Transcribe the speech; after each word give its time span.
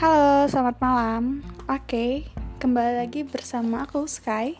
Halo, 0.00 0.48
selamat 0.48 0.80
malam. 0.80 1.44
Oke, 1.68 2.24
kembali 2.56 3.04
lagi 3.04 3.20
bersama 3.20 3.84
aku 3.84 4.08
Sky. 4.08 4.56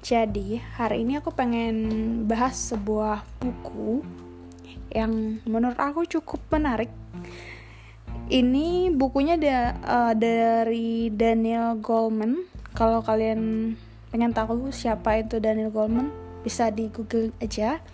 Jadi, 0.00 0.56
hari 0.56 1.04
ini 1.04 1.20
aku 1.20 1.36
pengen 1.36 1.76
bahas 2.24 2.56
sebuah 2.72 3.20
buku 3.44 4.00
yang 4.88 5.44
menurut 5.44 5.76
aku 5.76 6.08
cukup 6.08 6.40
menarik. 6.48 6.88
Ini 8.32 8.88
bukunya 8.96 9.36
da 9.36 9.76
uh, 9.84 10.12
dari 10.16 11.12
Daniel 11.12 11.76
Goleman. 11.76 12.48
Kalau 12.72 13.04
kalian 13.04 13.76
pengen 14.08 14.32
tahu 14.32 14.72
siapa 14.72 15.20
itu 15.20 15.44
Daniel 15.44 15.68
Goleman, 15.68 16.08
bisa 16.40 16.72
di 16.72 16.88
Google 16.88 17.36
aja. 17.44 17.84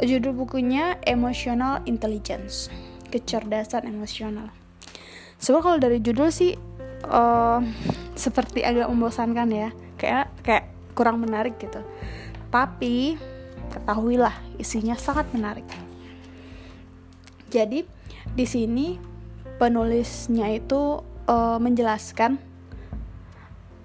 Judul 0.00 0.32
bukunya 0.32 0.96
Emotional 1.04 1.84
Intelligence, 1.84 2.72
kecerdasan 3.12 3.84
emosional 3.84 4.48
Sebenarnya 5.36 5.66
kalau 5.66 5.78
dari 5.78 5.98
judul 6.00 6.28
sih 6.32 6.56
uh, 7.08 7.60
seperti 8.16 8.64
agak 8.64 8.88
membosankan 8.88 9.48
ya, 9.52 9.70
kayak 10.00 10.32
kayak 10.42 10.64
kurang 10.96 11.20
menarik 11.20 11.60
gitu. 11.60 11.84
Tapi 12.48 13.20
ketahuilah 13.72 14.32
isinya 14.56 14.96
sangat 14.96 15.28
menarik. 15.36 15.66
Jadi 17.52 17.84
di 18.32 18.46
sini 18.48 18.96
penulisnya 19.60 20.52
itu 20.52 21.00
uh, 21.28 21.58
menjelaskan 21.60 22.40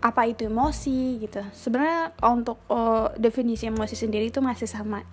apa 0.01 0.21
itu 0.25 0.49
emosi 0.49 1.21
gitu. 1.21 1.45
Sebenarnya 1.53 2.15
untuk 2.25 2.57
uh, 2.71 3.13
definisi 3.19 3.69
emosi 3.69 3.93
sendiri 3.93 4.33
itu 4.33 4.41
masih 4.41 4.65
sama. 4.65 5.05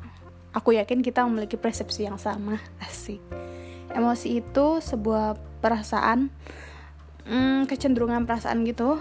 Aku 0.56 0.72
yakin 0.72 1.04
kita 1.04 1.28
memiliki 1.28 1.60
persepsi 1.60 2.08
yang 2.08 2.16
sama, 2.16 2.56
asik. 2.80 3.20
Emosi 3.92 4.40
itu 4.40 4.80
sebuah 4.80 5.36
perasaan 5.60 6.30
hmm, 7.28 7.68
kecenderungan 7.68 8.24
perasaan 8.24 8.64
gitu 8.64 8.98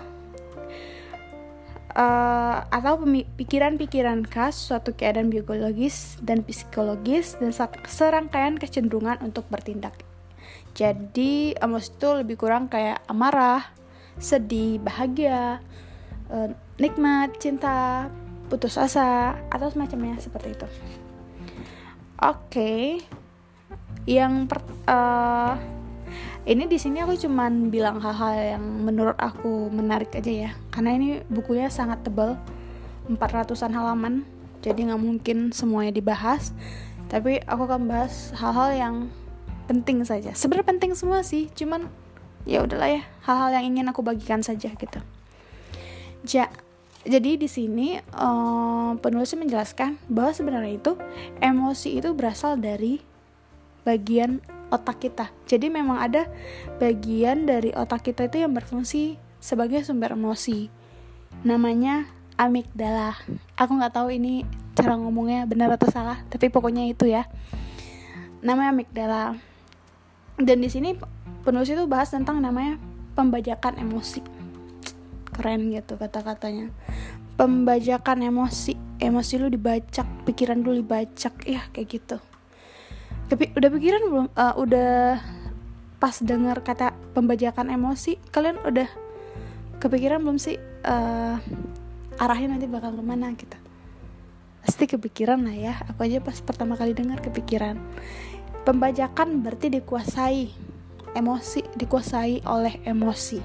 uh, 1.97 2.57
atau 2.69 3.01
pikiran-pikiran 3.39 4.23
khas 4.29 4.53
suatu 4.53 4.93
keadaan 4.93 5.33
biologis 5.33 6.21
dan 6.21 6.45
psikologis 6.45 7.35
dan 7.41 7.51
serangkaian 7.89 8.55
kecenderungan 8.61 9.17
untuk 9.25 9.49
bertindak. 9.49 9.97
Jadi 10.77 11.57
emosi 11.57 11.89
itu 11.97 12.09
lebih 12.13 12.37
kurang 12.37 12.69
kayak 12.69 13.01
amarah, 13.09 13.65
sedih, 14.21 14.77
bahagia, 14.77 15.57
uh, 16.29 16.53
nikmat, 16.77 17.33
cinta, 17.41 18.13
putus 18.47 18.77
asa 18.77 19.33
atau 19.49 19.67
semacamnya 19.73 20.21
seperti 20.21 20.53
itu. 20.53 20.67
Oke, 22.17 22.37
okay. 22.49 22.83
yang 24.05 24.45
per, 24.45 24.61
uh, 24.89 25.76
ini 26.47 26.63
di 26.63 26.79
sini 26.79 27.03
aku 27.03 27.19
cuman 27.19 27.67
bilang 27.67 27.99
hal-hal 27.99 28.55
yang 28.55 28.63
menurut 28.63 29.19
aku 29.19 29.67
menarik 29.67 30.15
aja 30.15 30.31
ya. 30.31 30.51
Karena 30.71 30.95
ini 30.95 31.19
bukunya 31.27 31.67
sangat 31.67 32.07
tebal 32.07 32.39
400an 33.11 33.75
halaman. 33.75 34.23
Jadi 34.63 34.87
nggak 34.87 35.01
mungkin 35.03 35.51
semuanya 35.51 35.91
dibahas. 35.91 36.55
Tapi 37.11 37.43
aku 37.43 37.67
akan 37.67 37.91
bahas 37.91 38.31
hal-hal 38.39 38.69
yang 38.71 38.95
penting 39.67 40.07
saja. 40.07 40.31
Sebenarnya 40.31 40.71
penting 40.71 40.91
semua 40.95 41.19
sih 41.19 41.51
cuman 41.51 41.91
ya 42.47 42.63
udahlah 42.63 42.95
ya. 42.95 43.03
Hal-hal 43.27 43.59
yang 43.59 43.75
ingin 43.75 43.91
aku 43.91 43.99
bagikan 43.99 44.39
saja 44.39 44.71
gitu. 44.71 44.99
Ja 46.23 46.47
jadi 47.03 47.39
di 47.39 47.47
sini 47.51 47.99
um, 48.15 48.99
penulisnya 48.99 49.43
menjelaskan 49.43 49.99
bahwa 50.07 50.31
sebenarnya 50.31 50.79
itu 50.79 50.95
emosi 51.43 51.99
itu 51.99 52.11
berasal 52.11 52.59
dari 52.59 52.99
bagian 53.87 54.43
otak 54.69 54.99
kita. 54.99 55.31
Jadi 55.47 55.71
memang 55.71 55.99
ada 55.99 56.27
bagian 56.77 57.47
dari 57.47 57.71
otak 57.71 58.07
kita 58.07 58.27
itu 58.27 58.43
yang 58.43 58.51
berfungsi 58.51 59.15
sebagai 59.39 59.83
sumber 59.83 60.15
emosi. 60.15 60.67
Namanya 61.43 62.07
amigdala. 62.35 63.15
Aku 63.55 63.77
nggak 63.77 63.95
tahu 63.95 64.13
ini 64.13 64.43
cara 64.77 64.93
ngomongnya 64.99 65.49
benar 65.49 65.73
atau 65.73 65.89
salah, 65.89 66.21
tapi 66.29 66.51
pokoknya 66.51 66.85
itu 66.87 67.09
ya. 67.09 67.25
Namanya 68.43 68.75
amigdala. 68.75 69.23
Dan 70.37 70.61
di 70.61 70.69
sini 70.69 70.93
penulis 71.41 71.71
itu 71.71 71.83
bahas 71.89 72.13
tentang 72.13 72.43
namanya 72.43 72.77
pembajakan 73.17 73.81
emosi. 73.81 74.21
Keren 75.33 75.73
gitu 75.73 75.97
kata-katanya. 75.97 76.69
Pembajakan 77.37 78.25
emosi, 78.25 78.73
emosi 78.97 79.33
lu 79.37 79.53
dibajak, 79.53 80.05
pikiran 80.25 80.65
lu 80.65 80.73
dibajak, 80.73 81.45
ya 81.45 81.61
kayak 81.69 81.89
gitu 82.01 82.17
tapi 83.27 83.51
udah 83.55 83.69
pikiran 83.71 84.01
belum? 84.07 84.27
Uh, 84.33 84.53
udah 84.59 85.19
pas 85.97 86.15
dengar 86.21 86.61
kata 86.61 86.93
pembajakan 87.17 87.73
emosi 87.73 88.21
kalian 88.29 88.61
udah 88.61 88.85
kepikiran 89.81 90.21
belum 90.21 90.37
sih 90.37 90.61
uh, 90.85 91.35
arahnya 92.17 92.57
nanti 92.57 92.65
bakal 92.65 92.95
ke 92.95 93.03
mana 93.03 93.33
gitu? 93.35 93.57
Pasti 94.63 94.87
kepikiran 94.87 95.43
lah 95.43 95.55
ya. 95.55 95.73
Aku 95.91 96.03
aja 96.03 96.19
pas 96.23 96.39
pertama 96.39 96.75
kali 96.75 96.95
dengar 96.95 97.19
kepikiran. 97.23 97.79
Pembajakan 98.67 99.43
berarti 99.43 99.71
dikuasai 99.71 100.51
emosi 101.15 101.61
dikuasai 101.75 102.43
oleh 102.43 102.79
emosi. 102.83 103.39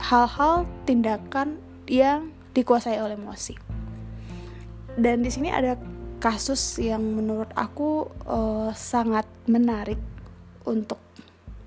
Hal-hal 0.00 0.64
tindakan 0.86 1.60
yang 1.90 2.30
dikuasai 2.54 2.98
oleh 2.98 3.18
emosi. 3.18 3.54
Dan 4.98 5.22
di 5.22 5.30
sini 5.30 5.50
ada 5.50 5.78
kasus 6.20 6.76
yang 6.76 7.00
menurut 7.00 7.48
aku 7.56 8.06
uh, 8.28 8.70
sangat 8.76 9.24
menarik 9.48 9.98
untuk 10.68 11.00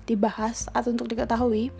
dibahas 0.06 0.70
atau 0.70 0.94
untuk 0.94 1.10
diketahui. 1.10 1.74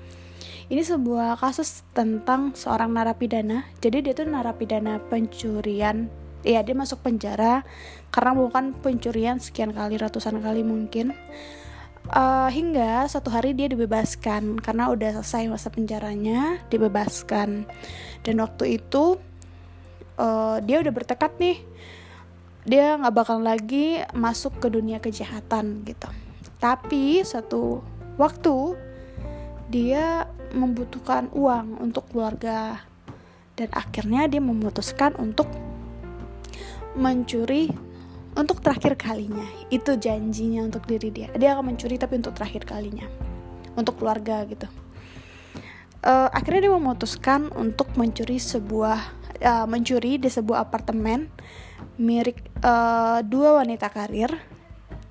Ini 0.64 0.82
sebuah 0.82 1.38
kasus 1.38 1.86
tentang 1.94 2.56
seorang 2.56 2.90
narapidana. 2.90 3.68
Jadi 3.78 4.10
dia 4.10 4.12
tuh 4.16 4.26
narapidana 4.26 4.98
pencurian. 5.08 6.10
Ya 6.44 6.60
dia 6.60 6.76
masuk 6.76 7.00
penjara 7.00 7.64
karena 8.12 8.36
bukan 8.36 8.76
pencurian 8.76 9.40
sekian 9.40 9.72
kali 9.72 9.96
ratusan 9.96 10.42
kali 10.44 10.60
mungkin. 10.60 11.16
Uh, 12.04 12.52
hingga 12.52 13.08
satu 13.08 13.32
hari 13.32 13.56
dia 13.56 13.64
dibebaskan 13.64 14.60
karena 14.60 14.92
udah 14.92 15.24
selesai 15.24 15.48
masa 15.48 15.72
penjaranya 15.72 16.60
dibebaskan 16.68 17.64
dan 18.20 18.34
waktu 18.44 18.76
itu 18.76 19.16
uh, 20.20 20.60
dia 20.60 20.84
udah 20.84 20.92
bertekad 20.92 21.32
nih 21.40 21.64
dia 22.64 22.96
nggak 22.96 23.14
bakal 23.14 23.38
lagi 23.44 24.00
masuk 24.16 24.56
ke 24.60 24.72
dunia 24.72 24.96
kejahatan 25.00 25.84
gitu. 25.84 26.08
Tapi 26.56 27.20
satu 27.20 27.84
waktu 28.16 28.76
dia 29.68 30.24
membutuhkan 30.56 31.28
uang 31.36 31.80
untuk 31.84 32.08
keluarga 32.08 32.80
dan 33.54 33.68
akhirnya 33.76 34.26
dia 34.26 34.40
memutuskan 34.40 35.12
untuk 35.20 35.46
mencuri 36.96 37.68
untuk 38.34 38.64
terakhir 38.64 38.96
kalinya. 38.98 39.46
Itu 39.68 40.00
janjinya 40.00 40.66
untuk 40.66 40.88
diri 40.88 41.12
dia. 41.12 41.28
Dia 41.36 41.54
akan 41.54 41.74
mencuri 41.74 42.00
tapi 42.00 42.18
untuk 42.18 42.34
terakhir 42.34 42.66
kalinya. 42.66 43.06
Untuk 43.74 43.98
keluarga 43.98 44.42
gitu. 44.46 44.66
Uh, 46.04 46.28
akhirnya 46.32 46.68
dia 46.68 46.74
memutuskan 46.74 47.48
untuk 47.56 47.88
mencuri 47.96 48.36
sebuah 48.36 49.23
uh, 49.44 49.68
mencuri 49.68 50.16
di 50.16 50.32
sebuah 50.32 50.66
apartemen 50.66 51.28
milik 52.00 52.40
uh, 52.64 53.22
dua 53.22 53.62
wanita 53.62 53.92
karir 53.92 54.32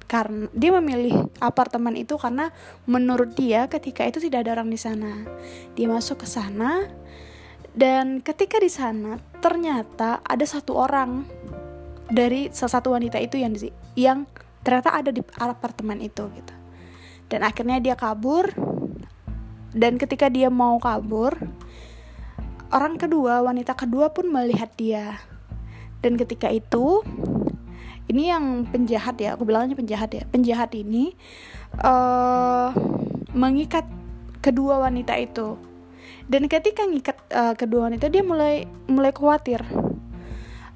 karena 0.09 0.45
dia 0.53 0.69
memilih 0.77 1.25
apartemen 1.41 1.97
itu 1.97 2.21
karena 2.21 2.53
menurut 2.85 3.33
dia 3.33 3.65
ketika 3.65 4.05
itu 4.05 4.21
tidak 4.21 4.45
ada 4.45 4.61
orang 4.61 4.69
di 4.69 4.77
sana. 4.77 5.25
Dia 5.73 5.89
masuk 5.89 6.21
ke 6.21 6.27
sana 6.29 6.85
dan 7.73 8.21
ketika 8.21 8.61
di 8.61 8.69
sana 8.69 9.17
ternyata 9.41 10.21
ada 10.21 10.45
satu 10.45 10.77
orang 10.77 11.25
dari 12.13 12.53
salah 12.53 12.77
satu 12.77 12.93
wanita 12.93 13.17
itu 13.17 13.41
yang 13.41 13.57
yang 13.97 14.19
ternyata 14.61 14.93
ada 14.93 15.09
di 15.09 15.25
apartemen 15.41 15.97
itu 15.97 16.29
gitu. 16.29 16.53
Dan 17.33 17.41
akhirnya 17.41 17.81
dia 17.81 17.97
kabur 17.97 18.53
dan 19.73 19.97
ketika 19.97 20.29
dia 20.29 20.53
mau 20.53 20.77
kabur 20.77 21.33
orang 22.73 22.97
kedua, 22.97 23.45
wanita 23.45 23.77
kedua 23.77 24.09
pun 24.09 24.33
melihat 24.33 24.73
dia. 24.73 25.21
Dan 26.01 26.19
ketika 26.19 26.51
itu 26.51 27.05
ini 28.11 28.27
yang 28.27 28.67
penjahat 28.67 29.15
ya 29.21 29.37
aku 29.37 29.47
bilangnya 29.47 29.77
penjahat 29.77 30.11
ya. 30.11 30.23
Penjahat 30.27 30.75
ini 30.75 31.15
uh, 31.79 32.75
mengikat 33.31 33.87
kedua 34.43 34.83
wanita 34.83 35.15
itu. 35.15 35.55
Dan 36.27 36.51
ketika 36.51 36.83
ngikat 36.83 37.17
uh, 37.31 37.55
kedua 37.55 37.87
wanita 37.87 38.11
dia 38.11 38.25
mulai 38.25 38.67
mulai 38.89 39.15
khawatir. 39.15 39.63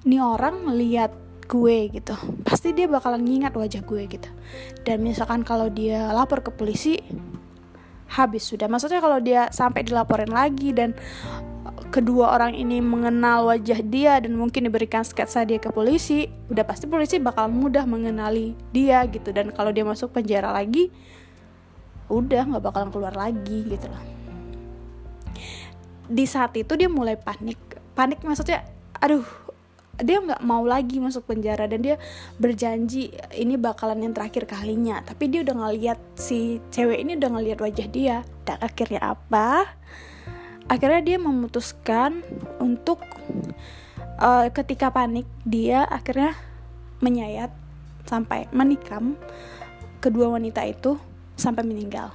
Ini 0.08 0.24
orang 0.24 0.64
melihat 0.64 1.12
gue 1.52 1.92
gitu. 1.92 2.16
Pasti 2.48 2.72
dia 2.72 2.88
bakalan 2.88 3.28
ngingat 3.28 3.52
wajah 3.60 3.84
gue 3.84 4.02
gitu. 4.08 4.30
Dan 4.88 5.04
misalkan 5.04 5.44
kalau 5.44 5.68
dia 5.68 6.16
lapor 6.16 6.40
ke 6.40 6.52
polisi 6.56 6.96
habis 8.08 8.48
sudah. 8.48 8.72
Maksudnya 8.72 9.04
kalau 9.04 9.20
dia 9.20 9.52
sampai 9.52 9.84
dilaporin 9.84 10.32
lagi 10.32 10.72
dan 10.72 10.96
kedua 11.90 12.36
orang 12.36 12.54
ini 12.54 12.84
mengenal 12.84 13.48
wajah 13.48 13.80
dia 13.84 14.20
dan 14.20 14.36
mungkin 14.36 14.68
diberikan 14.68 15.06
sketsa 15.06 15.48
dia 15.48 15.62
ke 15.62 15.72
polisi, 15.72 16.28
udah 16.52 16.66
pasti 16.68 16.86
polisi 16.90 17.18
bakal 17.18 17.48
mudah 17.48 17.88
mengenali 17.88 18.58
dia 18.76 19.06
gitu. 19.08 19.32
Dan 19.32 19.56
kalau 19.56 19.72
dia 19.72 19.88
masuk 19.88 20.12
penjara 20.16 20.52
lagi 20.52 20.92
udah 22.08 22.48
nggak 22.48 22.64
bakalan 22.64 22.90
keluar 22.92 23.14
lagi 23.16 23.68
gitu 23.68 23.88
loh. 23.88 24.04
Di 26.08 26.24
saat 26.24 26.56
itu 26.56 26.74
dia 26.80 26.88
mulai 26.88 27.20
panik. 27.20 27.60
Panik 27.96 28.24
maksudnya 28.24 28.64
aduh 28.98 29.26
dia 29.98 30.22
nggak 30.22 30.46
mau 30.46 30.62
lagi 30.62 31.02
masuk 31.02 31.26
penjara 31.26 31.66
dan 31.66 31.82
dia 31.82 31.98
berjanji 32.38 33.10
ini 33.34 33.58
bakalan 33.58 34.06
yang 34.06 34.14
terakhir 34.14 34.48
kalinya. 34.48 35.02
Tapi 35.04 35.28
dia 35.28 35.44
udah 35.44 35.56
ngeliat 35.58 36.00
si 36.16 36.62
cewek 36.70 37.02
ini 37.02 37.18
udah 37.18 37.30
ngeliat 37.34 37.60
wajah 37.60 37.88
dia. 37.90 38.18
Dan 38.46 38.58
akhirnya 38.62 39.02
apa 39.04 39.76
akhirnya 40.68 41.02
dia 41.04 41.18
memutuskan 41.20 42.24
untuk 42.60 43.04
uh, 44.20 44.48
ketika 44.52 44.92
panik 44.92 45.28
dia 45.48 45.88
akhirnya 45.88 46.36
menyayat 47.00 47.52
sampai 48.08 48.48
menikam 48.56 49.20
kedua 50.00 50.32
wanita 50.32 50.64
itu 50.64 50.96
sampai 51.36 51.64
meninggal. 51.68 52.12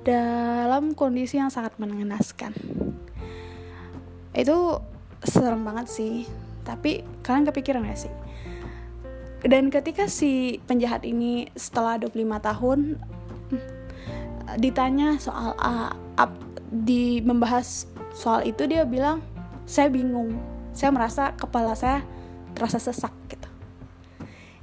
Dalam 0.00 0.96
kondisi 0.96 1.36
yang 1.36 1.52
sangat 1.52 1.76
mengenaskan. 1.76 2.56
Itu 4.32 4.80
serem 5.20 5.60
banget 5.60 5.92
sih. 5.92 6.24
Tapi 6.64 7.04
kalian 7.20 7.44
kepikiran 7.52 7.84
gak 7.84 8.08
sih? 8.08 8.14
Dan 9.44 9.72
ketika 9.72 10.08
si 10.08 10.60
penjahat 10.68 11.04
ini 11.04 11.48
setelah 11.56 11.96
25 11.96 12.16
tahun 12.40 12.78
ditanya 14.60 15.16
soal 15.20 15.54
uh, 15.56 15.92
di 16.70 17.18
membahas 17.20 17.90
soal 18.14 18.46
itu 18.46 18.64
dia 18.70 18.86
bilang 18.86 19.20
saya 19.66 19.90
bingung. 19.90 20.38
Saya 20.70 20.94
merasa 20.94 21.34
kepala 21.34 21.74
saya 21.74 22.06
terasa 22.54 22.78
sesak 22.78 23.10
gitu. 23.26 23.50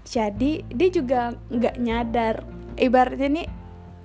Jadi 0.07 0.63
dia 0.71 0.89
juga 0.89 1.35
nggak 1.51 1.75
nyadar. 1.77 2.35
Ibaratnya 2.79 3.27
ini 3.27 3.43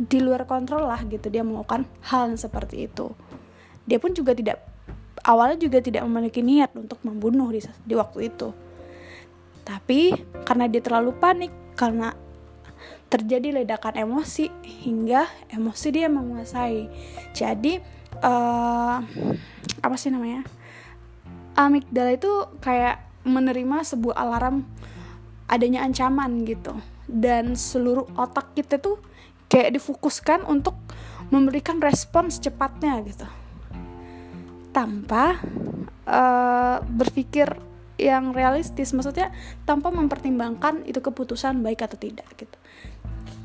di 0.03 0.19
luar 0.19 0.49
kontrol 0.51 0.89
lah 0.89 1.05
gitu 1.07 1.31
dia 1.31 1.47
melakukan 1.47 1.87
hal 2.11 2.35
yang 2.35 2.41
seperti 2.41 2.91
itu. 2.91 3.15
Dia 3.87 4.03
pun 4.03 4.11
juga 4.11 4.35
tidak 4.35 4.63
awalnya 5.23 5.59
juga 5.63 5.79
tidak 5.79 6.03
memiliki 6.07 6.43
niat 6.43 6.75
untuk 6.75 6.99
membunuh 7.07 7.51
di, 7.55 7.63
di 7.87 7.95
waktu 7.95 8.31
itu. 8.31 8.51
Tapi 9.63 10.11
karena 10.43 10.67
dia 10.67 10.83
terlalu 10.83 11.15
panik 11.15 11.53
karena 11.79 12.11
terjadi 13.13 13.61
ledakan 13.61 14.09
emosi 14.09 14.49
hingga 14.65 15.29
emosi 15.53 15.87
dia 15.93 16.09
menguasai. 16.09 16.89
Jadi 17.37 17.77
uh, 18.25 18.97
apa 19.85 19.97
sih 20.01 20.09
namanya? 20.09 20.49
Amigdala 21.53 22.17
itu 22.17 22.33
kayak 22.65 23.05
menerima 23.29 23.85
sebuah 23.85 24.17
alarm 24.17 24.65
adanya 25.53 25.85
ancaman 25.85 26.49
gitu 26.49 26.73
dan 27.05 27.53
seluruh 27.53 28.09
otak 28.17 28.57
kita 28.57 28.81
tuh 28.81 28.97
kayak 29.53 29.77
difokuskan 29.77 30.49
untuk 30.49 30.73
memberikan 31.29 31.77
respon 31.77 32.33
secepatnya 32.33 33.05
gitu 33.05 33.29
tanpa 34.73 35.37
uh, 36.09 36.81
berpikir 36.89 37.53
yang 38.01 38.33
realistis 38.33 38.97
maksudnya 38.97 39.31
tanpa 39.69 39.93
mempertimbangkan 39.93 40.89
itu 40.89 41.05
keputusan 41.05 41.61
baik 41.61 41.85
atau 41.85 42.01
tidak 42.01 42.27
gitu 42.41 42.57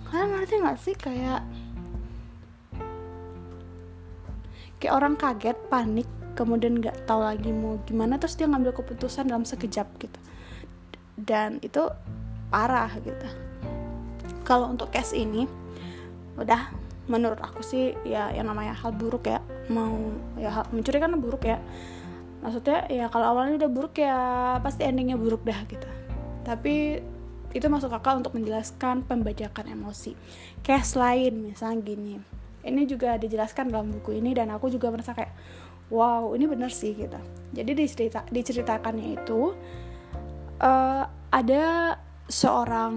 kalian 0.08 0.30
ngerti 0.40 0.56
nggak 0.64 0.80
sih 0.80 0.96
kayak 0.96 1.42
kayak 4.78 4.94
orang 4.94 5.20
kaget 5.20 5.58
panik 5.68 6.08
kemudian 6.38 6.78
nggak 6.78 7.10
tahu 7.10 7.26
lagi 7.26 7.50
mau 7.50 7.82
gimana 7.90 8.22
terus 8.22 8.38
dia 8.38 8.46
ngambil 8.46 8.78
keputusan 8.78 9.26
dalam 9.26 9.42
sekejap 9.42 9.90
gitu. 9.98 10.20
Dan 11.18 11.58
itu 11.66 11.90
parah 12.54 12.94
gitu. 13.02 13.28
Kalau 14.46 14.70
untuk 14.70 14.94
case 14.94 15.18
ini 15.18 15.50
udah 16.38 16.70
menurut 17.10 17.42
aku 17.42 17.66
sih 17.66 17.98
ya 18.06 18.30
yang 18.30 18.46
namanya 18.46 18.78
hal 18.78 18.94
buruk 18.94 19.26
ya. 19.26 19.42
Mau 19.74 20.14
ya 20.38 20.62
hal, 20.62 20.70
mencuri 20.70 21.02
kan 21.02 21.18
buruk 21.18 21.42
ya. 21.50 21.58
Maksudnya 22.46 22.86
ya 22.94 23.10
kalau 23.10 23.34
awalnya 23.34 23.66
udah 23.66 23.72
buruk 23.74 23.98
ya 23.98 24.18
pasti 24.62 24.86
endingnya 24.86 25.18
buruk 25.18 25.42
dah 25.42 25.58
gitu. 25.66 25.90
Tapi 26.46 27.02
itu 27.58 27.68
masuk 27.68 27.90
akal 27.90 28.22
untuk 28.22 28.38
menjelaskan 28.38 29.02
pembajakan 29.04 29.66
emosi. 29.74 30.14
Case 30.62 30.94
lain 30.94 31.52
misalnya 31.52 31.82
gini. 31.82 32.16
Ini 32.62 32.86
juga 32.86 33.18
dijelaskan 33.18 33.74
dalam 33.74 33.90
buku 33.90 34.22
ini 34.22 34.38
dan 34.38 34.54
aku 34.54 34.70
juga 34.70 34.94
merasa 34.94 35.18
kayak 35.18 35.34
wow 35.90 36.36
ini 36.38 36.46
bener 36.46 36.70
sih 36.70 36.94
gitu. 36.94 37.18
Jadi 37.56 37.72
dicerita 37.74 38.22
diceritakannya 38.30 39.18
itu 39.18 39.56
uh, 40.62 41.04
ada 41.32 41.98
seorang 42.28 42.96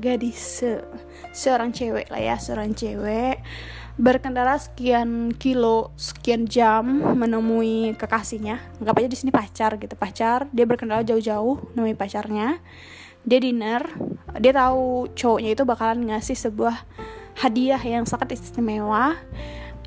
gadis 0.00 0.64
se 0.64 0.70
seorang 1.30 1.70
cewek 1.70 2.08
lah 2.08 2.18
ya 2.18 2.36
seorang 2.40 2.72
cewek 2.72 3.44
berkendara 4.00 4.56
sekian 4.56 5.36
kilo 5.36 5.92
sekian 6.00 6.48
jam 6.48 6.88
menemui 7.14 7.94
kekasihnya. 7.94 8.58
Nggak 8.80 8.96
aja 8.96 9.08
di 9.12 9.18
sini 9.18 9.30
pacar 9.30 9.76
gitu 9.76 9.94
pacar. 9.94 10.48
Dia 10.50 10.64
berkendara 10.64 11.04
jauh-jauh 11.04 11.76
menemui 11.76 11.94
pacarnya 11.94 12.58
dia 13.24 13.38
dinner 13.38 13.84
dia 14.38 14.52
tahu 14.54 15.10
cowoknya 15.12 15.50
itu 15.58 15.62
bakalan 15.66 16.06
ngasih 16.06 16.38
sebuah 16.38 16.86
hadiah 17.40 17.80
yang 17.80 18.06
sangat 18.06 18.38
istimewa. 18.38 19.18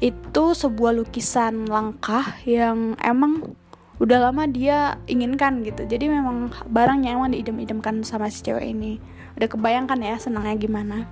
Itu 0.04 0.52
sebuah 0.52 0.92
lukisan 1.00 1.70
langkah 1.72 2.36
yang 2.44 3.00
emang 3.00 3.56
udah 4.04 4.30
lama 4.30 4.44
dia 4.50 5.00
inginkan 5.08 5.64
gitu. 5.64 5.88
Jadi 5.88 6.12
memang 6.12 6.52
barangnya 6.68 7.16
emang 7.16 7.32
diidam-idamkan 7.32 8.04
sama 8.04 8.28
si 8.28 8.44
cewek 8.44 8.68
ini. 8.68 9.00
Udah 9.40 9.48
kebayangkan 9.48 10.00
ya 10.04 10.20
senangnya 10.20 10.60
gimana. 10.60 11.08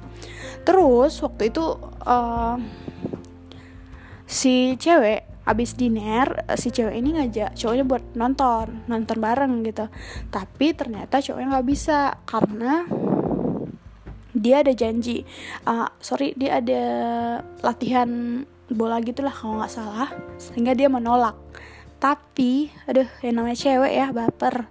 Terus 0.68 1.24
waktu 1.24 1.56
itu 1.56 1.80
uh, 2.04 2.60
si 4.28 4.76
cewek 4.76 5.31
abis 5.42 5.74
dinner 5.74 6.46
si 6.54 6.70
cewek 6.70 6.94
ini 6.94 7.18
ngajak 7.18 7.58
cowoknya 7.58 7.86
buat 7.86 8.04
nonton 8.14 8.86
nonton 8.86 9.18
bareng 9.18 9.66
gitu. 9.66 9.90
Tapi 10.30 10.78
ternyata 10.78 11.18
cowoknya 11.18 11.48
nggak 11.58 11.68
bisa 11.68 12.22
karena 12.30 12.86
dia 14.32 14.62
ada 14.62 14.74
janji. 14.74 15.26
Uh, 15.66 15.90
sorry 16.00 16.38
dia 16.38 16.62
ada 16.62 16.84
latihan 17.66 18.42
bola 18.72 19.04
gitulah 19.04 19.34
kalau 19.34 19.60
nggak 19.60 19.74
salah 19.74 20.10
sehingga 20.38 20.78
dia 20.78 20.88
menolak. 20.88 21.36
Tapi 22.02 22.70
aduh 22.86 23.10
yang 23.26 23.42
namanya 23.42 23.58
cewek 23.58 23.94
ya 23.94 24.08
baper. 24.14 24.70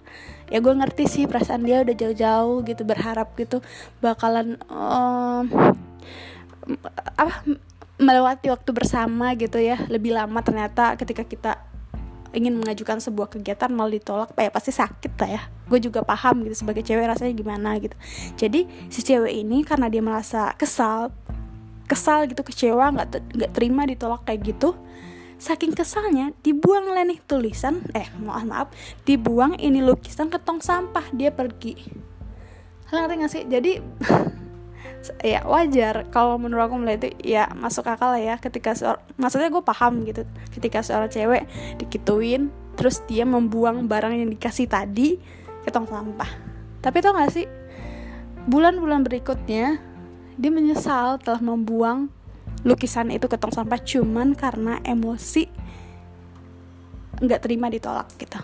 Ya 0.50 0.58
gue 0.58 0.74
ngerti 0.74 1.06
sih 1.06 1.24
perasaan 1.30 1.62
dia 1.62 1.86
udah 1.86 1.94
jauh-jauh 1.94 2.66
gitu 2.66 2.82
berharap 2.82 3.38
gitu 3.38 3.62
bakalan 4.02 4.58
um, 4.66 5.46
apa 7.14 7.46
melewati 8.00 8.48
waktu 8.48 8.70
bersama 8.72 9.36
gitu 9.36 9.60
ya 9.60 9.76
lebih 9.92 10.16
lama 10.16 10.40
ternyata 10.40 10.96
ketika 10.96 11.22
kita 11.22 11.52
ingin 12.32 12.56
mengajukan 12.56 13.02
sebuah 13.02 13.28
kegiatan 13.28 13.68
malah 13.74 13.92
ditolak 13.92 14.32
ya 14.38 14.48
pasti 14.48 14.72
sakit 14.72 15.12
lah 15.18 15.30
ya 15.30 15.42
gue 15.68 15.78
juga 15.82 16.00
paham 16.00 16.46
gitu 16.46 16.64
sebagai 16.64 16.80
cewek 16.80 17.04
rasanya 17.04 17.34
gimana 17.36 17.76
gitu 17.76 17.94
jadi 18.38 18.64
si 18.88 19.04
cewek 19.04 19.34
ini 19.34 19.66
karena 19.66 19.90
dia 19.92 20.00
merasa 20.00 20.54
kesal 20.56 21.12
kesal 21.90 22.24
gitu 22.30 22.40
kecewa 22.46 22.94
nggak 22.94 23.36
nggak 23.36 23.50
terima 23.52 23.84
ditolak 23.84 24.24
kayak 24.24 24.56
gitu 24.56 24.78
Saking 25.40 25.72
kesalnya, 25.72 26.36
dibuang 26.44 26.92
lah 26.92 27.00
nih 27.00 27.16
tulisan, 27.24 27.80
eh 27.96 28.12
maaf 28.20 28.44
maaf, 28.44 28.68
dibuang 29.08 29.56
ini 29.56 29.80
lukisan 29.80 30.28
ke 30.28 30.36
tong 30.36 30.60
sampah, 30.60 31.08
dia 31.16 31.32
pergi. 31.32 31.80
Ngerti 32.92 33.14
gak 33.16 33.32
sih? 33.32 33.42
Jadi 33.48 33.80
ya 35.24 35.40
wajar. 35.48 36.08
Kalau 36.12 36.36
menurut 36.36 36.68
aku 36.68 36.76
melihat 36.76 37.08
itu 37.08 37.36
ya 37.36 37.48
masuk 37.56 37.88
akal 37.88 38.12
lah 38.12 38.22
ya. 38.22 38.34
Ketika 38.36 38.76
seorang 38.76 39.02
maksudnya 39.16 39.48
gue 39.48 39.62
paham 39.64 40.04
gitu. 40.04 40.22
Ketika 40.52 40.84
seorang 40.84 41.08
cewek 41.08 41.42
dikituin 41.80 42.52
terus 42.76 43.04
dia 43.08 43.24
membuang 43.24 43.88
barang 43.88 44.14
yang 44.16 44.28
dikasih 44.32 44.68
tadi 44.68 45.20
ke 45.64 45.68
tong 45.72 45.88
sampah. 45.88 46.28
Tapi 46.80 46.96
tau 47.04 47.12
gak 47.12 47.32
sih 47.32 47.46
bulan-bulan 48.48 49.04
berikutnya 49.04 49.76
dia 50.40 50.50
menyesal 50.50 51.20
telah 51.20 51.44
membuang 51.44 52.08
lukisan 52.64 53.12
itu 53.12 53.28
ke 53.28 53.36
tong 53.36 53.52
sampah 53.52 53.76
cuman 53.80 54.32
karena 54.32 54.80
emosi 54.80 55.44
nggak 57.20 57.40
terima 57.44 57.68
ditolak 57.68 58.08
gitu. 58.16 58.40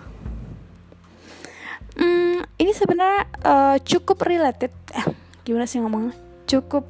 Hmm, 1.97 2.45
ini 2.61 2.77
sebenarnya 2.77 3.25
uh, 3.41 3.77
cukup 3.81 4.21
related. 4.21 4.69
Eh, 4.93 5.07
gimana 5.49 5.65
sih 5.65 5.81
ngomongnya 5.81 6.26
cukup 6.47 6.87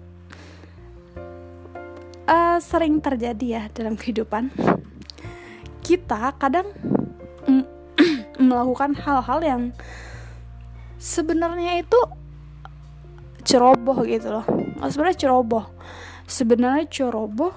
uh, 2.29 2.59
sering 2.61 3.01
terjadi 3.01 3.47
ya 3.47 3.63
dalam 3.73 3.97
kehidupan. 3.97 4.53
Kita 5.81 6.37
kadang 6.37 6.69
melakukan 8.49 8.93
hal-hal 9.01 9.41
yang 9.41 9.63
sebenarnya 11.01 11.81
itu 11.81 12.01
ceroboh 13.47 14.05
gitu 14.05 14.29
loh. 14.29 14.47
Sebenarnya 14.87 15.19
ceroboh. 15.27 15.65
Sebenarnya 16.27 16.85
ceroboh 16.91 17.55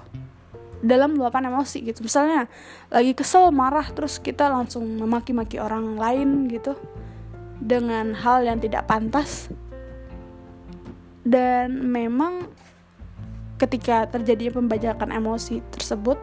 dalam 0.79 1.19
luapan 1.19 1.51
emosi 1.51 1.83
gitu. 1.83 2.05
Misalnya 2.05 2.47
lagi 2.87 3.11
kesel 3.17 3.51
marah 3.51 3.89
terus 3.91 4.21
kita 4.21 4.47
langsung 4.47 4.85
memaki-maki 4.85 5.59
orang 5.59 5.99
lain 5.99 6.47
gitu 6.47 6.77
dengan 7.59 8.15
hal 8.15 8.47
yang 8.47 8.61
tidak 8.63 8.87
pantas 8.87 9.51
dan 11.27 11.89
memang 11.91 12.47
ketika 13.59 14.07
terjadinya 14.07 14.55
pembajakan 14.55 15.11
emosi 15.11 15.59
tersebut 15.75 16.15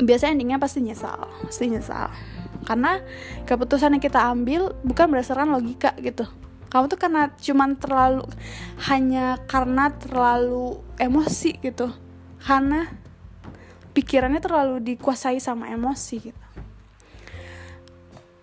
biasanya 0.00 0.40
endingnya 0.40 0.58
pasti 0.58 0.80
nyesal 0.82 1.28
pasti 1.44 1.68
nyesal. 1.68 2.08
Karena 2.62 3.02
keputusan 3.42 3.98
yang 3.98 4.02
kita 4.02 4.22
ambil 4.22 4.70
bukan 4.86 5.10
berdasarkan 5.10 5.50
logika 5.50 5.92
gitu. 5.98 6.24
Kamu 6.70 6.88
tuh 6.88 6.96
karena 6.96 7.28
cuman 7.36 7.76
terlalu 7.76 8.24
hanya 8.88 9.36
karena 9.44 9.92
terlalu 9.92 10.78
emosi 10.96 11.58
gitu. 11.60 11.90
Karena 12.38 12.86
pikirannya 13.92 14.40
terlalu 14.40 14.80
dikuasai 14.80 15.42
sama 15.42 15.68
emosi 15.68 16.16
gitu. 16.22 16.42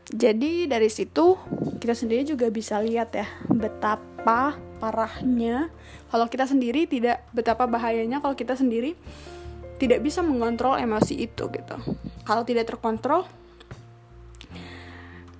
Jadi 0.09 0.65
dari 0.65 0.89
situ 0.89 1.37
kita 1.79 1.93
sendiri 1.93 2.25
juga 2.25 2.49
bisa 2.49 2.81
lihat 2.81 3.13
ya 3.13 3.29
betapa 3.45 4.57
parahnya 4.79 5.67
kalau 6.09 6.25
kita 6.31 6.47
sendiri 6.47 6.87
tidak 6.87 7.27
betapa 7.35 7.67
bahayanya 7.67 8.23
kalau 8.23 8.33
kita 8.33 8.55
sendiri 8.55 8.95
tidak 9.79 9.99
bisa 10.03 10.23
mengontrol 10.23 10.79
emosi 10.79 11.27
itu 11.27 11.51
gitu. 11.51 11.75
Kalau 12.23 12.43
tidak 12.47 12.67
terkontrol 12.71 13.27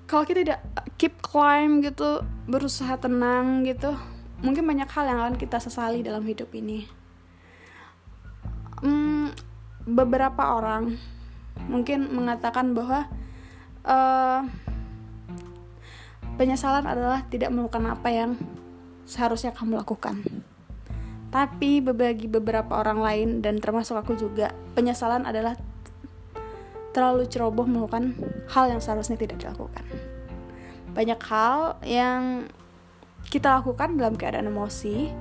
kalau 0.09 0.25
kita 0.25 0.41
tidak 0.41 0.61
keep 0.97 1.21
calm 1.21 1.85
gitu, 1.85 2.25
berusaha 2.49 2.97
tenang 2.97 3.61
gitu, 3.61 3.93
mungkin 4.41 4.65
banyak 4.65 4.89
hal 4.89 5.05
yang 5.05 5.19
akan 5.21 5.37
kita 5.37 5.61
sesali 5.61 6.01
dalam 6.01 6.25
hidup 6.25 6.49
ini. 6.57 6.89
Hmm, 8.81 9.29
beberapa 9.85 10.57
orang 10.57 10.97
mungkin 11.69 12.09
mengatakan 12.09 12.73
bahwa 12.73 13.05
uh, 13.85 14.41
penyesalan 16.41 16.89
adalah 16.89 17.21
tidak 17.29 17.53
melakukan 17.53 17.93
apa 17.93 18.09
yang 18.09 18.31
seharusnya 19.09 19.49
kamu 19.49 19.81
lakukan. 19.81 20.21
Tapi 21.33 21.81
bagi 21.81 22.29
beberapa 22.29 22.77
orang 22.77 23.01
lain 23.01 23.29
dan 23.41 23.57
termasuk 23.57 23.97
aku 23.97 24.13
juga, 24.13 24.53
penyesalan 24.77 25.25
adalah 25.25 25.57
terlalu 26.93 27.25
ceroboh 27.29 27.65
melakukan 27.69 28.17
hal 28.49 28.69
yang 28.69 28.81
seharusnya 28.81 29.17
tidak 29.17 29.41
dilakukan. 29.41 29.85
Banyak 30.93 31.21
hal 31.25 31.77
yang 31.85 32.49
kita 33.29 33.61
lakukan 33.61 33.93
dalam 33.97 34.17
keadaan 34.17 34.49
emosi 34.49 35.13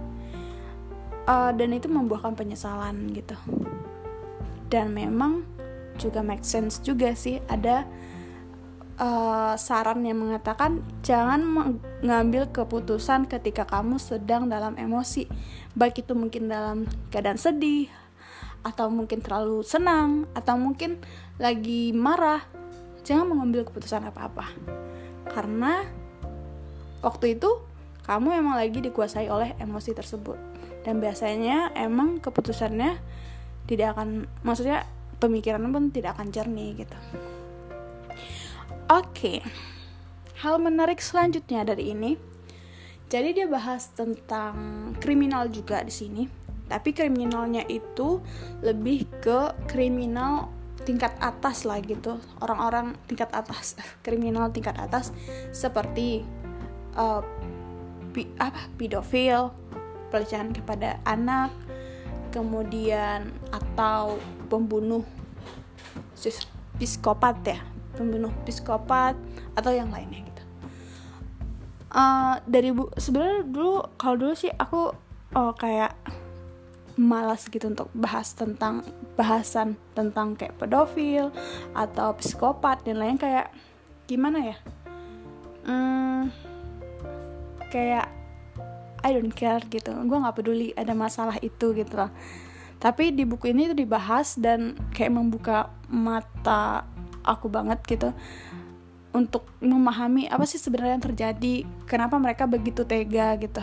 uh, 1.28 1.52
dan 1.52 1.76
itu 1.76 1.92
membuahkan 1.92 2.32
penyesalan 2.32 3.12
gitu. 3.12 3.36
Dan 4.72 4.96
memang 4.96 5.44
juga 6.00 6.24
make 6.24 6.44
sense 6.44 6.80
juga 6.80 7.12
sih 7.12 7.40
ada 7.52 7.84
uh, 8.98 9.54
saran 9.54 10.02
yang 10.04 10.18
mengatakan 10.20 10.82
jangan 11.00 11.40
mengambil 11.42 12.50
keputusan 12.50 13.30
ketika 13.30 13.64
kamu 13.64 13.96
sedang 13.96 14.50
dalam 14.50 14.74
emosi. 14.74 15.30
Baik 15.72 16.04
itu 16.04 16.12
mungkin 16.12 16.50
dalam 16.50 16.84
keadaan 17.08 17.38
sedih 17.38 17.88
atau 18.66 18.90
mungkin 18.90 19.22
terlalu 19.22 19.62
senang 19.62 20.26
atau 20.34 20.58
mungkin 20.58 20.98
lagi 21.38 21.94
marah 21.94 22.42
jangan 23.06 23.30
mengambil 23.30 23.64
keputusan 23.64 24.04
apa-apa. 24.10 24.50
Karena 25.30 25.86
waktu 27.00 27.38
itu 27.38 27.48
kamu 28.04 28.42
emang 28.42 28.58
lagi 28.58 28.82
dikuasai 28.82 29.30
oleh 29.30 29.54
emosi 29.62 29.94
tersebut. 29.94 30.36
Dan 30.82 31.04
biasanya 31.04 31.74
emang 31.76 32.18
keputusannya 32.18 32.96
tidak 33.68 33.98
akan 33.98 34.24
maksudnya 34.40 34.88
pemikiran 35.20 35.60
pun 35.68 35.92
tidak 35.92 36.16
akan 36.16 36.32
jernih 36.32 36.72
gitu 36.80 36.96
Oke, 38.88 39.44
hal 40.40 40.56
menarik 40.56 41.04
selanjutnya 41.04 41.60
dari 41.60 41.92
ini. 41.92 42.16
Jadi 43.12 43.36
dia 43.36 43.44
bahas 43.44 43.92
tentang 43.92 44.56
kriminal 44.96 45.52
juga 45.52 45.84
di 45.84 45.92
sini. 45.92 46.24
Tapi 46.72 46.96
kriminalnya 46.96 47.68
itu 47.68 48.24
lebih 48.64 49.04
ke 49.20 49.52
kriminal 49.68 50.48
tingkat 50.88 51.12
atas 51.20 51.68
lah 51.68 51.84
gitu. 51.84 52.16
Orang-orang 52.40 52.96
tingkat 53.04 53.28
atas, 53.36 53.76
kriminal 54.08 54.48
tingkat 54.56 54.80
atas 54.80 55.12
seperti 55.52 56.24
uh, 56.96 57.20
pi, 58.16 58.24
apa 58.40 58.72
pedofil, 58.80 59.52
pelecehan 60.08 60.56
kepada 60.56 60.96
anak, 61.04 61.52
kemudian 62.32 63.36
atau 63.52 64.16
pembunuh 64.48 65.04
psikopat 66.80 67.36
ya 67.44 67.60
pembunuh 67.98 68.30
psikopat 68.46 69.18
atau 69.58 69.74
yang 69.74 69.90
lainnya 69.90 70.22
gitu. 70.22 70.42
Uh, 71.90 72.38
dari 72.46 72.70
bu 72.70 72.86
sebenarnya 72.94 73.42
dulu 73.48 73.82
kalau 73.98 74.14
dulu 74.14 74.34
sih 74.38 74.52
aku 74.54 74.94
oh 75.34 75.52
kayak 75.58 75.98
malas 76.98 77.46
gitu 77.50 77.66
untuk 77.66 77.90
bahas 77.94 78.34
tentang 78.34 78.86
bahasan 79.18 79.74
tentang 79.98 80.38
kayak 80.38 80.54
pedofil 80.58 81.34
atau 81.74 82.14
psikopat 82.14 82.86
dan 82.86 83.02
lain 83.02 83.18
kayak 83.18 83.50
gimana 84.06 84.54
ya? 84.54 84.56
Hmm, 85.66 86.30
kayak 87.74 88.06
I 89.02 89.10
don't 89.14 89.34
care 89.34 89.62
gitu. 89.66 89.90
Gue 89.90 90.18
nggak 90.22 90.38
peduli 90.38 90.70
ada 90.78 90.94
masalah 90.94 91.38
itu 91.42 91.74
gitu 91.74 91.98
loh 91.98 92.14
tapi 92.78 93.10
di 93.10 93.26
buku 93.26 93.50
ini 93.50 93.74
tuh 93.74 93.78
dibahas 93.78 94.38
dan 94.38 94.78
kayak 94.94 95.10
membuka 95.10 95.74
mata 95.90 96.86
aku 97.28 97.52
banget 97.52 97.78
gitu. 97.84 98.16
Untuk 99.12 99.44
memahami 99.60 100.28
apa 100.28 100.44
sih 100.48 100.56
sebenarnya 100.56 101.00
yang 101.00 101.04
terjadi 101.04 101.54
kenapa 101.84 102.16
mereka 102.16 102.48
begitu 102.48 102.88
tega 102.88 103.36
gitu. 103.36 103.62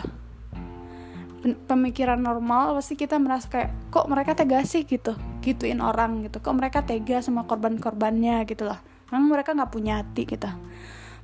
Pemikiran 1.70 2.18
normal 2.18 2.74
pasti 2.74 2.98
kita 2.98 3.22
merasa 3.22 3.46
kayak 3.46 3.70
kok 3.94 4.06
mereka 4.10 4.34
tega 4.34 4.62
sih? 4.66 4.82
gitu. 4.82 5.14
Gituin 5.42 5.78
orang 5.78 6.26
gitu. 6.26 6.42
Kok 6.42 6.56
mereka 6.56 6.82
tega 6.82 7.22
sama 7.22 7.46
korban-korbannya? 7.46 8.42
gitu 8.46 8.66
loh 8.66 8.78
memang 9.06 9.38
mereka 9.38 9.54
nggak 9.54 9.70
punya 9.70 10.02
hati 10.02 10.26
gitu 10.26 10.50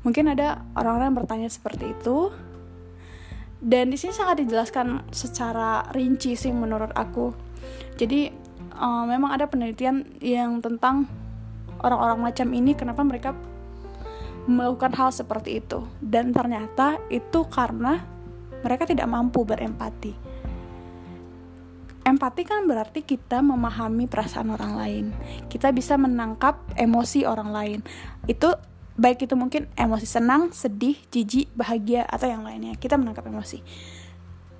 mungkin 0.02 0.34
ada 0.34 0.66
orang-orang 0.74 1.14
yang 1.14 1.18
bertanya 1.24 1.48
seperti 1.50 1.94
itu. 1.94 2.34
Dan 3.62 3.94
di 3.94 3.96
sini 3.98 4.10
sangat 4.10 4.42
dijelaskan 4.42 5.06
secara 5.14 5.86
rinci 5.94 6.34
sih 6.34 6.50
menurut 6.50 6.90
aku. 6.98 7.30
Jadi 7.94 8.26
uh, 8.74 9.06
memang 9.06 9.30
ada 9.30 9.46
penelitian 9.46 10.02
yang 10.18 10.58
tentang 10.58 11.06
orang-orang 11.82 12.32
macam 12.32 12.48
ini 12.54 12.72
kenapa 12.72 13.02
mereka 13.02 13.30
melakukan 14.46 14.94
hal 14.96 15.10
seperti 15.14 15.62
itu? 15.62 15.86
Dan 16.02 16.34
ternyata 16.34 16.98
itu 17.10 17.46
karena 17.46 18.02
mereka 18.62 18.86
tidak 18.86 19.10
mampu 19.10 19.42
berempati. 19.42 20.14
Empati 22.02 22.42
kan 22.42 22.66
berarti 22.66 23.06
kita 23.06 23.38
memahami 23.46 24.10
perasaan 24.10 24.50
orang 24.50 24.74
lain. 24.74 25.04
Kita 25.46 25.70
bisa 25.70 25.94
menangkap 25.94 26.58
emosi 26.74 27.22
orang 27.22 27.54
lain. 27.54 27.78
Itu 28.26 28.58
baik 28.98 29.30
itu 29.30 29.38
mungkin 29.38 29.70
emosi 29.78 30.06
senang 30.06 30.50
sedih 30.50 30.98
jijik 31.14 31.54
bahagia 31.54 32.02
atau 32.10 32.26
yang 32.26 32.42
lainnya. 32.42 32.74
Kita 32.74 32.98
menangkap 32.98 33.22
emosi. 33.30 33.62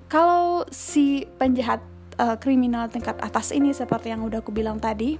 Kalau 0.07 0.63
si 0.71 1.27
penjahat 1.35 1.83
uh, 2.15 2.39
kriminal 2.39 2.87
tingkat 2.87 3.19
atas 3.19 3.51
ini 3.51 3.75
seperti 3.75 4.13
yang 4.13 4.23
udah 4.23 4.39
aku 4.39 4.55
bilang 4.55 4.79
tadi 4.79 5.17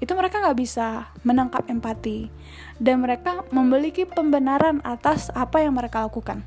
itu 0.00 0.12
mereka 0.16 0.40
nggak 0.40 0.58
bisa 0.58 1.12
menangkap 1.22 1.68
empati. 1.68 2.32
Dan 2.80 3.04
mereka 3.04 3.44
memiliki 3.52 4.08
pembenaran 4.08 4.80
atas 4.80 5.28
apa 5.36 5.60
yang 5.60 5.76
mereka 5.76 6.08
lakukan. 6.08 6.40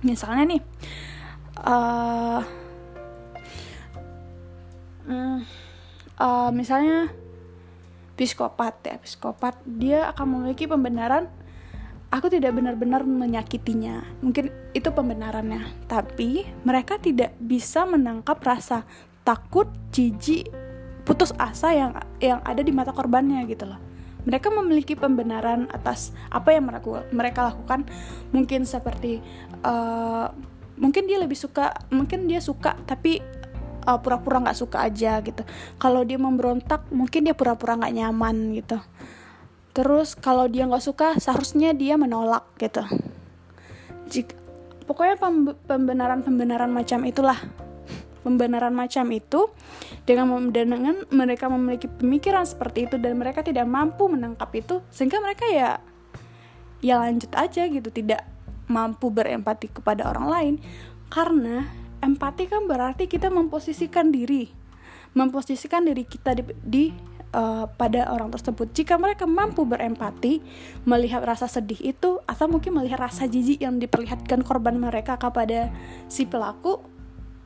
Misalnya 0.00 0.56
nih 0.56 0.62
uh, 1.64 2.40
uh, 6.16 6.50
misalnya 6.52 7.12
psikopat 8.14 8.74
ya 8.84 8.96
psikopat 9.00 9.54
dia 9.68 10.08
akan 10.16 10.26
memiliki 10.40 10.64
pembenaran. 10.64 11.28
Aku 12.14 12.30
tidak 12.30 12.54
benar-benar 12.54 13.02
menyakitinya. 13.02 14.06
Mungkin 14.22 14.46
itu 14.70 14.86
pembenarannya. 14.86 15.66
Tapi 15.90 16.46
mereka 16.62 16.94
tidak 16.94 17.34
bisa 17.42 17.82
menangkap 17.90 18.38
rasa 18.38 18.86
takut 19.26 19.66
jijik 19.90 20.46
putus 21.04 21.36
asa 21.36 21.70
yang 21.76 21.92
yang 22.18 22.40
ada 22.42 22.64
di 22.64 22.72
mata 22.72 22.90
korbannya 22.90 23.44
gitu 23.46 23.68
loh. 23.68 23.80
Mereka 24.24 24.48
memiliki 24.48 24.96
pembenaran 24.96 25.68
atas 25.68 26.16
apa 26.32 26.56
yang 26.56 26.64
mereka 26.68 27.04
mereka 27.12 27.40
lakukan. 27.52 27.84
Mungkin 28.32 28.64
seperti 28.64 29.20
uh, 29.60 30.32
mungkin 30.80 31.04
dia 31.04 31.20
lebih 31.20 31.36
suka 31.36 31.76
mungkin 31.92 32.26
dia 32.26 32.40
suka 32.40 32.74
tapi 32.88 33.20
uh, 33.84 34.00
pura-pura 34.00 34.40
nggak 34.40 34.58
suka 34.58 34.88
aja 34.88 35.20
gitu. 35.20 35.44
Kalau 35.76 36.02
dia 36.08 36.16
memberontak 36.16 36.88
mungkin 36.88 37.28
dia 37.28 37.36
pura-pura 37.36 37.76
nggak 37.76 37.94
nyaman 37.94 38.36
gitu. 38.56 38.80
Terus 39.76 40.16
kalau 40.16 40.48
dia 40.48 40.64
nggak 40.64 40.84
suka 40.84 41.08
seharusnya 41.20 41.76
dia 41.76 42.00
menolak 42.00 42.48
gitu. 42.56 42.80
Jika 44.08 44.34
pokoknya 44.88 45.16
pembenaran-pembenaran 45.68 46.72
macam 46.72 47.04
itulah 47.08 47.40
pembenaran 48.24 48.72
macam 48.72 49.04
itu 49.12 49.52
dengan 50.08 50.48
dengan 50.48 51.04
mereka 51.12 51.52
memiliki 51.52 51.86
pemikiran 51.86 52.48
seperti 52.48 52.88
itu 52.88 52.96
dan 52.96 53.20
mereka 53.20 53.44
tidak 53.44 53.68
mampu 53.68 54.08
menangkap 54.08 54.48
itu 54.56 54.80
sehingga 54.88 55.20
mereka 55.20 55.44
ya 55.52 55.78
ya 56.80 56.96
lanjut 56.98 57.28
aja 57.36 57.68
gitu 57.68 57.92
tidak 57.92 58.24
mampu 58.64 59.12
berempati 59.12 59.68
kepada 59.68 60.08
orang 60.08 60.26
lain 60.26 60.54
karena 61.12 61.68
empati 62.00 62.48
kan 62.48 62.64
berarti 62.64 63.04
kita 63.04 63.28
memposisikan 63.28 64.08
diri 64.08 64.64
memposisikan 65.14 65.86
diri 65.86 66.02
kita 66.08 66.34
di, 66.34 66.42
di 66.64 66.84
uh, 67.34 67.66
pada 67.66 68.10
orang 68.14 68.30
tersebut. 68.30 68.70
Jika 68.74 68.98
mereka 68.98 69.26
mampu 69.26 69.66
berempati, 69.66 70.40
melihat 70.86 71.26
rasa 71.26 71.50
sedih 71.50 71.78
itu, 71.82 72.22
atau 72.26 72.46
mungkin 72.46 72.78
melihat 72.78 73.02
rasa 73.10 73.26
jijik 73.26 73.62
yang 73.62 73.82
diperlihatkan 73.82 74.46
korban 74.46 74.78
mereka 74.78 75.18
kepada 75.18 75.74
si 76.06 76.26
pelaku, 76.26 76.82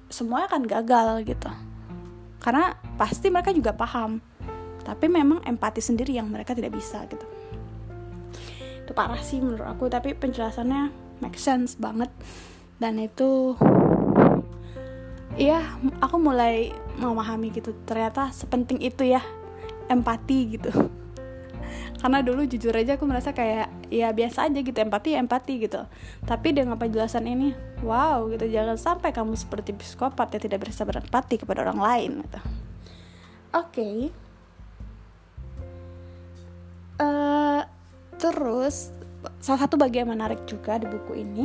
semua 0.08 0.48
akan 0.48 0.64
gagal 0.64 1.24
gitu. 1.24 1.50
Karena 2.40 2.76
pasti 2.96 3.28
mereka 3.28 3.52
juga 3.52 3.76
paham, 3.76 4.20
tapi 4.84 5.06
memang 5.08 5.44
empati 5.44 5.80
sendiri 5.84 6.16
yang 6.16 6.28
mereka 6.32 6.52
tidak 6.56 6.74
bisa 6.74 7.04
gitu. 7.08 7.24
Itu 8.84 8.92
parah 8.96 9.20
sih 9.20 9.40
menurut 9.40 9.68
aku, 9.68 9.88
tapi 9.92 10.16
penjelasannya 10.16 10.90
make 11.20 11.36
sense 11.36 11.76
banget 11.76 12.10
dan 12.80 12.98
itu 13.00 13.54
Iya, 15.38 15.62
aku 16.02 16.18
mulai 16.18 16.74
memahami 16.98 17.54
gitu. 17.54 17.70
Ternyata 17.86 18.34
sepenting 18.34 18.82
itu 18.82 19.06
ya 19.06 19.22
empati 19.88 20.38
gitu 20.54 20.70
karena 22.00 22.20
dulu 22.22 22.44
jujur 22.44 22.70
aja 22.76 23.00
aku 23.00 23.08
merasa 23.08 23.32
kayak 23.32 23.72
ya 23.88 24.12
biasa 24.12 24.48
aja 24.48 24.60
gitu 24.60 24.76
empati 24.76 25.16
empati 25.16 25.64
gitu. 25.64 25.84
Tapi 26.24 26.48
dengan 26.52 26.76
penjelasan 26.76 27.24
ini 27.24 27.52
wow 27.84 28.28
gitu 28.32 28.48
jangan 28.48 28.76
sampai 28.76 29.10
kamu 29.12 29.34
seperti 29.34 29.72
psikopat 29.76 30.36
yang 30.36 30.42
tidak 30.44 30.68
bisa 30.68 30.84
berempati 30.84 31.40
kepada 31.40 31.64
orang 31.64 31.80
lain 31.80 32.10
gitu. 32.24 32.40
Oke. 33.56 33.72
Okay. 33.72 33.96
uh, 37.00 37.04
eh, 37.04 37.62
terus 38.20 38.92
salah 39.42 39.66
satu 39.66 39.74
bagian 39.80 40.06
menarik 40.06 40.46
juga 40.46 40.78
di 40.78 40.86
buku 40.86 41.12
ini 41.18 41.44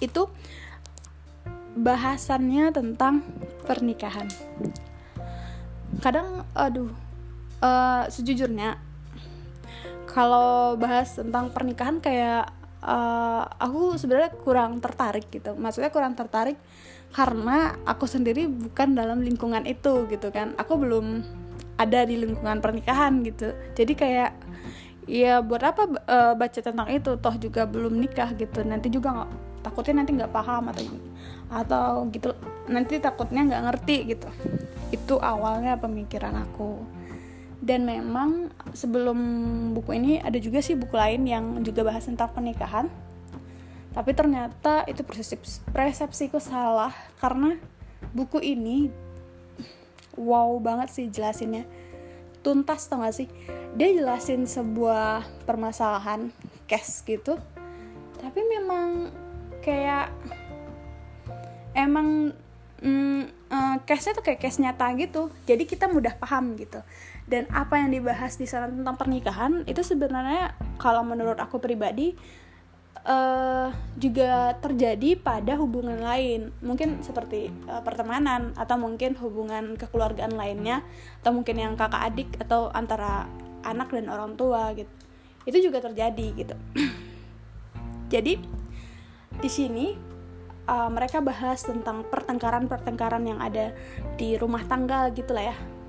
itu 0.00 0.28
bahasannya 1.76 2.72
tentang 2.74 3.22
pernikahan. 3.64 4.26
Kadang 6.00 6.44
aduh 6.56 6.90
uh, 7.62 8.04
sejujurnya 8.08 8.89
kalau 10.10 10.74
bahas 10.74 11.14
tentang 11.14 11.54
pernikahan 11.54 12.02
kayak 12.02 12.50
uh, 12.82 13.46
aku 13.56 13.96
sebenarnya 13.96 14.34
kurang 14.42 14.82
tertarik 14.82 15.30
gitu. 15.30 15.54
Maksudnya 15.54 15.94
kurang 15.94 16.18
tertarik 16.18 16.58
karena 17.10 17.74
aku 17.86 18.06
sendiri 18.06 18.46
bukan 18.46 18.94
dalam 18.94 19.22
lingkungan 19.22 19.64
itu 19.66 20.06
gitu 20.10 20.28
kan. 20.34 20.54
Aku 20.58 20.76
belum 20.76 21.22
ada 21.78 22.04
di 22.04 22.18
lingkungan 22.20 22.58
pernikahan 22.60 23.22
gitu. 23.24 23.54
Jadi 23.78 23.92
kayak 23.96 24.30
ya 25.08 25.40
buat 25.40 25.62
apa 25.64 25.82
uh, 26.06 26.34
baca 26.34 26.60
tentang 26.60 26.88
itu? 26.90 27.16
Toh 27.16 27.34
juga 27.38 27.64
belum 27.64 27.96
nikah 27.98 28.34
gitu. 28.36 28.66
Nanti 28.66 28.90
juga 28.90 29.14
nggak 29.14 29.30
takutnya 29.60 30.02
nanti 30.02 30.12
nggak 30.16 30.32
paham 30.34 30.74
atau 30.74 30.84
atau 31.50 31.88
gitu. 32.10 32.30
Nanti 32.70 32.98
takutnya 32.98 33.46
nggak 33.46 33.62
ngerti 33.70 33.96
gitu. 34.14 34.28
Itu 34.90 35.22
awalnya 35.22 35.78
pemikiran 35.78 36.34
aku 36.50 36.99
dan 37.60 37.84
memang 37.84 38.48
sebelum 38.72 39.20
buku 39.76 39.92
ini 40.00 40.12
ada 40.16 40.40
juga 40.40 40.64
sih 40.64 40.80
buku 40.80 40.96
lain 40.96 41.28
yang 41.28 41.44
juga 41.60 41.84
bahas 41.84 42.08
tentang 42.08 42.32
pernikahan. 42.32 42.88
Tapi 43.92 44.16
ternyata 44.16 44.88
itu 44.88 45.04
persepsi 45.04 45.60
persepsiku 45.68 46.40
salah 46.40 46.94
karena 47.20 47.60
buku 48.16 48.40
ini 48.40 48.88
wow 50.16 50.56
banget 50.56 50.88
sih 50.88 51.06
jelasinnya. 51.12 51.68
Tuntas 52.40 52.88
tau 52.88 53.04
gak 53.04 53.12
sih? 53.12 53.28
Dia 53.76 53.92
jelasin 53.92 54.48
sebuah 54.48 55.44
permasalahan 55.44 56.32
case 56.64 57.04
gitu. 57.04 57.36
Tapi 58.16 58.40
memang 58.40 59.12
kayak 59.60 60.08
emang 61.76 62.32
mm, 62.80 63.52
uh, 63.52 63.76
case-nya 63.84 64.16
tuh 64.16 64.24
kayak 64.24 64.40
case 64.40 64.64
nyata 64.64 64.88
gitu. 64.96 65.28
Jadi 65.44 65.68
kita 65.68 65.92
mudah 65.92 66.16
paham 66.16 66.56
gitu 66.56 66.80
dan 67.30 67.46
apa 67.54 67.78
yang 67.78 67.94
dibahas 67.94 68.34
di 68.34 68.50
sana 68.50 68.66
tentang 68.66 68.98
pernikahan 68.98 69.62
itu 69.70 69.86
sebenarnya 69.86 70.58
kalau 70.82 71.06
menurut 71.06 71.38
aku 71.38 71.62
pribadi 71.62 72.18
uh, 73.06 73.70
juga 73.94 74.58
terjadi 74.58 75.14
pada 75.14 75.54
hubungan 75.54 76.02
lain. 76.02 76.50
Mungkin 76.58 77.06
seperti 77.06 77.54
uh, 77.70 77.86
pertemanan 77.86 78.50
atau 78.58 78.74
mungkin 78.82 79.14
hubungan 79.22 79.78
kekeluargaan 79.78 80.34
lainnya 80.34 80.82
atau 81.22 81.30
mungkin 81.30 81.54
yang 81.54 81.78
kakak 81.78 82.02
adik 82.10 82.30
atau 82.42 82.66
antara 82.74 83.30
anak 83.62 83.94
dan 83.94 84.10
orang 84.10 84.34
tua 84.34 84.74
gitu. 84.74 84.90
Itu 85.46 85.70
juga 85.70 85.78
terjadi 85.86 86.26
gitu. 86.34 86.58
Jadi 88.12 88.42
di 89.38 89.46
sini 89.46 89.94
uh, 90.66 90.90
mereka 90.90 91.22
bahas 91.22 91.62
tentang 91.62 92.02
pertengkaran-pertengkaran 92.10 93.22
yang 93.22 93.38
ada 93.38 93.70
di 94.18 94.34
rumah 94.34 94.66
tangga 94.66 95.14
gitu 95.14 95.30
lah 95.30 95.54
ya 95.54 95.79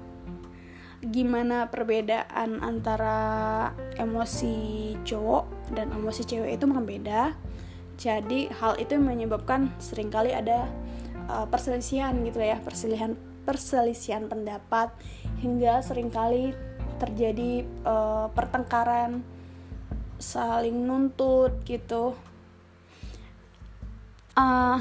gimana 1.01 1.73
perbedaan 1.73 2.61
antara 2.61 3.73
emosi 3.97 4.93
cowok 5.01 5.73
dan 5.73 5.89
emosi 5.89 6.21
cewek 6.29 6.61
itu 6.61 6.63
memang 6.69 6.85
jadi 7.97 8.49
hal 8.61 8.77
itu 8.77 8.97
menyebabkan 9.01 9.73
sering 9.81 10.13
kali 10.13 10.33
ada 10.33 10.69
uh, 11.29 11.45
perselisihan 11.49 12.13
gitu 12.21 12.37
ya 12.37 12.61
perselisihan 12.61 13.17
perselisihan 13.45 14.29
pendapat 14.29 14.93
hingga 15.41 15.81
sering 15.81 16.13
kali 16.13 16.53
terjadi 17.01 17.65
uh, 17.81 18.29
pertengkaran 18.37 19.25
saling 20.21 20.85
nuntut 20.85 21.65
gitu. 21.65 22.13
Uh, 24.37 24.77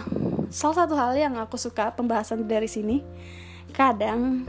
salah 0.52 0.84
satu 0.84 0.94
hal 0.94 1.16
yang 1.16 1.34
aku 1.40 1.56
suka 1.56 1.90
pembahasan 1.96 2.44
dari 2.44 2.68
sini 2.68 3.02
kadang 3.72 4.44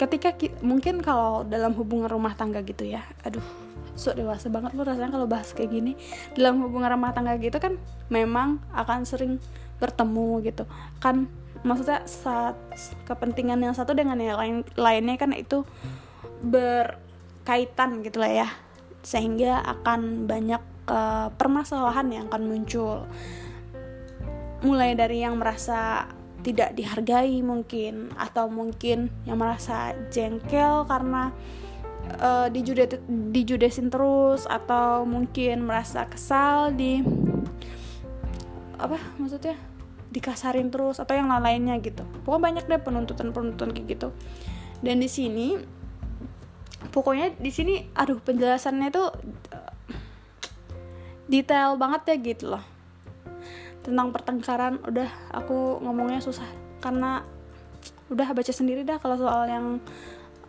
ketika 0.00 0.34
ki 0.34 0.52
mungkin 0.64 1.00
kalau 1.04 1.44
dalam 1.44 1.76
hubungan 1.76 2.08
rumah 2.08 2.32
tangga 2.36 2.64
gitu 2.64 2.84
ya 2.88 3.04
aduh 3.22 3.44
so 3.92 4.12
dewasa 4.16 4.48
banget 4.48 4.72
loh 4.72 4.84
rasanya 4.88 5.12
kalau 5.12 5.28
bahas 5.28 5.52
kayak 5.52 5.72
gini. 5.72 5.92
Dalam 6.32 6.64
hubungan 6.64 6.92
rumah 6.96 7.12
tangga 7.12 7.36
gitu 7.36 7.56
kan 7.60 7.76
memang 8.08 8.60
akan 8.72 9.04
sering 9.04 9.36
bertemu 9.76 10.42
gitu. 10.48 10.64
Kan 10.98 11.28
maksudnya 11.62 12.02
saat 12.08 12.56
kepentingan 13.06 13.60
yang 13.60 13.74
satu 13.76 13.92
dengan 13.92 14.18
yang 14.18 14.38
lain 14.40 14.56
lainnya 14.74 15.16
kan 15.20 15.30
itu 15.36 15.68
berkaitan 16.40 18.00
gitu 18.02 18.22
lah 18.22 18.32
ya. 18.46 18.48
Sehingga 19.04 19.60
akan 19.60 20.24
banyak 20.24 20.62
uh, 20.88 21.28
permasalahan 21.36 22.08
yang 22.08 22.24
akan 22.32 22.42
muncul. 22.48 23.04
Mulai 24.62 24.94
dari 24.94 25.26
yang 25.26 25.36
merasa 25.36 26.06
tidak 26.42 26.74
dihargai 26.74 27.38
mungkin 27.40 28.10
atau 28.18 28.50
mungkin 28.50 29.08
yang 29.24 29.38
merasa 29.38 29.94
jengkel 30.10 30.84
karena 30.90 31.30
uh, 32.18 32.50
dijudet 32.50 32.98
dijudesin 33.08 33.88
terus 33.88 34.44
atau 34.50 35.06
mungkin 35.06 35.64
merasa 35.64 36.06
kesal 36.10 36.74
di 36.74 37.00
apa 38.82 38.98
maksudnya 39.16 39.54
dikasarin 40.12 40.68
terus 40.68 41.00
atau 41.00 41.16
yang 41.16 41.30
lain-lainnya 41.30 41.80
gitu. 41.80 42.04
Pokoknya 42.26 42.42
banyak 42.42 42.64
deh 42.68 42.82
penuntutan-penuntutan 42.82 43.72
kayak 43.72 43.86
gitu. 43.96 44.08
Dan 44.82 45.00
di 45.00 45.08
sini 45.08 45.56
pokoknya 46.90 47.38
di 47.38 47.50
sini 47.54 47.86
aduh 47.94 48.18
penjelasannya 48.18 48.88
tuh 48.90 49.08
uh, 49.54 49.72
detail 51.30 51.78
banget 51.78 52.02
ya 52.10 52.16
gitu 52.34 52.44
loh 52.52 52.71
tentang 53.82 54.14
pertengkaran 54.14 54.78
udah 54.86 55.10
aku 55.34 55.82
ngomongnya 55.82 56.22
susah. 56.22 56.46
Karena 56.78 57.22
udah 58.10 58.26
baca 58.30 58.52
sendiri 58.52 58.86
dah 58.86 58.98
kalau 59.02 59.18
soal 59.18 59.46
yang 59.50 59.66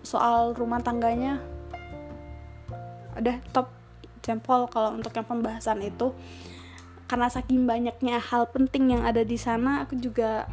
soal 0.06 0.54
rumah 0.54 0.82
tangganya. 0.82 1.42
Udah 3.18 3.38
top 3.54 3.70
jempol 4.24 4.70
kalau 4.70 4.96
untuk 4.96 5.14
yang 5.14 5.26
pembahasan 5.26 5.82
itu. 5.82 6.14
Karena 7.10 7.30
saking 7.30 7.68
banyaknya 7.68 8.18
hal 8.18 8.50
penting 8.50 8.96
yang 8.96 9.04
ada 9.06 9.22
di 9.22 9.38
sana 9.38 9.86
aku 9.86 10.00
juga 10.00 10.48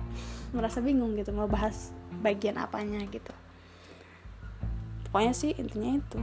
merasa 0.50 0.82
bingung 0.82 1.14
gitu 1.14 1.30
mau 1.30 1.46
bahas 1.46 1.94
bagian 2.20 2.58
apanya 2.58 3.00
gitu. 3.06 3.32
Pokoknya 5.08 5.32
sih 5.34 5.54
intinya 5.56 5.94
itu 5.94 6.20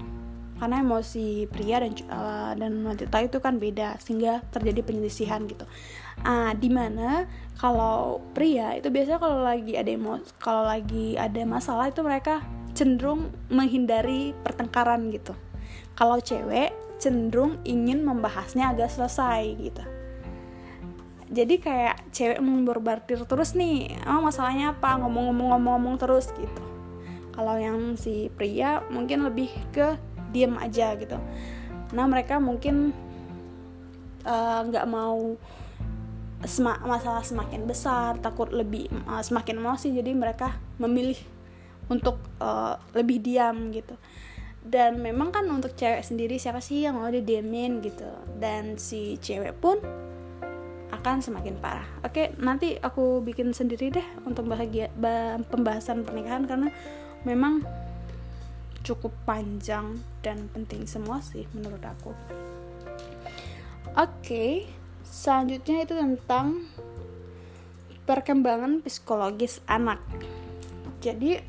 karena 0.57 0.81
emosi 0.81 1.45
pria 1.49 1.77
dan 1.81 1.93
uh, 2.09 2.53
dan 2.57 2.81
wanita 2.81 3.17
itu 3.21 3.37
kan 3.37 3.61
beda 3.61 4.01
sehingga 4.01 4.41
terjadi 4.49 4.81
penyelisihan 4.81 5.45
gitu. 5.45 5.65
Ah 6.25 6.57
di 6.57 6.69
mana 6.73 7.29
kalau 7.61 8.21
pria 8.33 8.73
itu 8.73 8.89
biasanya 8.89 9.21
kalau 9.21 9.45
lagi 9.45 9.77
ada 9.77 9.89
emo 9.93 10.17
kalau 10.41 10.65
lagi 10.65 11.13
ada 11.13 11.41
masalah 11.45 11.93
itu 11.93 12.01
mereka 12.01 12.41
cenderung 12.73 13.29
menghindari 13.53 14.33
pertengkaran 14.41 15.13
gitu. 15.13 15.37
Kalau 15.93 16.17
cewek 16.17 16.73
cenderung 16.97 17.61
ingin 17.61 18.01
membahasnya 18.01 18.73
agak 18.73 18.89
selesai 18.89 19.41
gitu. 19.61 19.83
Jadi 21.27 21.59
kayak 21.59 22.07
cewek 22.15 22.39
memborbardir 22.41 23.21
terus 23.29 23.53
nih 23.53 23.93
oh 24.09 24.25
masalahnya 24.25 24.73
apa? 24.73 24.97
Ngomong-ngomong-ngomong 25.05 26.01
terus 26.01 26.33
gitu. 26.33 26.63
Kalau 27.37 27.53
yang 27.61 27.93
si 27.93 28.33
pria 28.33 28.81
mungkin 28.89 29.21
lebih 29.21 29.53
ke 29.69 30.16
diem 30.31 30.53
aja 30.59 30.95
gitu. 30.99 31.17
Nah 31.95 32.05
mereka 32.07 32.39
mungkin 32.41 32.91
eh, 34.27 34.59
nggak 34.67 34.85
uh, 34.85 34.91
mau 34.91 35.37
sem 36.45 36.61
masalah 36.63 37.25
semakin 37.25 37.65
besar 37.65 38.21
takut 38.21 38.53
lebih 38.53 38.85
uh, 39.09 39.25
semakin 39.25 39.57
emosi 39.57 39.89
jadi 39.89 40.13
mereka 40.13 40.53
memilih 40.77 41.17
untuk 41.89 42.21
uh, 42.37 42.77
lebih 42.93 43.23
diam 43.23 43.73
gitu. 43.73 43.97
Dan 44.67 44.99
memang 44.99 45.31
kan 45.31 45.47
untuk 45.47 45.73
cewek 45.79 46.03
sendiri 46.03 46.35
siapa 46.35 46.59
sih 46.59 46.83
yang 46.83 46.99
mau 46.99 47.07
didiemin 47.07 47.79
gitu? 47.79 48.11
Dan 48.35 48.75
si 48.75 49.15
cewek 49.17 49.55
pun 49.57 49.79
akan 50.91 51.23
semakin 51.23 51.55
parah. 51.57 51.87
Oke 52.03 52.35
nanti 52.37 52.75
aku 52.75 53.23
bikin 53.23 53.55
sendiri 53.55 53.91
deh 53.91 54.07
untuk 54.27 54.45
bahagia 54.45 54.91
pembahasan 55.47 56.03
pernikahan 56.03 56.43
karena 56.45 56.69
memang 57.23 57.63
cukup 58.87 59.11
panjang 59.27 59.99
dan 60.23 60.47
penting 60.55 60.87
semua 60.87 61.19
sih 61.19 61.43
menurut 61.51 61.83
aku. 61.83 62.15
Oke 63.99 64.63
selanjutnya 65.03 65.83
itu 65.83 65.93
tentang 65.95 66.63
perkembangan 68.07 68.79
psikologis 68.79 69.59
anak. 69.67 69.99
Jadi 71.03 71.43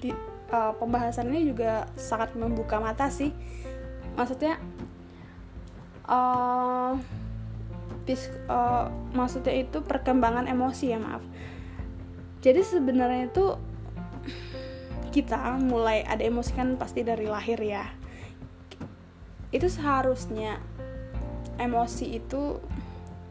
di 0.00 0.10
uh, 0.48 0.72
pembahasan 0.80 1.28
ini 1.28 1.52
juga 1.52 1.84
sangat 2.00 2.32
membuka 2.32 2.80
mata 2.80 3.12
sih. 3.12 3.36
Maksudnya 4.16 4.56
uh, 6.08 6.96
pis, 8.08 8.32
uh, 8.48 8.88
maksudnya 9.12 9.52
itu 9.60 9.84
perkembangan 9.84 10.48
emosi 10.48 10.96
ya 10.96 10.98
maaf. 11.02 11.20
Jadi 12.40 12.64
sebenarnya 12.64 13.28
itu 13.28 13.58
kita 15.16 15.56
mulai 15.56 16.04
ada 16.04 16.20
emosi 16.20 16.52
kan 16.52 16.76
pasti 16.76 17.00
dari 17.00 17.24
lahir 17.24 17.56
ya 17.56 17.88
itu 19.48 19.64
seharusnya 19.64 20.60
emosi 21.56 22.20
itu 22.20 22.60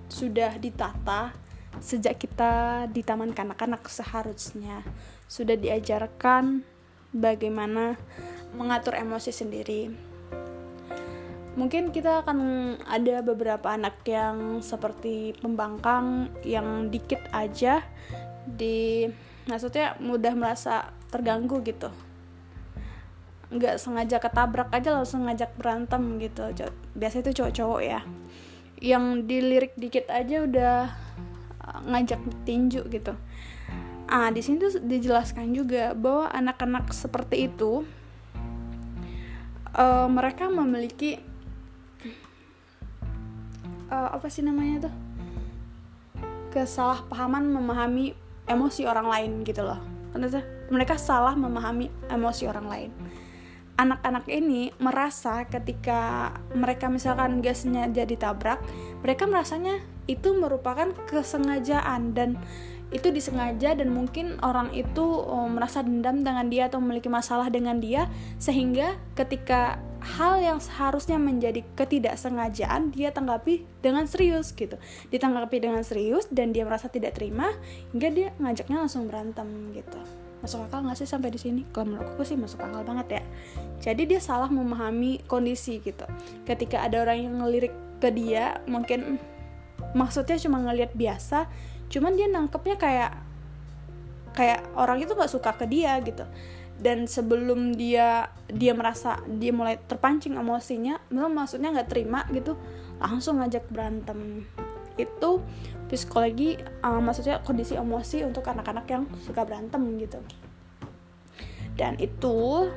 sudah 0.10 0.58
ditata 0.58 1.38
sejak 1.78 2.18
kita 2.18 2.86
di 2.90 3.06
taman 3.06 3.38
kanak-kanak 3.38 3.86
seharusnya 3.86 4.82
sudah 5.30 5.54
diajarkan 5.54 6.66
bagaimana 7.14 8.00
mengatur 8.56 8.96
emosi 8.96 9.32
sendiri. 9.36 9.92
Mungkin 11.56 11.96
kita 11.96 12.24
akan 12.24 12.40
ada 12.84 13.24
beberapa 13.24 13.72
anak 13.72 14.04
yang 14.04 14.60
seperti 14.60 15.32
pembangkang 15.40 16.28
yang 16.44 16.92
dikit 16.92 17.24
aja 17.32 17.80
di 18.44 19.08
maksudnya 19.48 19.96
mudah 20.04 20.36
merasa 20.36 20.92
terganggu 21.16 21.64
gitu. 21.64 21.88
Nggak 23.48 23.80
sengaja 23.80 24.20
ketabrak 24.20 24.68
aja 24.76 25.00
langsung 25.00 25.24
ngajak 25.32 25.56
berantem 25.56 26.20
gitu. 26.20 26.52
Biasa 26.92 27.24
itu 27.24 27.32
cowok-cowok 27.40 27.82
ya. 27.82 28.04
Yang 28.84 29.06
dilirik 29.24 29.74
dikit 29.80 30.12
aja 30.12 30.44
udah 30.44 30.92
uh, 31.64 31.80
ngajak 31.88 32.20
tinju 32.44 32.84
gitu. 32.92 33.16
Ah 34.12 34.30
di 34.30 34.44
sini 34.44 34.60
tuh 34.60 34.84
dijelaskan 34.84 35.56
juga 35.56 35.96
bahwa 35.96 36.30
anak-anak 36.30 36.92
seperti 36.92 37.48
itu 37.48 37.88
uh, 39.72 40.08
mereka 40.12 40.52
memiliki 40.52 41.18
uh, 43.88 44.10
apa 44.14 44.28
sih 44.28 44.44
namanya 44.44 44.92
tuh? 44.92 44.96
Kesalahpahaman 46.52 47.48
memahami 47.52 48.16
emosi 48.46 48.86
orang 48.86 49.08
lain 49.10 49.32
gitu 49.42 49.66
loh 49.66 49.96
mereka 50.70 50.98
salah 50.98 51.38
memahami 51.38 51.92
emosi 52.10 52.44
orang 52.50 52.68
lain. 52.68 52.92
Anak-anak 53.76 54.32
ini 54.32 54.72
merasa 54.80 55.44
ketika 55.52 56.32
mereka 56.56 56.88
misalkan 56.88 57.44
gasnya 57.44 57.92
jadi 57.92 58.16
tabrak, 58.16 58.64
mereka 59.04 59.28
merasanya 59.28 59.84
itu 60.08 60.32
merupakan 60.32 60.96
kesengajaan 61.12 62.16
dan 62.16 62.40
itu 62.94 63.12
disengaja 63.12 63.76
dan 63.76 63.92
mungkin 63.92 64.40
orang 64.46 64.72
itu 64.72 65.04
oh, 65.04 65.50
merasa 65.52 65.84
dendam 65.84 66.22
dengan 66.24 66.48
dia 66.48 66.70
atau 66.70 66.80
memiliki 66.80 67.10
masalah 67.10 67.50
dengan 67.50 67.82
dia 67.82 68.08
sehingga 68.40 68.96
ketika 69.18 69.82
hal 70.16 70.38
yang 70.38 70.62
seharusnya 70.62 71.18
menjadi 71.18 71.66
ketidaksengajaan 71.76 72.94
dia 72.94 73.10
tanggapi 73.10 73.66
dengan 73.82 74.06
serius 74.06 74.54
gitu. 74.54 74.78
Ditanggapi 75.10 75.58
dengan 75.60 75.82
serius 75.82 76.30
dan 76.30 76.54
dia 76.54 76.64
merasa 76.64 76.88
tidak 76.88 77.18
terima 77.18 77.52
hingga 77.92 78.10
dia 78.14 78.28
ngajaknya 78.38 78.86
langsung 78.86 79.10
berantem 79.10 79.76
gitu 79.76 80.25
masuk 80.46 80.70
akal 80.70 80.86
nggak 80.86 81.02
sih 81.02 81.10
sampai 81.10 81.34
di 81.34 81.42
sini? 81.42 81.66
Kalau 81.74 81.90
menurut 81.90 82.14
aku 82.14 82.22
sih 82.22 82.38
masuk 82.38 82.62
akal 82.62 82.86
banget 82.86 83.18
ya. 83.18 83.24
Jadi 83.82 84.06
dia 84.06 84.22
salah 84.22 84.48
memahami 84.48 85.26
kondisi 85.26 85.82
gitu. 85.82 86.06
Ketika 86.46 86.86
ada 86.86 87.02
orang 87.02 87.26
yang 87.26 87.34
ngelirik 87.42 87.74
ke 87.98 88.14
dia 88.14 88.62
mungkin 88.70 89.18
maksudnya 89.98 90.38
cuma 90.38 90.62
ngelihat 90.62 90.94
biasa 90.94 91.50
cuman 91.90 92.14
dia 92.14 92.28
nangkepnya 92.30 92.76
kayak 92.76 93.12
kayak 94.36 94.62
orang 94.76 95.02
itu 95.02 95.18
nggak 95.18 95.34
suka 95.34 95.58
ke 95.58 95.66
dia 95.66 95.98
gitu. 96.06 96.24
Dan 96.78 97.10
sebelum 97.10 97.74
dia 97.74 98.30
dia 98.46 98.78
merasa 98.78 99.18
dia 99.26 99.50
mulai 99.50 99.82
terpancing 99.82 100.38
emosinya 100.38 101.02
memang 101.10 101.34
maksudnya 101.34 101.74
nggak 101.74 101.90
terima 101.90 102.22
gitu 102.30 102.54
langsung 103.02 103.42
ngajak 103.42 103.66
berantem. 103.74 104.46
Itu 104.96 105.42
psikologi 105.86 106.58
uh, 106.82 107.02
maksudnya 107.02 107.42
kondisi 107.46 107.78
emosi 107.78 108.26
untuk 108.26 108.46
anak-anak 108.46 108.86
yang 108.90 109.04
suka 109.22 109.46
berantem 109.46 109.82
gitu. 110.02 110.20
Dan 111.76 112.00
itu 112.00 112.70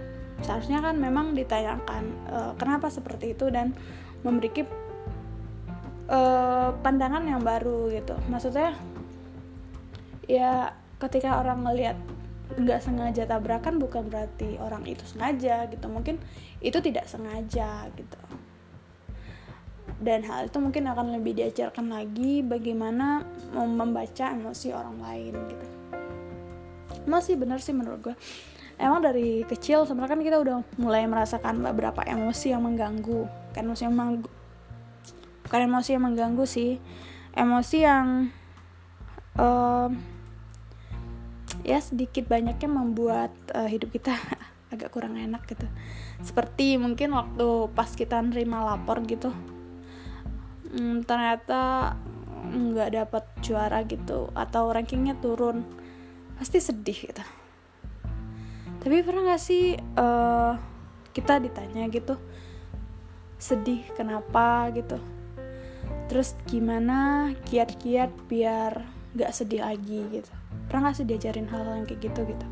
seharusnya 0.42 0.82
kan 0.82 0.98
memang 0.98 1.34
ditanyakan 1.34 2.04
uh, 2.30 2.52
kenapa 2.58 2.90
seperti 2.90 3.34
itu 3.34 3.50
dan 3.50 3.74
memberi 4.22 4.66
uh, 6.10 6.74
pandangan 6.78 7.24
yang 7.24 7.40
baru 7.40 7.90
gitu. 7.94 8.14
Maksudnya 8.28 8.76
ya 10.28 10.76
ketika 11.00 11.40
orang 11.40 11.64
ngelihat 11.64 11.96
nggak 12.48 12.80
sengaja 12.80 13.28
tabrakan 13.28 13.76
bukan 13.76 14.08
berarti 14.08 14.58
orang 14.60 14.84
itu 14.84 15.04
sengaja 15.06 15.68
gitu. 15.70 15.86
Mungkin 15.86 16.20
itu 16.58 16.78
tidak 16.82 17.06
sengaja 17.06 17.86
gitu 17.94 18.18
dan 19.98 20.22
hal 20.22 20.46
itu 20.46 20.58
mungkin 20.62 20.86
akan 20.86 21.18
lebih 21.18 21.34
diajarkan 21.42 21.90
lagi 21.90 22.46
bagaimana 22.46 23.26
membaca 23.54 24.30
emosi 24.30 24.70
orang 24.70 24.96
lain 25.02 25.34
gitu. 25.34 25.66
Masih 27.10 27.34
benar 27.34 27.58
sih 27.58 27.74
menurut 27.74 28.12
gue 28.12 28.16
emang 28.78 29.02
dari 29.02 29.42
kecil 29.42 29.84
sebenarnya 29.84 30.14
kan 30.14 30.22
kita 30.22 30.36
udah 30.38 30.56
mulai 30.78 31.04
merasakan 31.10 31.60
beberapa 31.60 32.06
emosi 32.06 32.54
yang 32.54 32.62
mengganggu. 32.62 33.26
Kan 33.52 33.66
emosi 33.66 33.82
yang 33.90 33.94
bukan 35.44 35.60
emosi 35.66 35.90
yang 35.98 36.04
mengganggu 36.06 36.44
sih. 36.46 36.78
Emosi 37.34 37.78
yang 37.82 38.30
uh, 39.34 39.90
ya 41.66 41.78
sedikit 41.82 42.30
banyaknya 42.30 42.70
membuat 42.70 43.34
uh, 43.52 43.66
hidup 43.66 43.90
kita 43.90 44.14
agak 44.72 44.94
kurang 44.94 45.18
enak 45.18 45.42
gitu. 45.50 45.66
Seperti 46.22 46.78
mungkin 46.78 47.18
waktu 47.18 47.66
pas 47.74 47.90
kita 47.98 48.22
nerima 48.22 48.62
lapor 48.62 49.02
gitu 49.02 49.34
hmm, 50.72 51.04
ternyata 51.08 51.92
nggak 52.48 52.90
dapat 52.94 53.24
juara 53.44 53.84
gitu 53.84 54.32
atau 54.32 54.72
rankingnya 54.72 55.18
turun 55.20 55.66
pasti 56.38 56.62
sedih 56.62 57.10
gitu. 57.10 57.24
Tapi 58.78 59.02
pernah 59.02 59.34
gak 59.34 59.42
sih 59.42 59.74
uh, 59.74 60.54
kita 61.10 61.42
ditanya 61.42 61.90
gitu 61.90 62.14
sedih 63.38 63.82
kenapa? 63.94 64.70
gitu. 64.74 64.98
Terus 66.08 66.38
gimana 66.46 67.30
kiat-kiat 67.46 68.10
biar 68.30 68.86
gak 69.18 69.34
sedih 69.34 69.66
lagi 69.66 70.06
gitu. 70.14 70.30
Pernah 70.70 70.90
gak 70.90 71.02
sih 71.02 71.06
diajarin 71.06 71.50
hal-hal 71.50 71.82
yang 71.82 71.86
kayak 71.90 72.02
gitu 72.06 72.20
gitu? 72.22 72.46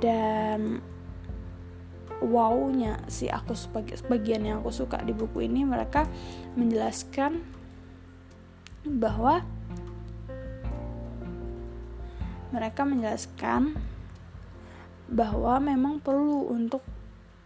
Dan 0.00 0.80
wownya 2.18 2.98
si 3.06 3.30
aku 3.30 3.54
sebagian 3.54 4.42
yang 4.42 4.60
aku 4.62 4.74
suka 4.74 4.98
di 5.06 5.14
buku 5.14 5.46
ini 5.46 5.62
mereka 5.62 6.06
menjelaskan 6.58 7.42
bahwa 8.86 9.46
mereka 12.48 12.82
menjelaskan 12.88 13.76
bahwa 15.08 15.60
memang 15.60 16.00
perlu 16.00 16.52
untuk 16.52 16.84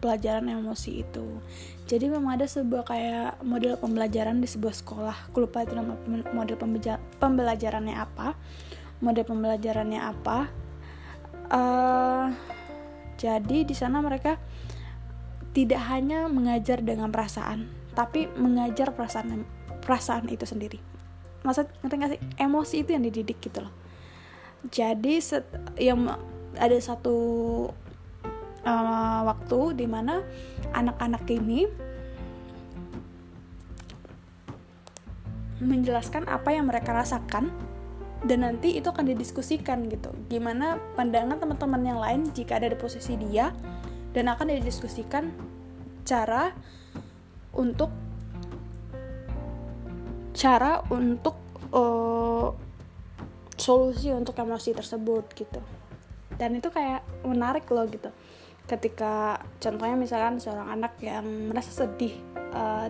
pelajaran 0.02 0.50
emosi 0.50 1.06
itu. 1.06 1.38
Jadi 1.86 2.10
memang 2.10 2.34
ada 2.34 2.46
sebuah 2.50 2.82
kayak 2.82 3.30
model 3.46 3.78
pembelajaran 3.78 4.42
di 4.42 4.50
sebuah 4.50 4.74
sekolah. 4.74 5.16
Aku 5.30 5.46
lupa 5.46 5.62
itu 5.62 5.78
nama 5.78 5.94
model 6.34 6.58
pembelajarannya 7.22 7.94
apa. 7.94 8.34
Model 8.98 9.22
pembelajarannya 9.22 10.00
apa. 10.02 10.38
Uh, 11.52 12.26
jadi 13.14 13.62
di 13.62 13.74
sana 13.78 14.02
mereka 14.02 14.34
tidak 15.52 15.80
hanya 15.92 16.28
mengajar 16.32 16.80
dengan 16.80 17.12
perasaan, 17.12 17.68
tapi 17.92 18.28
mengajar 18.36 18.96
perasaan 18.96 19.44
perasaan 19.84 20.28
itu 20.32 20.48
sendiri. 20.48 20.80
Maksud 21.44 21.68
ngerti 21.82 21.94
gak 21.98 22.10
sih? 22.16 22.20
Emosi 22.40 22.76
itu 22.86 22.90
yang 22.96 23.04
dididik 23.04 23.38
gitu 23.42 23.66
loh. 23.66 23.72
Jadi 24.70 25.18
set, 25.18 25.44
yang 25.74 26.06
ada 26.54 26.78
satu 26.78 27.18
uh, 28.62 29.20
waktu 29.26 29.60
di 29.74 29.86
mana 29.90 30.22
anak-anak 30.72 31.24
ini 31.34 31.66
menjelaskan 35.62 36.26
apa 36.26 36.50
yang 36.54 36.66
mereka 36.66 36.90
rasakan 36.90 37.50
dan 38.22 38.46
nanti 38.46 38.78
itu 38.78 38.86
akan 38.86 39.14
didiskusikan 39.14 39.90
gitu 39.90 40.14
gimana 40.30 40.78
pandangan 40.94 41.38
teman-teman 41.38 41.82
yang 41.82 41.98
lain 41.98 42.30
jika 42.30 42.58
ada 42.58 42.70
di 42.70 42.78
posisi 42.78 43.18
dia 43.18 43.50
dan 44.12 44.28
akan 44.28 44.52
didiskusikan 44.52 45.32
cara 46.04 46.52
untuk 47.52 47.92
cara 50.32 50.80
untuk 50.88 51.36
uh, 51.72 52.48
solusi 53.56 54.12
untuk 54.12 54.36
emosi 54.36 54.72
tersebut 54.72 55.24
gitu. 55.36 55.60
Dan 56.36 56.56
itu 56.56 56.72
kayak 56.72 57.04
menarik 57.28 57.68
loh 57.68 57.84
gitu. 57.88 58.08
Ketika 58.64 59.40
contohnya 59.60 59.96
misalkan 59.96 60.40
seorang 60.40 60.72
anak 60.72 60.96
yang 61.04 61.24
merasa 61.52 61.84
sedih 61.84 62.16
uh, 62.56 62.88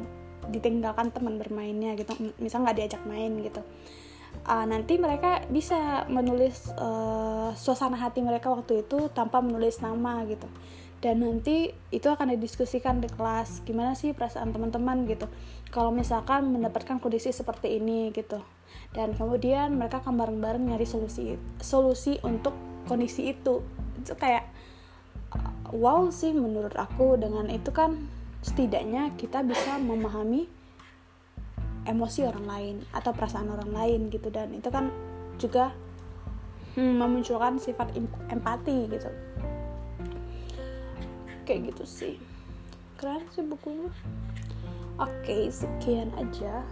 ditinggalkan 0.49 1.11
teman 1.11 1.39
bermainnya 1.39 1.99
gitu. 1.99 2.15
Misal 2.39 2.63
nggak 2.63 2.79
diajak 2.79 3.03
main 3.05 3.35
gitu. 3.43 3.63
Uh, 4.49 4.65
nanti 4.65 4.97
mereka 4.97 5.45
bisa 5.53 6.09
menulis 6.09 6.73
uh, 6.81 7.53
suasana 7.53 8.01
hati 8.01 8.25
mereka 8.25 8.49
waktu 8.49 8.81
itu 8.81 9.13
tanpa 9.13 9.45
menulis 9.45 9.85
nama 9.85 10.25
gitu 10.25 10.49
dan 11.03 11.19
nanti 11.19 11.75
itu 11.91 12.07
akan 12.07 12.39
didiskusikan 12.39 13.03
di 13.03 13.11
kelas 13.11 13.67
gimana 13.67 13.99
sih 13.99 14.15
perasaan 14.15 14.55
teman-teman 14.55 15.03
gitu. 15.11 15.27
Kalau 15.75 15.91
misalkan 15.91 16.55
mendapatkan 16.55 17.03
kondisi 17.03 17.35
seperti 17.35 17.83
ini 17.83 18.15
gitu. 18.15 18.39
Dan 18.95 19.19
kemudian 19.19 19.75
mereka 19.75 19.99
akan 19.99 20.15
bareng-bareng 20.15 20.63
nyari 20.63 20.87
solusi 20.87 21.35
solusi 21.59 22.23
untuk 22.23 22.55
kondisi 22.87 23.35
itu. 23.35 23.67
Itu 23.99 24.15
kayak 24.15 24.47
wow 25.75 26.07
sih 26.15 26.31
menurut 26.31 26.79
aku. 26.79 27.19
Dengan 27.19 27.51
itu 27.51 27.75
kan 27.75 28.07
setidaknya 28.47 29.11
kita 29.19 29.43
bisa 29.43 29.83
memahami 29.83 30.47
emosi 31.83 32.31
orang 32.31 32.47
lain 32.47 32.77
atau 32.95 33.11
perasaan 33.11 33.51
orang 33.51 33.75
lain 33.75 34.01
gitu. 34.07 34.31
Dan 34.31 34.55
itu 34.55 34.71
kan 34.71 34.95
juga 35.35 35.75
hmm, 36.79 36.95
memunculkan 36.95 37.59
sifat 37.59 37.91
empati 38.31 38.87
gitu 38.87 39.32
kayak 41.45 41.75
gitu 41.75 41.85
sih. 41.85 42.15
Keren 42.97 43.27
sih 43.35 43.43
bukunya. 43.43 43.91
Oke 45.01 45.49
sekian 45.51 46.13
aja 46.15 46.63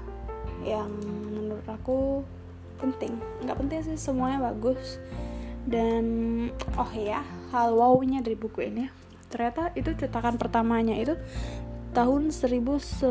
yang 0.62 0.90
menurut 1.34 1.66
aku 1.66 2.22
penting. 2.80 3.18
Nggak 3.44 3.58
penting 3.58 3.80
sih 3.84 3.98
semuanya 3.98 4.52
bagus. 4.52 5.02
Dan 5.68 6.04
oh 6.78 6.92
ya 6.96 7.20
hal 7.52 7.76
wownya 7.76 8.24
dari 8.24 8.36
buku 8.38 8.64
ini. 8.64 8.88
Ternyata 9.30 9.70
itu 9.76 9.94
cetakan 9.94 10.40
pertamanya 10.40 10.96
itu 10.96 11.14
tahun 11.90 12.30
1996 12.30 13.02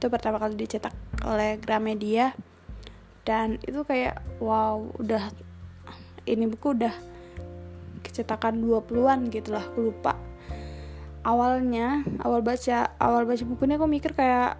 itu 0.00 0.06
pertama 0.08 0.36
kali 0.40 0.54
dicetak 0.56 0.94
oleh 1.24 1.56
Gramedia. 1.60 2.32
Dan 3.20 3.60
itu 3.62 3.84
kayak 3.84 4.20
wow 4.40 4.80
udah 4.96 5.28
ini 6.24 6.48
buku 6.48 6.72
udah 6.76 7.09
kecetakan 8.10 8.58
20-an 8.60 9.30
gitu 9.30 9.54
lah 9.54 9.62
aku 9.62 9.94
lupa. 9.94 10.18
Awalnya 11.22 12.02
awal 12.26 12.42
baca 12.42 12.96
awal 12.98 13.28
baca 13.28 13.44
bukunya 13.46 13.78
aku 13.78 13.86
mikir 13.86 14.12
kayak 14.16 14.58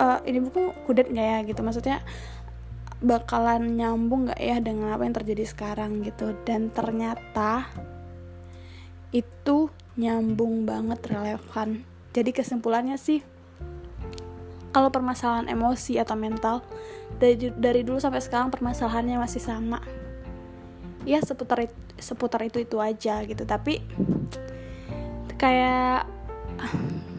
uh, 0.00 0.18
ini 0.26 0.42
buku 0.42 0.74
kudet 0.84 1.08
nggak 1.08 1.28
ya? 1.30 1.38
Gitu. 1.46 1.60
Maksudnya 1.62 2.02
bakalan 3.00 3.78
nyambung 3.78 4.28
nggak 4.28 4.40
ya 4.40 4.58
dengan 4.60 4.92
apa 4.92 5.06
yang 5.06 5.14
terjadi 5.14 5.44
sekarang 5.46 6.02
gitu. 6.02 6.34
Dan 6.42 6.74
ternyata 6.74 7.70
itu 9.14 9.70
nyambung 9.94 10.66
banget 10.66 10.98
relevan. 11.06 11.86
Jadi 12.10 12.30
kesimpulannya 12.34 12.98
sih 12.98 13.22
kalau 14.70 14.90
permasalahan 14.90 15.50
emosi 15.50 15.98
atau 15.98 16.14
mental 16.14 16.62
dari 17.18 17.50
dari 17.58 17.82
dulu 17.82 17.98
sampai 17.98 18.22
sekarang 18.22 18.54
permasalahannya 18.54 19.18
masih 19.18 19.42
sama 19.42 19.82
ya 21.08 21.18
seputar 21.24 21.68
seputar 21.96 22.40
itu 22.44 22.60
itu 22.64 22.76
aja 22.80 23.22
gitu. 23.24 23.42
Tapi 23.44 23.80
kayak 25.40 26.04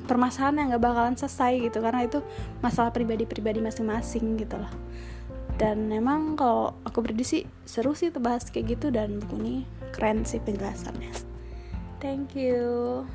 permasalahan 0.10 0.60
yang 0.62 0.68
gak 0.78 0.84
bakalan 0.84 1.16
selesai 1.18 1.72
gitu 1.72 1.82
karena 1.82 2.06
itu 2.06 2.20
masalah 2.62 2.94
pribadi-pribadi 2.94 3.64
masing-masing 3.64 4.38
gitu 4.38 4.60
loh 4.60 4.70
dan 5.62 5.86
memang 5.86 6.34
kalau 6.34 6.74
aku 6.82 7.06
berdiri 7.06 7.22
sih 7.22 7.44
seru 7.70 7.94
sih 7.94 8.10
tuh 8.10 8.18
bahas 8.18 8.50
kayak 8.50 8.82
gitu 8.82 8.90
dan 8.90 9.22
buku 9.22 9.38
ini 9.46 9.56
keren 9.94 10.26
sih 10.26 10.42
penjelasannya. 10.42 11.14
Thank 12.02 12.34
you 12.34 13.06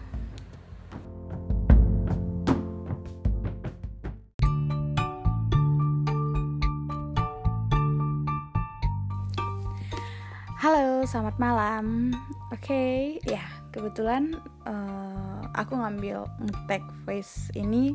Halo, 10.66 11.07
selamat 11.07 11.38
malam. 11.38 12.11
Oke, 12.50 12.59
okay, 12.59 12.98
ya 13.22 13.46
kebetulan 13.70 14.35
uh, 14.66 15.46
aku 15.55 15.79
ngambil 15.79 16.26
ngetek 16.42 16.83
voice 17.07 17.55
ini 17.55 17.94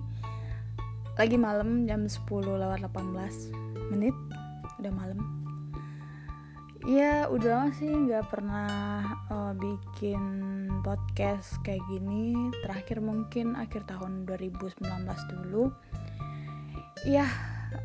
lagi 1.20 1.36
malam 1.36 1.84
jam 1.84 2.08
10 2.08 2.24
lewat 2.32 2.80
18 2.88 3.92
menit. 3.92 4.16
Udah 4.80 4.88
malam. 4.88 5.20
Ya 6.88 7.28
udah 7.28 7.60
lama 7.60 7.76
sih 7.76 7.92
nggak 7.92 8.32
pernah 8.32 9.04
uh, 9.28 9.52
bikin 9.52 10.24
podcast 10.80 11.60
kayak 11.68 11.84
gini. 11.92 12.56
Terakhir 12.64 13.04
mungkin 13.04 13.60
akhir 13.60 13.84
tahun 13.84 14.24
2019 14.24 14.80
dulu. 15.28 15.76
Ya 17.04 17.28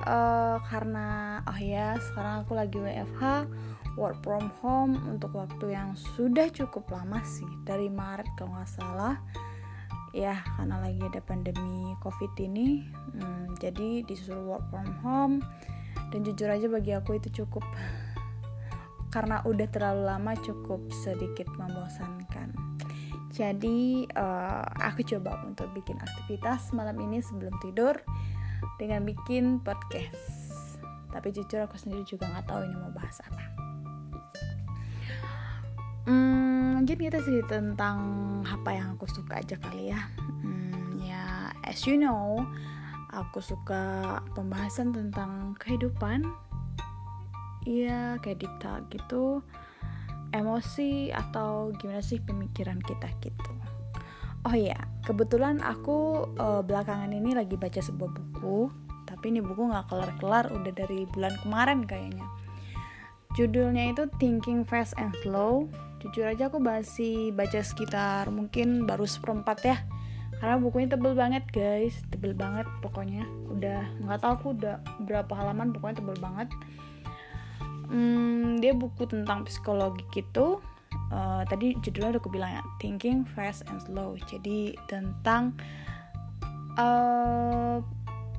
uh, 0.07 0.63
karena 0.71 1.43
oh 1.43 1.59
ya 1.59 1.99
sekarang 1.99 2.47
aku 2.47 2.55
lagi 2.55 2.79
WFH 2.79 3.51
work 3.97 4.21
from 4.21 4.53
home 4.61 5.01
untuk 5.09 5.33
waktu 5.33 5.73
yang 5.73 5.97
sudah 5.97 6.53
cukup 6.53 6.85
lama 6.93 7.25
sih 7.25 7.49
dari 7.65 7.89
Maret 7.89 8.29
kalau 8.37 8.53
nggak 8.55 8.71
salah. 8.71 9.17
Ya 10.13 10.41
karena 10.57 10.81
lagi 10.81 11.01
ada 11.01 11.21
pandemi 11.21 11.93
covid 12.01 12.33
ini 12.41 12.89
hmm, 13.17 13.57
jadi 13.61 14.05
disuruh 14.05 14.57
work 14.57 14.65
from 14.69 14.89
home. 15.01 15.37
Dan 16.13 16.23
jujur 16.23 16.47
aja 16.47 16.71
bagi 16.71 16.95
aku 16.95 17.19
itu 17.19 17.43
cukup 17.43 17.65
karena 19.15 19.43
udah 19.43 19.67
terlalu 19.73 20.07
lama 20.07 20.33
cukup 20.45 20.81
sedikit 20.93 21.49
membosankan. 21.57 22.53
Jadi 23.33 24.09
uh, 24.17 24.65
aku 24.81 25.05
coba 25.05 25.45
untuk 25.45 25.69
bikin 25.77 26.01
aktivitas 26.01 26.73
malam 26.73 26.97
ini 27.05 27.21
sebelum 27.21 27.53
tidur 27.61 27.97
dengan 28.81 29.05
bikin 29.05 29.61
podcast. 29.61 30.81
Tapi 31.13 31.33
jujur 31.33 31.65
aku 31.65 31.77
sendiri 31.77 32.05
juga 32.05 32.29
nggak 32.29 32.49
tahu 32.49 32.61
ini 32.65 32.77
mau 32.77 32.93
bahas 32.93 33.21
apa 33.25 33.67
hmm, 36.07 36.81
mungkin 36.81 36.97
kita 36.97 37.19
cerita 37.21 37.59
tentang 37.59 37.99
apa 38.47 38.71
yang 38.73 38.95
aku 38.95 39.11
suka 39.11 39.43
aja 39.43 39.59
kali 39.59 39.91
ya. 39.91 40.01
Hmm, 40.43 41.03
ya 41.03 41.51
as 41.67 41.83
you 41.85 41.99
know 41.99 42.47
aku 43.11 43.43
suka 43.43 44.19
pembahasan 44.39 44.95
tentang 44.95 45.59
kehidupan. 45.59 46.25
Iya 47.67 48.23
kayak 48.23 48.39
deep 48.47 48.55
gitu. 48.95 49.43
Emosi 50.31 51.11
atau 51.11 51.75
gimana 51.75 52.03
sih 52.03 52.23
pemikiran 52.23 52.79
kita 52.83 53.11
gitu. 53.23 53.53
Oh 54.47 54.55
iya 54.55 54.79
kebetulan 55.03 55.59
aku 55.59 56.31
uh, 56.39 56.63
belakangan 56.63 57.11
ini 57.11 57.35
lagi 57.35 57.59
baca 57.59 57.83
sebuah 57.83 58.15
buku 58.15 58.71
tapi 59.07 59.31
ini 59.31 59.43
buku 59.43 59.71
nggak 59.71 59.87
kelar-kelar 59.91 60.51
udah 60.51 60.73
dari 60.75 61.07
bulan 61.11 61.35
kemarin 61.43 61.83
kayaknya. 61.83 62.27
Judulnya 63.35 63.93
itu 63.93 64.07
Thinking 64.23 64.63
Fast 64.67 64.95
and 64.97 65.15
Slow 65.21 65.67
jujur 66.07 66.31
aja 66.31 66.47
aku 66.47 66.63
masih 66.63 67.35
baca 67.35 67.59
sekitar 67.59 68.31
mungkin 68.31 68.87
baru 68.87 69.03
seperempat 69.03 69.59
ya. 69.67 69.77
Karena 70.39 70.61
bukunya 70.63 70.87
tebel 70.87 71.19
banget 71.19 71.43
guys. 71.51 71.99
Tebel 72.15 72.31
banget 72.31 72.69
pokoknya. 72.79 73.27
Udah 73.51 73.83
nggak 74.07 74.23
tahu 74.23 74.33
aku 74.39 74.47
udah 74.55 74.79
berapa 75.03 75.33
halaman 75.35 75.75
pokoknya 75.75 75.99
tebel 75.99 76.19
banget. 76.23 76.49
Hmm, 77.91 78.63
dia 78.63 78.71
buku 78.71 79.11
tentang 79.11 79.43
psikologi 79.43 80.07
gitu. 80.15 80.63
Uh, 81.11 81.43
tadi 81.47 81.75
judulnya 81.83 82.17
udah 82.17 82.23
aku 82.23 82.31
bilang 82.31 82.51
ya 82.55 82.63
thinking 82.79 83.27
fast 83.35 83.67
and 83.67 83.83
slow. 83.83 84.15
Jadi 84.31 84.79
tentang 84.87 85.59
uh, 86.79 87.83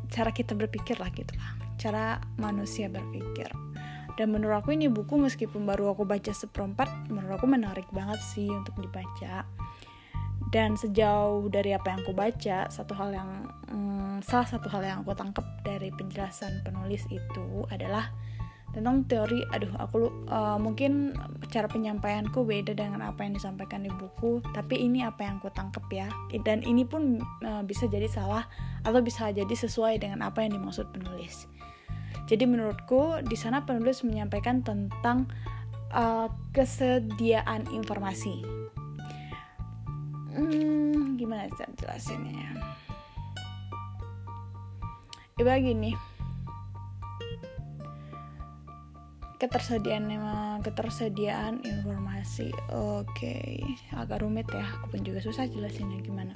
cara 0.08 0.32
kita 0.32 0.56
berpikir 0.56 0.96
lah 1.04 1.12
gitu 1.12 1.36
lah. 1.36 1.52
Cara 1.76 2.24
manusia 2.40 2.88
berpikir 2.88 3.67
dan 4.18 4.34
menurut 4.34 4.66
aku 4.66 4.74
ini 4.74 4.90
buku 4.90 5.14
meskipun 5.16 5.64
baru 5.70 5.94
aku 5.94 6.02
baca 6.04 6.34
seperempat 6.34 6.90
menurut 7.14 7.38
aku 7.38 7.46
menarik 7.46 7.86
banget 7.94 8.18
sih 8.34 8.50
untuk 8.50 8.74
dibaca. 8.82 9.46
Dan 10.50 10.74
sejauh 10.80 11.46
dari 11.54 11.76
apa 11.76 11.92
yang 11.94 12.00
aku 12.02 12.14
baca 12.18 12.66
satu 12.72 12.98
hal 12.98 13.14
yang 13.14 13.30
hmm, 13.70 14.26
salah 14.26 14.48
satu 14.50 14.68
hal 14.74 14.82
yang 14.82 14.98
aku 15.06 15.14
tangkap 15.14 15.46
dari 15.62 15.94
penjelasan 15.94 16.66
penulis 16.66 17.06
itu 17.14 17.68
adalah 17.70 18.10
tentang 18.72 19.08
teori 19.10 19.42
aduh 19.56 19.74
aku 19.80 20.12
uh, 20.30 20.60
mungkin 20.60 21.16
cara 21.50 21.66
penyampaianku 21.66 22.46
beda 22.46 22.78
dengan 22.78 23.02
apa 23.02 23.26
yang 23.26 23.34
disampaikan 23.34 23.82
di 23.84 23.92
buku 23.96 24.44
tapi 24.54 24.78
ini 24.78 25.02
apa 25.04 25.26
yang 25.30 25.38
aku 25.38 25.54
tangkep 25.54 25.86
ya. 25.94 26.08
Dan 26.42 26.66
ini 26.66 26.88
pun 26.88 27.22
uh, 27.46 27.62
bisa 27.62 27.86
jadi 27.86 28.10
salah 28.10 28.50
atau 28.82 29.04
bisa 29.04 29.30
jadi 29.30 29.52
sesuai 29.54 30.02
dengan 30.02 30.26
apa 30.26 30.42
yang 30.42 30.58
dimaksud 30.58 30.90
penulis 30.90 31.46
jadi 32.28 32.44
menurutku 32.44 33.24
di 33.24 33.40
sana 33.40 33.64
penulis 33.64 34.04
menyampaikan 34.04 34.60
tentang 34.60 35.32
uh, 35.96 36.28
kesediaan 36.52 37.64
informasi. 37.72 38.44
Hmm, 40.36 41.18
gimana 41.18 41.50
cara 41.56 41.72
jelasinnya 41.80 42.54
Iba 45.38 45.56
gini. 45.64 45.96
Ketersediaan 49.38 50.62
ketersediaan 50.66 51.62
informasi. 51.64 52.52
Oke 52.74 53.06
okay. 53.08 53.54
agak 53.96 54.26
rumit 54.26 54.50
ya. 54.52 54.66
Aku 54.82 54.98
pun 54.98 55.02
juga 55.06 55.24
susah 55.24 55.48
jelasinnya 55.48 56.04
gimana 56.04 56.36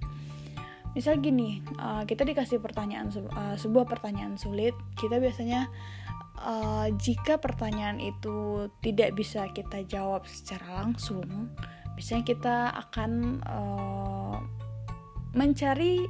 misal 0.92 1.20
gini 1.24 1.64
uh, 1.80 2.04
kita 2.04 2.28
dikasih 2.28 2.60
pertanyaan 2.60 3.08
uh, 3.12 3.56
sebuah 3.56 3.88
pertanyaan 3.88 4.36
sulit 4.36 4.76
kita 5.00 5.24
biasanya 5.24 5.72
uh, 6.44 6.92
jika 7.00 7.40
pertanyaan 7.40 8.00
itu 8.04 8.68
tidak 8.84 9.16
bisa 9.16 9.48
kita 9.56 9.88
jawab 9.88 10.28
secara 10.28 10.84
langsung 10.84 11.52
biasanya 11.96 12.24
kita 12.28 12.56
akan 12.76 13.40
uh, 13.46 14.38
mencari 15.32 16.04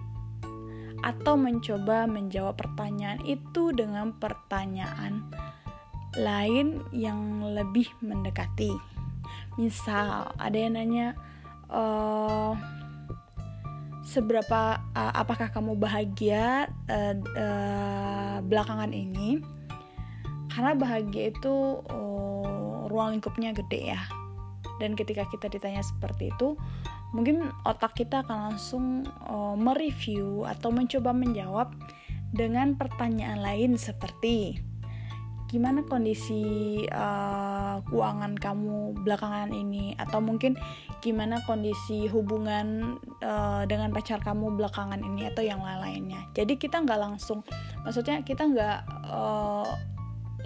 atau 1.02 1.34
mencoba 1.34 2.06
menjawab 2.06 2.58
pertanyaan 2.58 3.22
itu 3.26 3.74
dengan 3.74 4.14
pertanyaan 4.22 5.26
lain 6.20 6.84
yang 6.94 7.42
lebih 7.42 7.88
mendekati. 8.04 8.76
Misal 9.58 10.30
ada 10.38 10.58
yang 10.58 10.78
nanya 10.78 11.18
uh, 11.72 12.54
seberapa 14.12 14.84
uh, 14.92 15.14
apakah 15.16 15.48
kamu 15.48 15.80
bahagia 15.80 16.68
uh, 16.92 17.16
uh, 17.16 18.38
belakangan 18.44 18.92
ini? 18.92 19.40
Karena 20.52 20.76
bahagia 20.76 21.32
itu 21.32 21.80
uh, 21.88 22.92
ruang 22.92 23.16
lingkupnya 23.16 23.56
gede 23.56 23.96
ya. 23.96 24.02
Dan 24.84 25.00
ketika 25.00 25.24
kita 25.32 25.48
ditanya 25.48 25.80
seperti 25.80 26.28
itu, 26.36 26.60
mungkin 27.16 27.56
otak 27.64 27.96
kita 27.96 28.28
akan 28.28 28.52
langsung 28.52 29.08
uh, 29.24 29.56
mereview 29.56 30.44
atau 30.44 30.76
mencoba 30.76 31.16
menjawab 31.16 31.72
dengan 32.36 32.76
pertanyaan 32.76 33.40
lain 33.40 33.80
seperti 33.80 34.60
gimana 35.52 35.84
kondisi 35.84 36.80
uh, 36.88 37.84
keuangan 37.92 38.40
kamu 38.40 38.96
belakangan 39.04 39.52
ini 39.52 39.92
atau 40.00 40.24
mungkin 40.24 40.56
gimana 41.04 41.44
kondisi 41.44 42.08
hubungan 42.08 42.96
uh, 43.20 43.68
dengan 43.68 43.92
pacar 43.92 44.24
kamu 44.24 44.56
belakangan 44.56 45.04
ini 45.04 45.28
atau 45.28 45.44
yang 45.44 45.60
lain-lainnya 45.60 46.24
jadi 46.32 46.56
kita 46.56 46.88
nggak 46.88 47.00
langsung 47.04 47.44
maksudnya 47.84 48.24
kita 48.24 48.48
nggak 48.48 48.80
uh, 49.12 49.68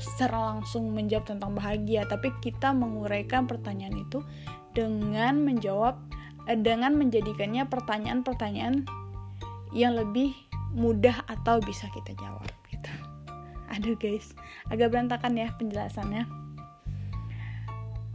secara 0.01 0.57
langsung 0.57 0.89
menjawab 0.89 1.29
tentang 1.29 1.53
bahagia 1.53 2.09
tapi 2.09 2.33
kita 2.41 2.73
menguraikan 2.73 3.45
pertanyaan 3.45 4.01
itu 4.01 4.25
dengan 4.73 5.39
menjawab 5.45 6.01
dengan 6.65 6.97
menjadikannya 6.97 7.65
pertanyaan-pertanyaan 7.69 8.85
yang 9.73 9.93
lebih 9.97 10.33
mudah 10.75 11.23
atau 11.25 11.63
bisa 11.63 11.87
kita 11.95 12.13
jawab. 12.19 12.45
Aduh 13.73 13.97
guys, 13.97 14.35
agak 14.69 14.93
berantakan 14.93 15.39
ya 15.39 15.49
penjelasannya. 15.57 16.25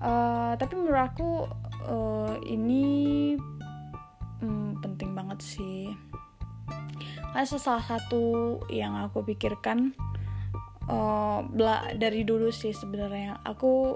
Uh, 0.01 0.57
tapi 0.57 0.81
menurut 0.81 1.13
aku 1.13 1.31
uh, 1.85 2.35
ini 2.47 3.37
um, 4.41 4.79
penting 4.81 5.13
banget 5.13 5.43
sih. 5.43 5.91
Karena 7.31 7.47
salah 7.47 7.85
satu 7.85 8.59
yang 8.73 8.99
aku 8.99 9.23
pikirkan 9.23 9.95
uh, 10.91 11.41
dari 11.95 12.27
dulu 12.27 12.51
sih 12.51 12.75
sebenarnya 12.75 13.39
aku 13.47 13.95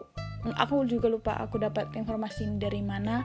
aku 0.55 0.85
juga 0.87 1.11
lupa 1.11 1.33
aku 1.41 1.59
dapat 1.59 1.91
informasi 1.97 2.47
ini 2.47 2.57
dari 2.61 2.81
mana 2.85 3.25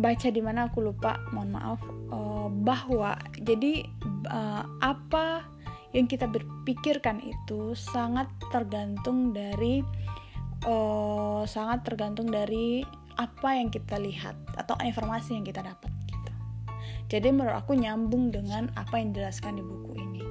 baca 0.00 0.28
di 0.32 0.40
mana 0.40 0.72
aku 0.72 0.80
lupa 0.80 1.20
mohon 1.36 1.52
maaf 1.52 1.80
uh, 2.10 2.48
bahwa 2.48 3.20
jadi 3.36 3.84
uh, 4.32 4.64
apa 4.80 5.44
yang 5.92 6.08
kita 6.08 6.24
berpikirkan 6.28 7.20
itu 7.20 7.76
sangat 7.76 8.28
tergantung 8.48 9.36
dari 9.36 9.84
uh, 10.64 11.44
sangat 11.44 11.84
tergantung 11.84 12.32
dari 12.32 12.84
apa 13.20 13.60
yang 13.60 13.68
kita 13.68 14.00
lihat 14.00 14.34
atau 14.56 14.72
informasi 14.80 15.36
yang 15.36 15.44
kita 15.44 15.60
dapat 15.60 15.92
gitu. 16.08 16.32
Jadi 17.12 17.28
menurut 17.28 17.60
aku 17.60 17.76
nyambung 17.76 18.32
dengan 18.32 18.72
apa 18.76 18.96
yang 18.96 19.12
dijelaskan 19.12 19.60
di 19.60 19.64
buku 19.64 19.92
ini. 20.00 20.24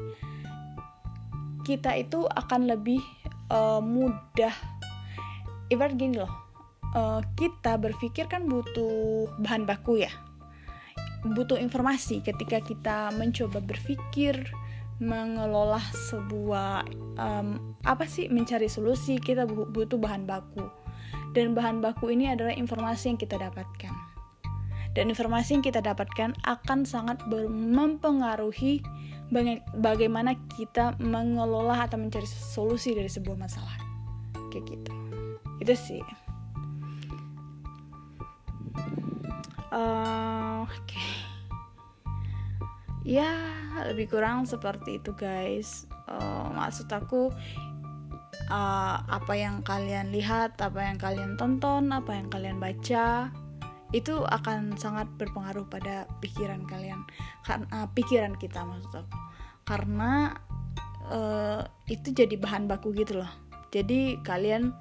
Kita 1.61 1.93
itu 1.93 2.25
akan 2.25 2.65
lebih 2.65 2.99
uh, 3.53 3.77
mudah 3.77 4.53
ibarat 5.71 5.95
gini 5.95 6.19
loh 6.19 6.31
uh, 6.95 7.23
kita 7.39 7.79
berpikir 7.79 8.27
kan 8.27 8.47
butuh 8.47 9.27
bahan 9.39 9.63
baku 9.63 10.03
ya 10.03 10.11
butuh 11.21 11.55
informasi 11.55 12.19
ketika 12.25 12.59
kita 12.59 13.13
mencoba 13.13 13.61
berpikir 13.61 14.41
mengelola 15.01 15.81
sebuah 16.13 16.85
um, 17.17 17.73
apa 17.81 18.05
sih 18.05 18.29
mencari 18.29 18.69
solusi 18.69 19.17
kita 19.17 19.49
butuh 19.49 19.97
bahan 19.97 20.29
baku. 20.29 20.69
Dan 21.33 21.57
bahan 21.57 21.81
baku 21.81 22.13
ini 22.13 22.29
adalah 22.29 22.53
informasi 22.53 23.15
yang 23.15 23.19
kita 23.19 23.41
dapatkan. 23.41 23.93
Dan 24.93 25.09
informasi 25.09 25.57
yang 25.57 25.65
kita 25.65 25.81
dapatkan 25.81 26.37
akan 26.43 26.83
sangat 26.83 27.17
mempengaruhi 27.49 28.83
bagaimana 29.79 30.35
kita 30.59 30.99
mengelola 30.99 31.87
atau 31.87 31.95
mencari 31.95 32.27
solusi 32.27 32.93
dari 32.93 33.07
sebuah 33.07 33.39
masalah. 33.39 33.75
Kayak 34.51 34.75
gitu. 34.75 34.93
Itu 35.63 35.73
sih. 35.79 36.03
Uh, 39.71 40.67
oke. 40.67 40.75
okay. 40.83 41.30
Ya 43.01 43.33
lebih 43.87 44.11
kurang 44.11 44.45
seperti 44.45 45.01
itu 45.01 45.13
guys. 45.17 45.89
Uh, 46.05 46.51
maksud 46.53 46.91
aku 46.91 47.31
uh, 48.51 48.97
apa 49.07 49.33
yang 49.33 49.63
kalian 49.63 50.11
lihat 50.11 50.59
apa 50.59 50.79
yang 50.83 50.97
kalian 50.99 51.39
tonton 51.39 51.89
apa 51.95 52.11
yang 52.13 52.27
kalian 52.27 52.59
baca 52.59 53.31
itu 53.91 54.23
akan 54.23 54.79
sangat 54.79 55.07
berpengaruh 55.19 55.67
pada 55.67 56.07
pikiran 56.23 56.63
kalian. 56.67 57.03
Karena 57.43 57.67
uh, 57.75 57.87
pikiran 57.91 58.39
kita 58.39 58.63
maksud 58.63 59.03
aku. 59.03 59.19
Karena 59.67 60.35
uh, 61.11 61.63
itu 61.91 62.15
jadi 62.15 62.35
bahan 62.39 62.71
baku 62.71 62.95
gitu 62.95 63.19
loh. 63.19 63.31
Jadi 63.71 64.19
kalian 64.23 64.71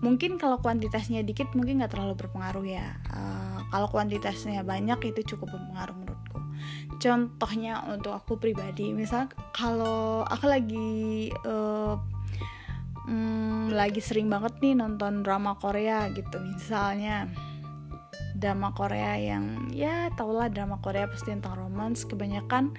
mungkin 0.00 0.40
kalau 0.40 0.60
kuantitasnya 0.60 1.24
dikit 1.24 1.52
mungkin 1.52 1.80
nggak 1.80 1.92
terlalu 1.92 2.16
berpengaruh 2.16 2.64
ya. 2.64 2.96
Uh, 3.12 3.60
kalau 3.68 3.88
kuantitasnya 3.92 4.64
banyak 4.64 4.96
itu 5.12 5.36
cukup 5.36 5.52
berpengaruh 5.52 5.96
menurutku 5.96 6.27
contohnya 6.98 7.86
untuk 7.88 8.12
aku 8.14 8.36
pribadi. 8.36 8.90
Misal 8.92 9.30
kalau 9.54 10.22
aku 10.26 10.46
lagi 10.46 11.30
uh, 11.46 11.96
lagi 13.72 14.04
sering 14.04 14.28
banget 14.28 14.60
nih 14.60 14.76
nonton 14.76 15.24
drama 15.24 15.56
Korea 15.56 16.12
gitu. 16.12 16.36
Misalnya 16.42 17.28
drama 18.38 18.70
Korea 18.70 19.18
yang 19.18 19.72
ya 19.74 20.12
tau 20.14 20.30
lah 20.30 20.46
drama 20.52 20.78
Korea 20.78 21.08
pasti 21.08 21.32
tentang 21.32 21.56
romance. 21.56 22.04
Kebanyakan 22.04 22.76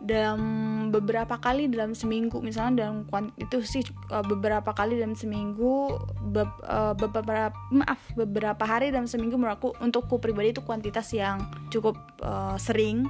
dalam 0.00 0.40
beberapa 0.88 1.36
kali 1.36 1.68
dalam 1.68 1.92
seminggu 1.92 2.40
misalnya 2.40 2.88
dalam 2.88 3.04
itu 3.36 3.60
sih 3.60 3.84
uh, 4.08 4.24
beberapa 4.24 4.72
kali 4.72 4.96
dalam 4.96 5.12
seminggu 5.12 5.92
be, 6.32 6.48
uh, 6.64 6.96
beberapa 6.96 7.52
maaf 7.68 8.00
beberapa 8.16 8.64
hari 8.64 8.88
dalam 8.88 9.04
seminggu 9.04 9.36
menurut 9.36 9.60
aku 9.60 9.68
untukku 9.84 10.16
pribadi 10.16 10.56
itu 10.56 10.64
kuantitas 10.64 11.12
yang 11.12 11.44
cukup 11.68 12.00
uh, 12.24 12.56
sering. 12.56 13.04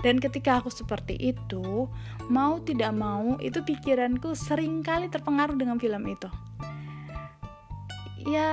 Dan 0.00 0.16
ketika 0.16 0.64
aku 0.64 0.72
seperti 0.72 1.12
itu 1.20 1.84
mau 2.32 2.56
tidak 2.64 2.96
mau 2.96 3.36
itu 3.36 3.60
pikiranku 3.60 4.32
sering 4.32 4.80
kali 4.80 5.12
terpengaruh 5.12 5.60
dengan 5.60 5.76
film 5.76 6.08
itu. 6.08 6.28
Ya 8.24 8.48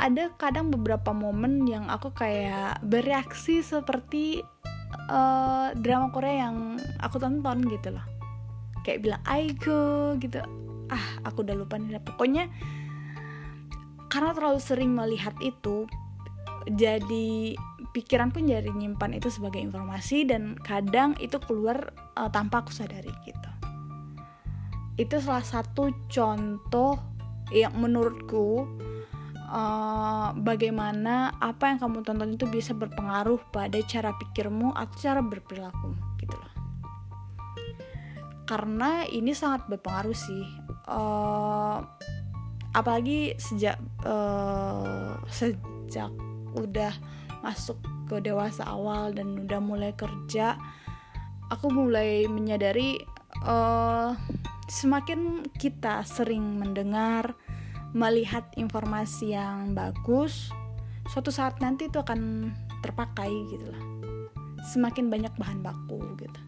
ada 0.00 0.32
kadang 0.36 0.72
beberapa 0.72 1.12
momen 1.12 1.64
yang 1.64 1.88
aku 1.88 2.12
kayak 2.12 2.80
bereaksi 2.84 3.60
seperti 3.60 4.44
uh, 5.10 5.74
drama 5.78 6.10
Korea 6.10 6.48
yang 6.48 6.78
aku 7.02 7.16
tonton 7.18 7.66
gitu 7.68 7.94
loh. 7.94 8.06
Kayak 8.86 9.00
bilang 9.04 9.22
Aiko 9.28 10.16
gitu. 10.18 10.40
Ah 10.90 11.06
aku 11.26 11.46
udah 11.46 11.54
lupa 11.54 11.76
nih. 11.76 12.00
Pokoknya 12.02 12.48
karena 14.10 14.34
terlalu 14.34 14.58
sering 14.58 14.90
melihat 14.90 15.34
itu 15.38 15.86
jadi 16.74 17.54
pikiran 17.90 18.30
pun 18.30 18.46
jadi 18.46 18.68
nyimpan 18.68 19.16
itu 19.16 19.32
sebagai 19.32 19.58
informasi 19.62 20.28
dan 20.28 20.54
kadang 20.60 21.16
itu 21.18 21.40
keluar 21.42 21.90
uh, 22.18 22.28
tanpa 22.30 22.62
aku 22.62 22.70
sadari 22.74 23.10
gitu. 23.24 23.50
Itu 25.00 25.16
salah 25.22 25.46
satu 25.46 25.94
contoh 26.12 27.00
yang 27.50 27.74
menurutku 27.78 28.68
uh, 29.50 30.30
bagaimana 30.38 31.34
apa 31.42 31.74
yang 31.74 31.78
kamu 31.82 32.06
tonton 32.06 32.38
itu 32.38 32.46
bisa 32.46 32.72
berpengaruh 32.72 33.42
pada 33.50 33.76
cara 33.84 34.14
pikirmu 34.14 34.70
atau 34.70 34.96
cara 35.02 35.20
berperilaku 35.20 35.90
gitu 36.22 36.36
loh. 36.38 36.54
Karena 38.46 39.04
ini 39.10 39.34
sangat 39.34 39.66
berpengaruh 39.66 40.14
sih. 40.14 40.46
Uh, 40.86 41.82
apalagi 42.70 43.34
sejak 43.36 43.78
uh, 44.06 45.18
sejak 45.26 46.10
udah 46.54 46.94
masuk 47.42 47.78
ke 48.06 48.22
dewasa 48.22 48.66
awal 48.66 49.10
dan 49.10 49.46
udah 49.46 49.58
mulai 49.62 49.94
kerja 49.94 50.58
aku 51.50 51.66
mulai 51.68 52.30
menyadari 52.30 53.02
uh, 53.42 54.14
semakin 54.70 55.42
kita 55.58 56.06
sering 56.06 56.62
mendengar 56.62 57.34
melihat 57.90 58.46
informasi 58.54 59.34
yang 59.34 59.74
bagus 59.74 60.54
suatu 61.10 61.34
saat 61.34 61.58
nanti 61.58 61.90
itu 61.90 61.98
akan 61.98 62.52
terpakai 62.86 63.30
gitu 63.50 63.66
lah. 63.66 63.82
Semakin 64.70 65.10
banyak 65.10 65.32
bahan 65.34 65.64
baku 65.64 65.98
gitu. 66.20 66.40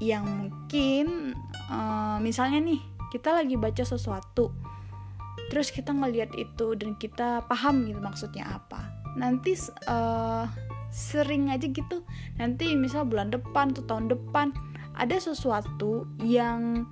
Yang 0.00 0.24
mungkin 0.24 1.06
uh, 1.68 2.16
misalnya 2.22 2.62
nih 2.64 2.80
kita 3.12 3.34
lagi 3.34 3.58
baca 3.58 3.82
sesuatu 3.84 4.52
terus 5.48 5.72
kita 5.72 5.96
ngelihat 5.96 6.36
itu 6.36 6.76
dan 6.76 6.92
kita 7.00 7.44
paham 7.48 7.88
gitu 7.88 8.00
maksudnya 8.00 8.44
apa. 8.48 8.88
Nanti 9.16 9.56
uh, 9.88 10.48
sering 10.88 11.52
aja 11.52 11.68
gitu. 11.68 12.04
Nanti 12.40 12.72
misal 12.76 13.04
bulan 13.04 13.28
depan 13.32 13.76
atau 13.76 13.84
tahun 13.84 14.12
depan 14.12 14.52
ada 14.98 15.16
sesuatu 15.20 16.08
yang 16.24 16.88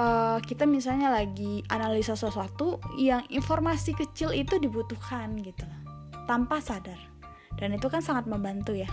uh, 0.00 0.38
kita 0.40 0.64
misalnya 0.64 1.12
lagi 1.12 1.60
analisa 1.68 2.16
sesuatu 2.16 2.80
yang 2.96 3.28
informasi 3.28 3.92
kecil 3.92 4.32
itu 4.32 4.56
dibutuhkan 4.56 5.36
gitu 5.44 5.68
tanpa 6.24 6.64
sadar 6.64 6.96
dan 7.60 7.76
itu 7.76 7.86
kan 7.92 8.00
sangat 8.00 8.24
membantu 8.24 8.72
ya 8.72 8.88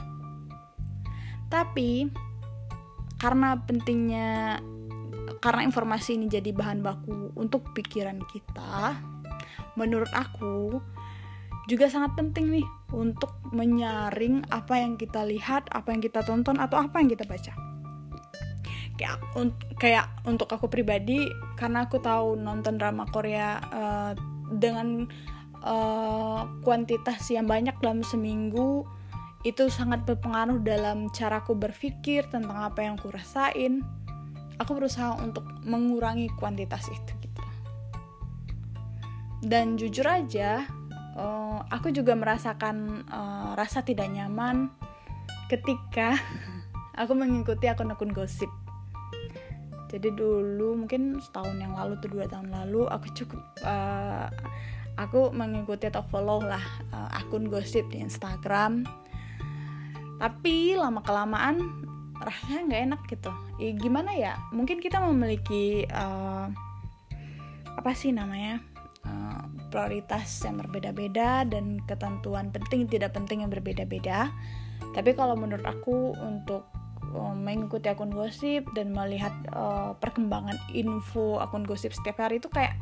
tapi 1.48 2.12
karena 3.18 3.56
pentingnya 3.64 4.60
karena 5.40 5.64
informasi 5.64 6.20
ini 6.20 6.28
jadi 6.28 6.52
bahan 6.52 6.84
baku 6.84 7.32
untuk 7.40 7.72
pikiran 7.72 8.20
kita 8.28 9.00
menurut 9.80 10.10
aku 10.12 10.82
juga 11.68 11.92
sangat 11.92 12.16
penting 12.16 12.48
nih 12.60 12.68
untuk 12.96 13.36
menyaring 13.52 14.48
apa 14.48 14.80
yang 14.80 14.96
kita 14.96 15.28
lihat, 15.28 15.68
apa 15.76 15.92
yang 15.92 16.00
kita 16.00 16.24
tonton 16.24 16.56
atau 16.64 16.80
apa 16.80 17.04
yang 17.04 17.12
kita 17.12 17.28
baca. 17.28 17.67
Kayak, 18.98 19.18
un 19.38 19.54
kayak 19.78 20.10
untuk 20.26 20.50
aku 20.50 20.66
pribadi 20.68 21.30
karena 21.54 21.86
aku 21.86 22.02
tahu 22.02 22.34
nonton 22.34 22.82
drama 22.82 23.06
Korea 23.14 23.62
uh, 23.70 24.12
dengan 24.58 25.06
uh, 25.62 26.50
kuantitas 26.66 27.30
yang 27.30 27.46
banyak 27.46 27.78
dalam 27.78 28.02
seminggu 28.02 28.90
itu 29.46 29.70
sangat 29.70 30.04
berpengaruh 30.04 30.60
dalam 30.66 31.08
caraku 31.14 31.54
berpikir 31.54 32.26
tentang 32.28 32.58
apa 32.58 32.84
yang 32.84 32.98
aku 32.98 33.14
rasain. 33.14 33.86
Aku 34.58 34.74
berusaha 34.74 35.14
untuk 35.22 35.46
mengurangi 35.62 36.34
kuantitas 36.36 36.90
itu 36.90 37.14
gitu. 37.22 37.42
Dan 39.46 39.78
jujur 39.78 40.10
aja, 40.10 40.66
uh, 41.14 41.62
aku 41.70 41.94
juga 41.94 42.18
merasakan 42.18 43.06
uh, 43.06 43.54
rasa 43.54 43.86
tidak 43.86 44.10
nyaman 44.10 44.74
ketika 45.48 46.18
aku 47.02 47.14
mengikuti 47.14 47.70
akun-akun 47.70 48.12
gosip. 48.12 48.50
Jadi 49.88 50.12
dulu 50.12 50.84
mungkin 50.84 51.20
setahun 51.24 51.56
yang 51.56 51.74
lalu 51.76 51.96
atau 52.00 52.10
dua 52.12 52.26
tahun 52.28 52.52
lalu 52.52 52.88
aku 52.92 53.08
cukup 53.16 53.42
uh, 53.64 54.28
aku 55.00 55.32
mengikuti 55.32 55.88
atau 55.88 56.04
follow 56.12 56.44
lah 56.44 56.64
uh, 56.92 57.10
akun 57.16 57.48
gosip 57.48 57.88
di 57.88 58.04
Instagram. 58.04 58.84
Tapi 60.18 60.76
lama 60.76 61.00
kelamaan 61.06 61.86
rasanya 62.18 62.60
nggak 62.68 62.84
enak 62.92 63.02
gitu. 63.08 63.32
Ya, 63.62 63.70
gimana 63.78 64.12
ya? 64.18 64.34
Mungkin 64.52 64.82
kita 64.82 64.98
memiliki 65.00 65.86
uh, 65.94 66.50
apa 67.78 67.92
sih 67.94 68.10
namanya 68.10 68.58
uh, 69.06 69.46
prioritas 69.70 70.42
yang 70.42 70.58
berbeda-beda 70.58 71.46
dan 71.46 71.78
ketentuan 71.86 72.50
penting 72.50 72.90
tidak 72.90 73.14
penting 73.14 73.46
yang 73.46 73.54
berbeda-beda. 73.54 74.34
Tapi 74.98 75.14
kalau 75.14 75.38
menurut 75.38 75.64
aku 75.64 76.18
untuk 76.18 76.66
mengikuti 77.16 77.88
akun 77.88 78.12
gosip 78.12 78.68
dan 78.76 78.92
melihat 78.92 79.34
uh, 79.56 79.96
perkembangan 79.98 80.58
info 80.74 81.40
akun 81.40 81.64
gosip 81.64 81.96
setiap 81.96 82.20
hari 82.20 82.42
itu 82.42 82.52
kayak 82.52 82.76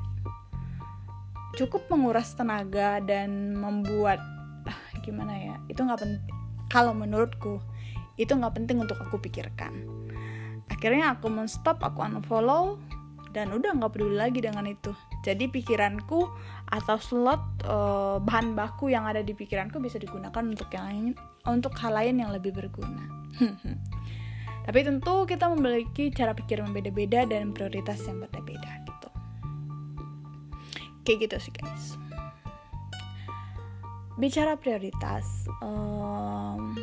cukup 1.55 1.87
menguras 1.87 2.35
tenaga 2.35 2.99
dan 3.05 3.55
membuat 3.55 4.19
uh, 4.67 4.81
gimana 5.05 5.33
ya 5.35 5.55
itu 5.69 5.79
nggak 5.79 6.01
penting 6.01 6.35
kalau 6.69 6.91
menurutku 6.97 7.61
itu 8.15 8.31
nggak 8.31 8.55
penting 8.55 8.79
untuk 8.79 8.97
aku 8.99 9.19
pikirkan. 9.19 9.71
Akhirnya 10.71 11.13
aku 11.13 11.27
menstop 11.29 11.83
aku 11.83 12.01
unfollow 12.01 12.79
dan 13.35 13.51
udah 13.51 13.75
nggak 13.75 13.91
peduli 13.91 14.15
lagi 14.15 14.39
dengan 14.39 14.65
itu. 14.65 14.95
Jadi 15.21 15.51
pikiranku 15.51 16.31
atau 16.71 16.97
slot 16.97 17.41
uh, 17.67 18.17
bahan 18.23 18.57
baku 18.57 18.89
yang 18.89 19.05
ada 19.05 19.21
di 19.21 19.35
pikiranku 19.35 19.77
bisa 19.77 20.01
digunakan 20.01 20.41
untuk 20.41 20.71
yang 20.73 20.85
lain 20.89 21.13
untuk 21.45 21.77
hal 21.77 21.93
lain 21.93 22.17
yang 22.25 22.33
lebih 22.33 22.51
berguna 22.57 23.05
tapi 24.65 24.81
tentu 24.81 25.29
kita 25.29 25.45
memiliki 25.53 26.09
cara 26.09 26.33
pikir 26.33 26.57
yang 26.57 26.73
beda-beda 26.73 27.29
dan 27.29 27.53
prioritas 27.53 28.01
yang 28.09 28.17
berbeda 28.17 28.71
gitu. 28.89 29.09
Kayak 31.05 31.17
gitu 31.29 31.35
sih 31.37 31.53
guys. 31.53 31.85
Bicara 34.17 34.57
prioritas 34.57 35.45
um, 35.61 36.73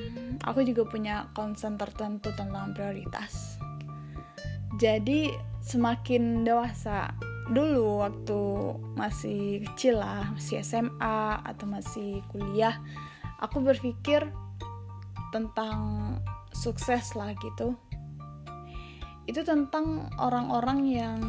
aku 0.46 0.62
juga 0.62 0.86
punya 0.86 1.26
concern 1.34 1.74
tertentu 1.74 2.30
tentang 2.38 2.70
prioritas. 2.70 3.58
Jadi 4.78 5.34
semakin 5.58 6.46
dewasa 6.46 7.10
dulu 7.50 8.06
waktu 8.06 8.40
masih 8.94 9.66
kecil 9.74 9.98
lah 9.98 10.30
masih 10.30 10.62
SMA 10.62 11.42
atau 11.42 11.66
masih 11.66 12.22
kuliah 12.30 12.78
aku 13.42 13.58
berpikir 13.58 14.22
tentang 15.34 16.14
sukses 16.55 17.16
lah 17.16 17.32
gitu. 17.40 17.74
Itu 19.26 19.42
tentang 19.42 20.11
orang-orang 20.18 20.80
yang 20.88 21.20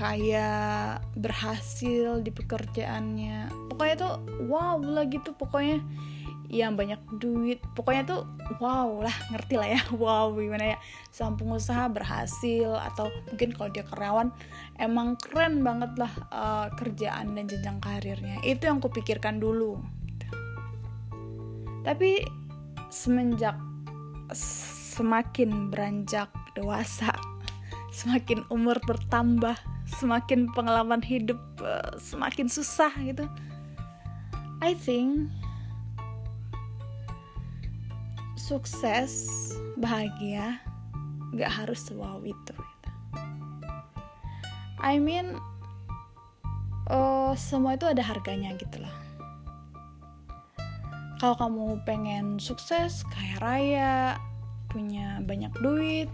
kayak 0.00 1.04
berhasil 1.18 2.24
di 2.24 2.32
pekerjaannya. 2.32 3.52
Pokoknya 3.68 3.94
tuh 4.00 4.14
wow 4.48 4.80
lah 4.80 5.04
gitu 5.04 5.36
pokoknya. 5.36 5.84
Yang 6.50 6.72
banyak 6.74 7.00
duit. 7.22 7.60
Pokoknya 7.76 8.02
tuh 8.08 8.22
wow 8.58 9.04
lah 9.04 9.14
ngerti 9.30 9.54
lah 9.60 9.68
ya. 9.70 9.80
Wow 10.00 10.34
gimana 10.34 10.74
ya? 10.74 10.78
Sang 11.12 11.36
pengusaha 11.36 11.86
berhasil 11.92 12.74
atau 12.90 13.12
mungkin 13.30 13.54
kalau 13.54 13.70
dia 13.70 13.84
karyawan 13.86 14.32
emang 14.80 15.14
keren 15.20 15.62
banget 15.62 15.92
lah 16.00 16.12
uh, 16.32 16.66
kerjaan 16.74 17.36
dan 17.38 17.46
jenjang 17.46 17.78
karirnya. 17.78 18.40
Itu 18.42 18.66
yang 18.66 18.80
kupikirkan 18.82 19.38
dulu. 19.38 19.78
Tapi 21.84 22.24
semenjak 22.90 23.69
semakin 24.34 25.70
beranjak 25.70 26.28
dewasa 26.54 27.14
semakin 27.90 28.46
umur 28.48 28.78
bertambah 28.86 29.58
semakin 29.86 30.46
pengalaman 30.54 31.02
hidup 31.02 31.38
uh, 31.58 31.94
semakin 31.98 32.46
susah 32.46 32.94
gitu 33.02 33.26
I 34.60 34.76
think 34.76 35.32
sukses 38.36 39.30
bahagia 39.80 40.60
gak 41.38 41.50
harus 41.50 41.86
wow 41.94 42.18
itu 42.22 42.52
gitu. 42.52 42.88
I 44.82 44.98
mean 44.98 45.38
uh, 46.90 47.32
semua 47.38 47.78
itu 47.78 47.86
ada 47.88 48.02
harganya 48.02 48.52
gitu 48.58 48.82
lah 48.82 48.99
kalau 51.20 51.36
kamu 51.36 51.64
pengen 51.84 52.40
sukses 52.40 53.04
kaya 53.12 53.36
raya 53.44 53.94
punya 54.72 55.20
banyak 55.20 55.52
duit 55.60 56.08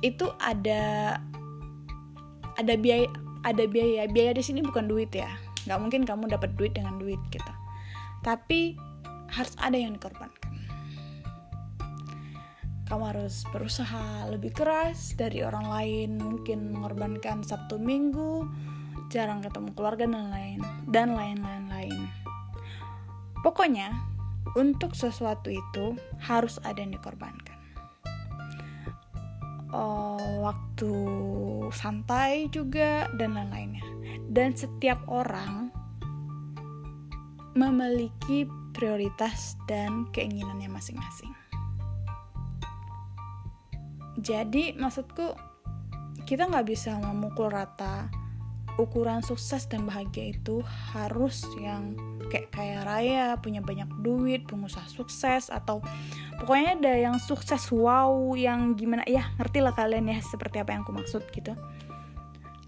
itu 0.00 0.32
ada 0.40 1.16
ada 2.56 2.74
biaya 2.76 3.08
ada 3.44 3.64
biaya. 3.68 4.08
Biaya 4.08 4.32
di 4.32 4.42
sini 4.44 4.64
bukan 4.64 4.88
duit 4.88 5.12
ya. 5.12 5.28
Nggak 5.68 5.78
mungkin 5.80 6.02
kamu 6.08 6.32
dapat 6.32 6.56
duit 6.56 6.72
dengan 6.72 6.96
duit 6.96 7.20
gitu. 7.28 7.52
Tapi 8.24 8.74
harus 9.32 9.54
ada 9.60 9.76
yang 9.76 9.96
dikorbankan. 9.96 10.52
Kamu 12.84 13.04
harus 13.16 13.48
berusaha 13.48 14.28
lebih 14.28 14.52
keras 14.52 15.16
dari 15.16 15.44
orang 15.44 15.68
lain. 15.68 16.10
Mungkin 16.20 16.72
mengorbankan 16.72 17.44
sabtu 17.44 17.80
minggu 17.80 18.44
jarang 19.12 19.44
ketemu 19.44 19.68
keluarga 19.76 20.08
dan 20.08 20.32
lain 20.32 20.60
dan 20.88 21.12
lain-lain 21.12 21.68
lain 21.68 22.23
pokoknya 23.44 23.92
untuk 24.56 24.96
sesuatu 24.96 25.52
itu 25.52 26.00
harus 26.24 26.56
ada 26.64 26.80
yang 26.80 26.96
dikorbankan. 26.96 27.52
Uh, 29.74 30.46
waktu 30.46 30.94
santai 31.74 32.48
juga 32.48 33.10
dan 33.20 33.36
lain-lainnya. 33.36 33.84
Dan 34.30 34.54
setiap 34.54 35.02
orang 35.10 35.74
memiliki 37.54 38.46
prioritas 38.74 39.54
dan 39.70 40.06
keinginannya 40.10 40.70
masing-masing. 40.70 41.30
Jadi 44.18 44.74
maksudku 44.78 45.34
kita 46.24 46.48
nggak 46.48 46.70
bisa 46.70 46.96
memukul 47.02 47.50
rata 47.50 48.08
ukuran 48.74 49.22
sukses 49.22 49.70
dan 49.70 49.86
bahagia 49.86 50.34
itu 50.34 50.58
harus 50.94 51.46
yang 51.62 51.94
kayak 52.26 52.50
kaya 52.50 52.82
raya, 52.82 53.26
punya 53.38 53.62
banyak 53.62 53.86
duit, 54.02 54.42
pengusaha 54.50 54.84
sukses 54.90 55.46
atau 55.52 55.78
pokoknya 56.42 56.80
ada 56.82 56.92
yang 56.98 57.16
sukses 57.22 57.70
wow 57.70 58.34
yang 58.34 58.74
gimana 58.74 59.06
ya 59.06 59.30
ngerti 59.38 59.62
lah 59.62 59.74
kalian 59.76 60.10
ya 60.10 60.18
seperti 60.24 60.58
apa 60.58 60.74
yang 60.74 60.82
aku 60.82 60.94
maksud 60.94 61.22
gitu. 61.30 61.54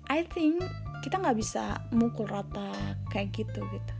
I 0.07 0.23
think 0.31 0.63
kita 1.03 1.19
nggak 1.19 1.39
bisa 1.39 1.83
mukul 1.91 2.31
rata 2.31 2.71
kayak 3.11 3.35
gitu 3.35 3.63
gitu. 3.75 3.95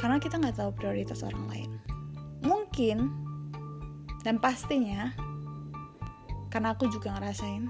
Karena 0.00 0.16
kita 0.16 0.40
nggak 0.40 0.56
tahu 0.56 0.70
prioritas 0.72 1.20
orang 1.20 1.44
lain. 1.52 1.70
Mungkin 2.40 3.12
dan 4.24 4.40
pastinya 4.40 5.12
karena 6.48 6.72
aku 6.72 6.88
juga 6.88 7.12
ngerasain 7.12 7.68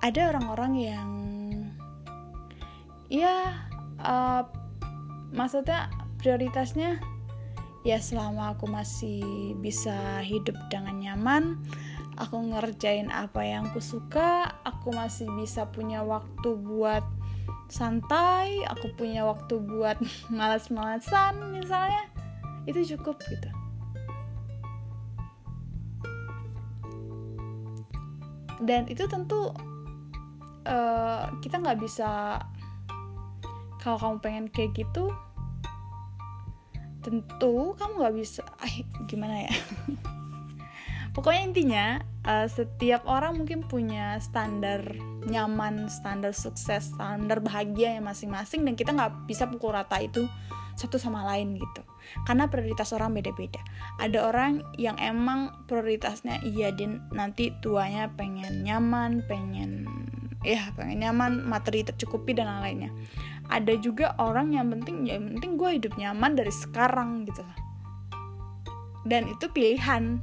ada 0.00 0.32
orang-orang 0.32 0.72
yang 0.80 1.08
ya 3.10 3.66
uh, 4.00 4.46
maksudnya 5.34 5.90
prioritasnya 6.22 7.02
ya 7.82 7.98
selama 7.98 8.54
aku 8.54 8.70
masih 8.70 9.52
bisa 9.58 10.22
hidup 10.22 10.54
dengan 10.70 11.00
nyaman 11.00 11.58
aku 12.20 12.38
ngerjain 12.38 13.08
apa 13.10 13.42
yang 13.42 13.66
aku 13.68 13.80
suka 13.82 14.54
aku 14.62 14.92
masih 14.94 15.26
bisa 15.34 15.66
punya 15.68 16.04
waktu 16.06 16.54
buat 16.54 17.02
santai 17.70 18.66
aku 18.66 18.94
punya 18.94 19.26
waktu 19.26 19.58
buat 19.58 19.98
malas-malasan 20.32 21.38
misalnya 21.54 22.10
itu 22.68 22.96
cukup 22.96 23.16
gitu. 23.26 23.50
Dan 28.60 28.84
itu 28.92 29.08
tentu 29.08 29.56
uh, 30.68 31.24
kita 31.40 31.56
nggak 31.56 31.80
bisa 31.80 32.36
kalau 33.80 33.96
kamu 33.96 34.16
pengen 34.20 34.46
kayak 34.52 34.76
gitu 34.76 35.08
tentu 37.00 37.72
kamu 37.80 37.92
nggak 37.96 38.16
bisa 38.16 38.44
ah, 38.44 38.74
gimana 39.08 39.48
ya? 39.48 39.52
Pokoknya 41.16 41.42
intinya 41.42 41.86
uh, 42.22 42.46
setiap 42.46 43.02
orang 43.08 43.34
mungkin 43.34 43.66
punya 43.66 44.20
standar 44.22 44.84
nyaman 45.26 45.90
standar 45.90 46.30
sukses 46.30 46.94
standar 46.94 47.42
bahagia 47.42 47.98
yang 47.98 48.06
masing-masing 48.06 48.62
dan 48.62 48.78
kita 48.78 48.94
nggak 48.94 49.26
bisa 49.26 49.50
pukul 49.50 49.74
rata 49.74 49.98
itu 49.98 50.28
satu 50.78 50.96
sama 51.00 51.26
lain 51.26 51.58
gitu. 51.58 51.82
Karena 52.24 52.46
prioritas 52.46 52.94
orang 52.94 53.12
beda-beda. 53.16 53.60
Ada 53.98 54.28
orang 54.30 54.64
yang 54.78 54.96
emang 55.02 55.66
prioritasnya 55.66 56.40
iya 56.46 56.70
din 56.70 57.02
nanti 57.10 57.52
tuanya 57.58 58.12
pengen 58.14 58.62
nyaman 58.62 59.24
pengen 59.26 59.88
ya 60.40 60.72
pengen 60.72 61.04
nyaman 61.04 61.44
materi 61.44 61.84
tercukupi 61.84 62.32
dan 62.32 62.48
lain-lainnya 62.48 62.88
ada 63.50 63.74
juga 63.76 64.14
orang 64.22 64.54
yang 64.54 64.70
penting 64.70 65.10
ya 65.10 65.18
penting 65.18 65.58
gue 65.58 65.70
hidup 65.82 65.98
nyaman 65.98 66.38
dari 66.38 66.54
sekarang 66.54 67.26
gitu 67.26 67.42
dan 69.04 69.28
itu 69.28 69.48
pilihan. 69.48 70.20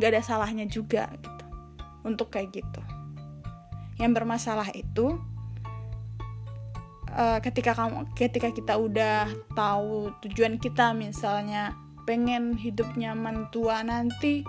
Gak 0.00 0.10
ada 0.16 0.22
salahnya 0.24 0.68
juga 0.68 1.08
gitu. 1.20 1.44
Untuk 2.04 2.32
kayak 2.32 2.52
gitu. 2.52 2.80
Yang 4.00 4.12
bermasalah 4.20 4.68
itu 4.72 5.20
uh, 7.12 7.38
ketika 7.40 7.76
kamu 7.76 8.08
ketika 8.16 8.48
kita 8.50 8.74
udah 8.76 9.28
tahu 9.54 10.10
tujuan 10.26 10.58
kita 10.58 10.96
misalnya 10.96 11.76
pengen 12.02 12.58
hidup 12.58 12.88
nyaman 12.98 13.46
tua 13.54 13.78
nanti 13.86 14.42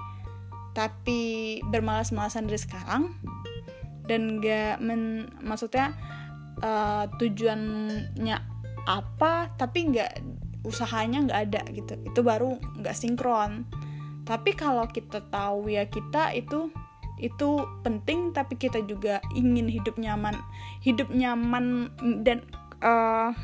tapi 0.74 1.62
bermalas-malasan 1.70 2.50
dari 2.50 2.58
sekarang 2.58 3.14
dan 4.10 4.42
gak 4.42 4.82
maksudnya 5.46 5.94
uh, 6.64 7.06
tujuannya 7.20 8.38
apa 8.88 9.52
tapi 9.60 9.92
nggak 9.92 10.12
usahanya 10.64 11.28
nggak 11.28 11.42
ada 11.52 11.62
gitu. 11.76 11.94
Itu 12.08 12.24
baru 12.24 12.56
nggak 12.80 12.96
sinkron. 12.96 13.68
Tapi 14.24 14.56
kalau 14.56 14.88
kita 14.88 15.20
tahu 15.28 15.68
ya 15.68 15.84
kita 15.92 16.32
itu 16.32 16.72
itu 17.20 17.50
penting 17.84 18.32
tapi 18.32 18.56
kita 18.56 18.80
juga 18.88 19.20
ingin 19.36 19.68
hidup 19.68 20.00
nyaman. 20.00 20.40
Hidup 20.80 21.12
nyaman 21.12 21.92
dan 22.24 22.42
uh, 22.80 23.36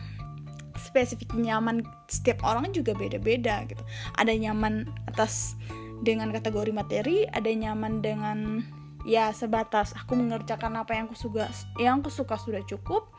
spesifik 0.80 1.36
nyaman 1.36 1.84
setiap 2.08 2.40
orang 2.48 2.72
juga 2.72 2.96
beda-beda 2.96 3.68
gitu. 3.68 3.84
Ada 4.16 4.32
nyaman 4.40 4.88
atas 5.12 5.60
dengan 6.00 6.32
kategori 6.32 6.72
materi 6.72 7.28
ada 7.28 7.52
nyaman 7.52 8.00
dengan 8.00 8.64
ya 9.10 9.34
sebatas. 9.34 9.98
Aku 9.98 10.14
mengerjakan 10.14 10.78
apa 10.78 10.94
yang 10.94 11.10
aku 11.10 11.18
suka 11.18 11.50
yang 11.82 12.06
aku 12.06 12.14
suka 12.14 12.38
sudah 12.38 12.62
cukup. 12.70 13.10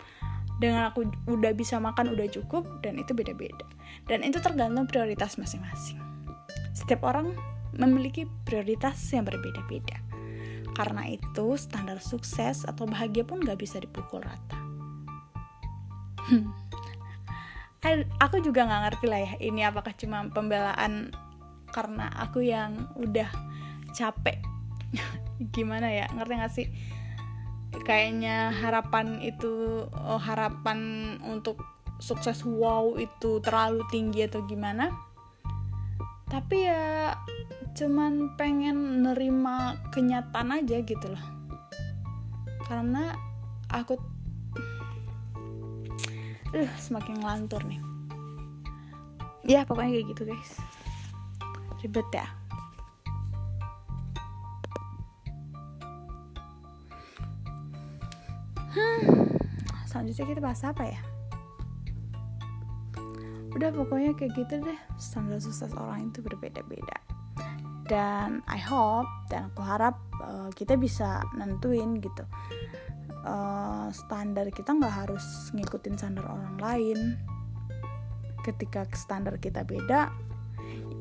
Dengan 0.61 0.93
aku 0.93 1.09
udah 1.27 1.57
bisa 1.57 1.81
makan 1.81 2.13
udah 2.15 2.29
cukup 2.31 2.85
dan 2.85 3.01
itu 3.01 3.11
beda-beda. 3.17 3.67
Dan 4.07 4.23
itu 4.23 4.39
tergantung 4.39 4.87
prioritas 4.87 5.41
masing-masing. 5.41 5.99
Setiap 6.77 7.03
orang 7.09 7.33
memiliki 7.75 8.29
prioritas 8.45 9.01
yang 9.11 9.25
berbeda-beda. 9.25 9.99
Karena 10.77 11.09
itu 11.09 11.57
standar 11.57 11.99
sukses 11.99 12.69
atau 12.69 12.85
bahagia 12.87 13.25
pun 13.25 13.41
gak 13.41 13.59
bisa 13.59 13.81
dipukul 13.81 14.23
rata. 14.23 14.61
Hmm. 16.31 16.47
aku 18.23 18.39
juga 18.45 18.69
nggak 18.69 18.83
ngerti 18.87 19.07
lah 19.09 19.21
ya 19.25 19.33
ini 19.41 19.67
apakah 19.67 19.91
cuma 19.97 20.23
pembelaan 20.31 21.11
karena 21.75 22.07
aku 22.23 22.45
yang 22.45 22.87
udah 22.95 23.27
capek 23.97 24.39
gimana 25.57 25.89
ya 25.91 26.07
ngerti 26.11 26.35
gak 26.37 26.53
sih? 26.53 26.67
Kayaknya 27.87 28.51
harapan 28.51 29.23
itu 29.23 29.87
oh, 29.87 30.21
harapan 30.21 30.79
untuk 31.23 31.63
sukses 32.01 32.43
wow 32.43 32.97
itu 32.99 33.39
terlalu 33.45 33.87
tinggi 33.89 34.27
atau 34.27 34.43
gimana? 34.47 34.91
Tapi 36.31 36.67
ya 36.67 37.15
cuman 37.75 38.35
pengen 38.35 39.07
nerima 39.07 39.79
kenyataan 39.95 40.63
aja 40.63 40.83
gitu 40.83 41.07
loh. 41.11 41.25
Karena 42.67 43.15
aku 43.71 43.99
uh, 46.55 46.73
semakin 46.79 47.23
ngelantur 47.23 47.63
nih. 47.67 47.83
Ya 49.47 49.67
pokoknya 49.67 49.99
kayak 49.99 50.07
gitu 50.15 50.23
guys. 50.31 50.51
Ribet 51.83 52.07
ya 52.15 52.40
hmm, 58.75 59.01
selanjutnya 59.87 60.27
kita 60.27 60.41
bahas 60.43 60.63
apa 60.63 60.85
ya? 60.87 61.01
Udah 63.51 63.75
pokoknya 63.75 64.15
kayak 64.15 64.33
gitu 64.39 64.63
deh. 64.63 64.79
Standar 64.97 65.43
sukses 65.43 65.75
orang 65.75 66.11
itu 66.15 66.23
berbeda-beda. 66.23 66.97
Dan 67.91 68.47
I 68.47 68.63
hope 68.63 69.11
dan 69.27 69.51
aku 69.51 69.67
harap 69.67 69.99
uh, 70.23 70.51
kita 70.55 70.79
bisa 70.79 71.27
nentuin 71.35 71.99
gitu. 71.99 72.23
Uh, 73.21 73.91
standar 73.93 74.49
kita 74.49 74.73
nggak 74.73 74.95
harus 75.07 75.51
ngikutin 75.51 75.99
standar 75.99 76.31
orang 76.31 76.57
lain. 76.63 76.99
Ketika 78.47 78.87
standar 78.95 79.37
kita 79.43 79.67
beda 79.67 80.09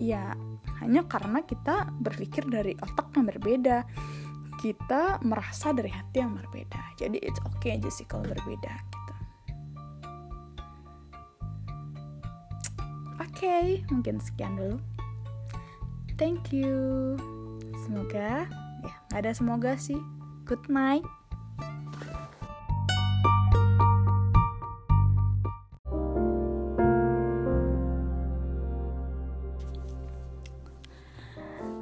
ya 0.01 0.33
hanya 0.79 1.03
karena 1.05 1.43
kita 1.43 1.91
berpikir 1.99 2.47
dari 2.47 2.73
otak 2.79 3.11
yang 3.13 3.27
berbeda 3.27 3.83
kita 4.59 5.23
merasa 5.23 5.71
dari 5.71 5.87
hati 5.87 6.19
yang 6.19 6.35
berbeda. 6.35 6.99
Jadi 6.99 7.15
it's 7.23 7.39
okay 7.47 7.79
aja 7.79 7.87
sih 7.87 8.03
kalau 8.03 8.27
berbeda 8.27 8.73
gitu. 8.91 9.13
Oke 13.23 13.47
okay, 13.47 13.65
mungkin 13.87 14.19
sekian 14.19 14.59
dulu. 14.59 14.77
Thank 16.19 16.51
you. 16.51 17.15
Semoga 17.87 18.51
ya 18.83 18.95
ada 19.15 19.31
semoga 19.31 19.79
sih. 19.79 20.03
Good 20.43 20.67
night. 20.67 21.07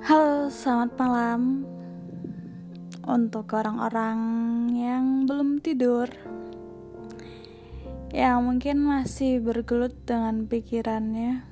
Halo, 0.05 0.47
selamat 0.53 0.93
malam 0.95 1.76
untuk 3.07 3.47
orang-orang 3.55 4.19
yang 4.75 5.23
belum 5.23 5.63
tidur 5.63 6.11
yang 8.11 8.43
mungkin 8.43 8.83
masih 8.83 9.39
bergelut 9.39 9.95
dengan 10.03 10.43
pikirannya 10.47 11.43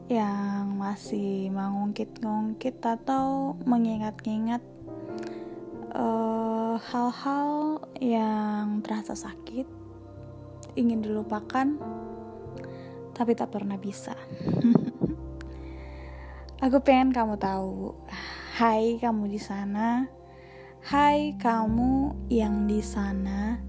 yang 0.07 0.79
masih 0.79 1.51
mengungkit-ngungkit 1.51 2.79
atau 2.79 3.59
mengingat-ingat 3.67 4.63
uh, 5.91 6.79
hal-hal 6.79 7.83
yang 7.99 8.79
terasa 8.85 9.19
sakit, 9.19 9.67
ingin 10.79 11.03
dilupakan, 11.03 11.75
tapi 13.11 13.35
tak 13.35 13.51
pernah 13.51 13.75
bisa. 13.75 14.15
Aku 16.57 16.81
pengen 16.81 17.13
kamu 17.13 17.37
tahu, 17.37 17.93
hai 18.57 18.97
kamu 18.97 19.29
di 19.29 19.37
sana, 19.37 20.09
hai 20.89 21.37
kamu 21.37 22.17
yang 22.33 22.65
di 22.65 22.81
sana, 22.81 23.61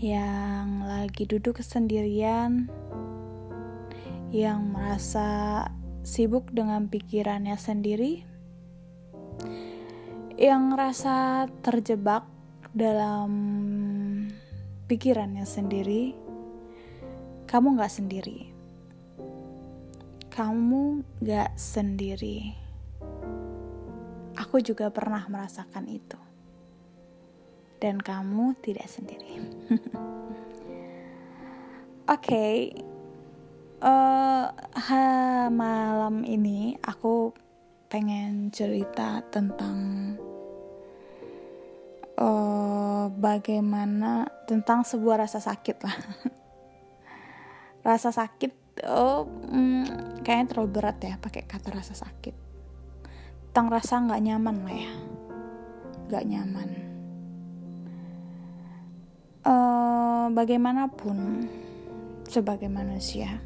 yang 0.00 0.88
lagi 0.88 1.28
duduk 1.28 1.60
sendirian, 1.60 2.72
yang 4.32 4.72
merasa 4.72 5.68
sibuk 6.00 6.48
dengan 6.48 6.88
pikirannya 6.88 7.60
sendiri, 7.60 8.24
yang 10.40 10.72
merasa 10.72 11.44
terjebak 11.60 12.24
dalam 12.72 13.28
pikirannya 14.88 15.44
sendiri, 15.44 16.16
kamu 17.44 17.76
gak 17.76 17.92
sendiri 17.92 18.53
kamu 20.34 21.06
gak 21.22 21.54
sendiri. 21.54 22.58
Aku 24.34 24.58
juga 24.58 24.90
pernah 24.90 25.22
merasakan 25.30 25.86
itu, 25.86 26.18
dan 27.78 28.02
kamu 28.02 28.58
tidak 28.58 28.90
sendiri. 28.90 29.38
Oke, 32.10 32.18
okay. 32.18 32.54
uh, 33.78 34.50
eh, 34.74 35.46
malam 35.54 36.26
ini 36.26 36.74
aku 36.82 37.30
pengen 37.86 38.50
cerita 38.50 39.22
tentang 39.30 40.18
uh, 42.18 43.06
bagaimana 43.06 44.26
tentang 44.50 44.82
sebuah 44.82 45.30
rasa 45.30 45.38
sakit 45.38 45.78
lah. 45.78 45.96
rasa 47.86 48.10
sakit 48.10 48.82
oh 48.88 49.28
hmm, 49.28 50.13
kayaknya 50.24 50.56
terlalu 50.56 50.70
berat 50.80 50.98
ya 51.04 51.20
pakai 51.20 51.44
kata 51.44 51.68
rasa 51.70 51.92
sakit. 51.92 52.34
Tentang 53.52 53.68
rasa 53.70 54.00
nggak 54.02 54.22
nyaman 54.24 54.56
lah 54.64 54.74
ya. 54.74 54.92
Nggak 56.08 56.24
nyaman. 56.26 56.68
Uh, 59.44 60.26
bagaimanapun 60.32 61.44
sebagai 62.24 62.72
manusia 62.72 63.44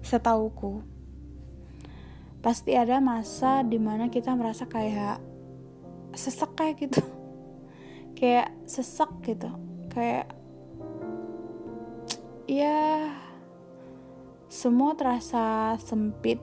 setauku 0.00 0.80
pasti 2.40 2.72
ada 2.72 2.96
masa 3.00 3.60
di 3.60 3.76
mana 3.76 4.08
kita 4.08 4.32
merasa 4.32 4.64
kayak 4.64 5.20
sesek 6.16 6.56
kayak 6.56 6.76
gitu. 6.80 7.04
Kayak 8.16 8.52
sesek 8.64 9.10
gitu. 9.24 9.52
Kayak 9.92 10.32
ya 12.48 13.12
semua 14.54 14.94
terasa 14.94 15.74
sempit. 15.82 16.38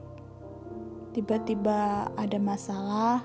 Tiba-tiba 1.16 2.12
ada 2.12 2.38
masalah. 2.43 3.24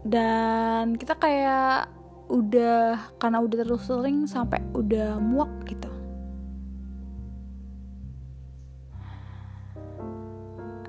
Dan 0.00 0.96
kita 0.96 1.12
kayak 1.20 1.92
udah 2.32 3.12
karena 3.20 3.44
udah 3.44 3.58
terus 3.68 3.84
sering 3.84 4.24
sampai 4.24 4.64
udah 4.72 5.20
muak 5.20 5.52
gitu. 5.68 5.92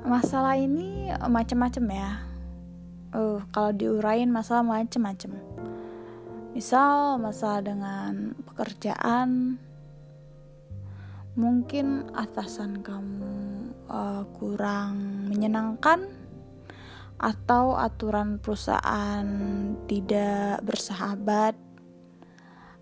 Masalah 0.08 0.56
ini 0.56 1.12
macam-macam 1.28 1.86
ya. 1.92 2.12
Uh, 3.12 3.44
kalau 3.52 3.76
diurain 3.76 4.32
masalah 4.32 4.64
macam-macam. 4.64 5.44
Misal 6.56 7.20
masalah 7.20 7.60
dengan 7.60 8.32
pekerjaan, 8.48 9.60
mungkin 11.38 12.10
atasan 12.18 12.82
kamu 12.82 13.70
uh, 13.88 14.26
kurang 14.36 15.30
menyenangkan? 15.30 16.10
Atau 17.18 17.78
aturan 17.78 18.42
perusahaan 18.42 19.26
tidak 19.86 20.66
bersahabat? 20.66 21.54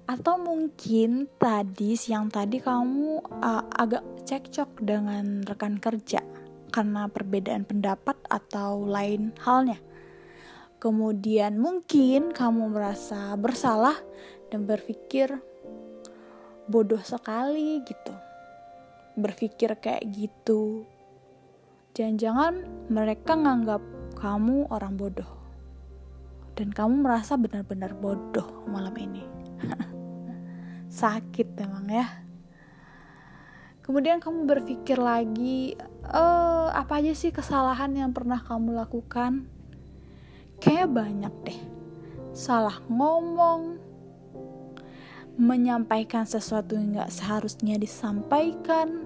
Atau 0.07 0.39
mungkin 0.39 1.27
tadi 1.35 1.99
siang 1.99 2.31
tadi 2.31 2.63
kamu 2.63 3.27
uh, 3.43 3.63
agak 3.75 4.03
cekcok 4.23 4.79
dengan 4.79 5.43
rekan 5.43 5.75
kerja 5.75 6.23
karena 6.71 7.11
perbedaan 7.11 7.67
pendapat 7.67 8.15
atau 8.31 8.87
lain 8.87 9.35
halnya. 9.43 9.79
Kemudian 10.79 11.59
mungkin 11.59 12.31
kamu 12.31 12.71
merasa 12.71 13.35
bersalah 13.35 13.95
dan 14.51 14.63
berpikir 14.67 15.41
bodoh 16.69 17.01
sekali 17.01 17.81
gitu 17.87 18.24
berpikir 19.15 19.71
kayak 19.79 20.03
gitu. 20.11 20.83
Jangan-jangan 21.95 22.67
mereka 22.91 23.39
nganggap 23.39 23.81
kamu 24.19 24.67
orang 24.67 24.99
bodoh. 24.99 25.31
Dan 26.55 26.71
kamu 26.71 27.03
merasa 27.03 27.35
benar-benar 27.35 27.95
bodoh 27.95 28.63
malam 28.67 28.95
ini. 28.95 29.23
Sakit 30.91 31.55
memang 31.55 31.87
ya. 31.91 32.07
Kemudian 33.83 34.17
kamu 34.17 34.49
berpikir 34.49 34.97
lagi, 34.97 35.77
eh, 36.09 36.67
apa 36.73 36.99
aja 36.99 37.13
sih 37.13 37.29
kesalahan 37.29 37.93
yang 37.93 38.11
pernah 38.11 38.41
kamu 38.41 38.73
lakukan? 38.73 39.45
Kayak 40.57 40.89
banyak 40.95 41.33
deh. 41.45 41.59
Salah 42.33 42.81
ngomong, 42.89 43.77
menyampaikan 45.35 46.23
sesuatu 46.23 46.79
yang 46.79 46.95
gak 46.97 47.11
seharusnya 47.11 47.75
disampaikan, 47.75 49.04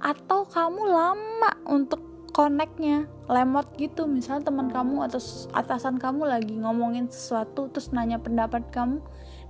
atau 0.00 0.44
kamu 0.44 0.82
lama 0.86 1.50
untuk 1.66 2.30
connectnya 2.36 3.08
lemot 3.32 3.64
gitu. 3.80 4.04
Misalnya 4.04 4.52
teman 4.52 4.68
kamu 4.68 5.08
atau 5.08 5.20
atasan 5.56 5.96
kamu 5.96 6.28
lagi 6.28 6.52
ngomongin 6.60 7.08
sesuatu 7.08 7.72
terus 7.72 7.90
nanya 7.96 8.20
pendapat 8.20 8.68
kamu 8.68 9.00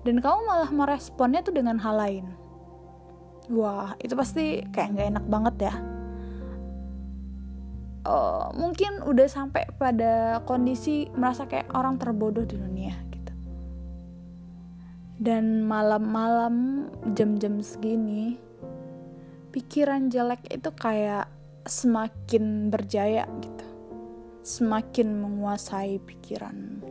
dan 0.07 0.23
kamu 0.23 0.39
malah 0.47 0.71
meresponnya 0.71 1.43
tuh 1.43 1.59
dengan 1.59 1.83
hal 1.83 1.99
lain. 1.99 2.27
Wah 3.51 3.99
itu 3.99 4.15
pasti 4.15 4.63
kayak 4.71 4.95
nggak 4.95 5.09
enak 5.19 5.27
banget 5.27 5.57
ya. 5.71 5.75
Uh, 8.07 8.55
mungkin 8.55 9.03
udah 9.03 9.27
sampai 9.27 9.67
pada 9.83 10.39
kondisi 10.47 11.11
merasa 11.19 11.51
kayak 11.51 11.75
orang 11.75 11.99
terbodoh 11.99 12.47
di 12.47 12.55
dunia 12.55 12.95
gitu. 13.11 13.35
Dan 15.19 15.67
malam-malam 15.67 16.87
jam-jam 17.19 17.59
segini 17.67 18.46
pikiran 19.57 20.13
jelek 20.13 20.53
itu 20.53 20.69
kayak 20.77 21.33
semakin 21.65 22.69
berjaya 22.69 23.25
gitu. 23.41 23.65
Semakin 24.45 25.17
menguasai 25.17 25.97
pikiran. 25.97 26.85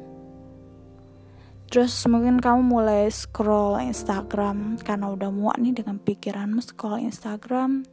Terus 1.69 1.93
mungkin 2.09 2.41
kamu 2.41 2.65
mulai 2.65 3.05
scroll 3.13 3.77
Instagram 3.85 4.81
karena 4.81 5.13
udah 5.13 5.29
muak 5.29 5.61
nih 5.61 5.77
dengan 5.77 6.01
pikiranmu 6.01 6.57
scroll 6.65 7.05
Instagram. 7.05 7.85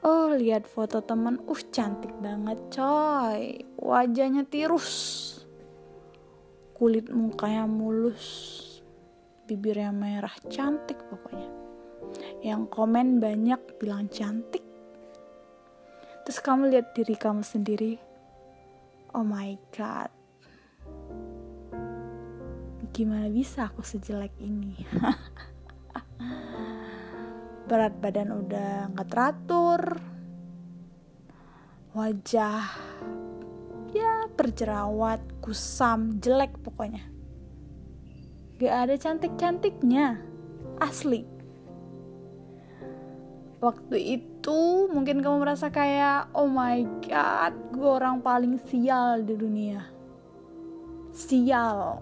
Oh 0.00 0.32
lihat 0.32 0.64
foto 0.64 1.04
temen. 1.04 1.36
Uh 1.44 1.60
cantik 1.68 2.16
banget 2.24 2.56
coy. 2.72 3.60
Wajahnya 3.76 4.48
tirus. 4.48 4.88
Kulit 6.72 7.12
mukanya 7.12 7.68
mulus. 7.68 8.24
Bibirnya 9.44 9.92
merah. 9.92 10.32
Cantik 10.48 10.96
pokoknya 11.12 11.65
yang 12.46 12.70
komen 12.70 13.18
banyak 13.18 13.58
bilang 13.82 14.06
cantik. 14.06 14.66
Terus 16.26 16.42
kamu 16.42 16.74
lihat 16.74 16.90
diri 16.94 17.14
kamu 17.14 17.42
sendiri. 17.46 17.98
Oh 19.14 19.22
my 19.22 19.54
god. 19.70 20.10
Gimana 22.90 23.30
bisa 23.30 23.70
aku 23.70 23.86
sejelek 23.86 24.34
ini? 24.42 24.74
Berat 27.68 27.94
badan 28.02 28.34
udah 28.34 28.90
nggak 28.94 29.08
teratur. 29.10 29.80
Wajah 31.94 32.66
ya 33.94 34.26
berjerawat 34.34 35.22
kusam 35.40 36.18
jelek 36.18 36.58
pokoknya. 36.62 37.06
Gak 38.56 38.88
ada 38.88 38.94
cantik-cantiknya. 38.96 40.16
Asli 40.80 41.35
waktu 43.56 44.20
itu 44.20 44.88
mungkin 44.92 45.24
kamu 45.24 45.40
merasa 45.40 45.72
kayak 45.72 46.28
oh 46.36 46.44
my 46.44 46.84
god 47.08 47.56
gue 47.72 47.88
orang 47.88 48.20
paling 48.20 48.60
sial 48.68 49.24
di 49.24 49.34
dunia. 49.36 49.80
Sial. 51.16 52.00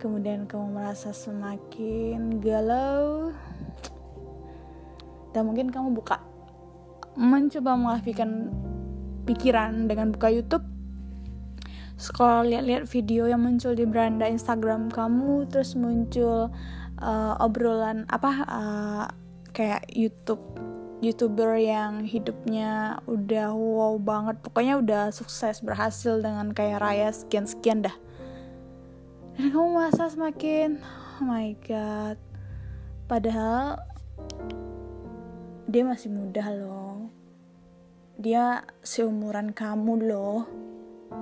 Kemudian 0.00 0.44
kamu 0.44 0.76
merasa 0.76 1.12
semakin 1.12 2.40
galau. 2.40 3.32
Dan 5.32 5.50
mungkin 5.50 5.68
kamu 5.72 5.96
buka 5.96 6.20
mencoba 7.16 7.76
mengalihkan 7.76 8.52
pikiran 9.24 9.88
dengan 9.88 10.12
buka 10.12 10.28
YouTube. 10.32 10.64
Scroll 11.94 12.50
lihat-lihat 12.50 12.90
video 12.90 13.30
yang 13.30 13.46
muncul 13.46 13.72
di 13.72 13.86
beranda 13.86 14.26
Instagram 14.26 14.90
kamu 14.90 15.46
terus 15.46 15.78
muncul 15.78 16.50
uh, 17.00 17.34
obrolan 17.40 18.04
apa 18.10 18.30
uh, 18.46 19.06
kayak 19.54 19.86
YouTube 19.94 20.42
youtuber 21.04 21.60
yang 21.60 22.08
hidupnya 22.08 22.98
udah 23.04 23.52
wow 23.52 24.00
banget. 24.00 24.40
Pokoknya 24.40 24.80
udah 24.80 25.02
sukses 25.12 25.60
berhasil 25.60 26.20
dengan 26.20 26.50
kayak 26.56 26.80
raya 26.80 27.08
sekian 27.12 27.44
sekian 27.44 27.84
dah. 27.84 27.96
Dan 29.36 29.50
kamu 29.50 29.68
merasa 29.74 30.08
semakin 30.08 30.80
oh 31.20 31.22
my 31.22 31.52
god. 31.66 32.16
Padahal 33.04 33.78
dia 35.68 35.82
masih 35.84 36.08
muda 36.08 36.48
loh. 36.54 37.12
Dia 38.16 38.62
seumuran 38.80 39.50
kamu 39.52 40.08
loh 40.08 40.46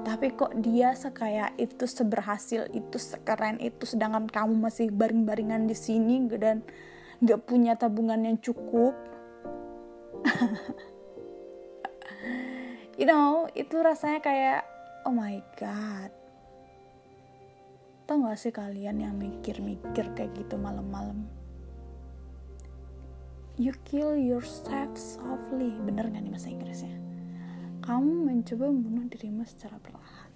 tapi 0.02 0.32
kok 0.34 0.56
dia 0.58 0.96
sekaya 0.96 1.52
itu 1.60 1.86
seberhasil 1.86 2.66
itu 2.72 2.96
sekeren 2.98 3.60
itu 3.62 3.84
sedangkan 3.86 4.26
kamu 4.26 4.58
masih 4.58 4.88
baring-baringan 4.90 5.68
di 5.68 5.76
sini 5.76 6.26
dan 6.40 6.64
nggak 7.22 7.44
punya 7.46 7.78
tabungan 7.78 8.24
yang 8.24 8.40
cukup. 8.40 8.96
You 12.98 13.06
know 13.08 13.46
itu 13.54 13.78
rasanya 13.78 14.20
kayak 14.24 14.60
oh 15.06 15.14
my 15.14 15.38
god. 15.54 16.10
Tau 18.02 18.18
gak 18.18 18.34
sih 18.34 18.50
kalian 18.50 18.98
yang 18.98 19.14
mikir-mikir 19.14 20.10
kayak 20.18 20.34
gitu 20.34 20.58
malam-malam? 20.58 21.22
You 23.54 23.70
kill 23.86 24.18
yourself 24.18 24.98
softly. 24.98 25.70
Bener 25.86 26.10
gak 26.10 26.20
nih 26.26 26.34
bahasa 26.34 26.50
Inggrisnya 26.50 27.11
kamu 27.82 28.30
mencoba 28.30 28.70
membunuh 28.70 29.10
dirimu 29.10 29.42
secara 29.42 29.74
perlahan. 29.82 30.30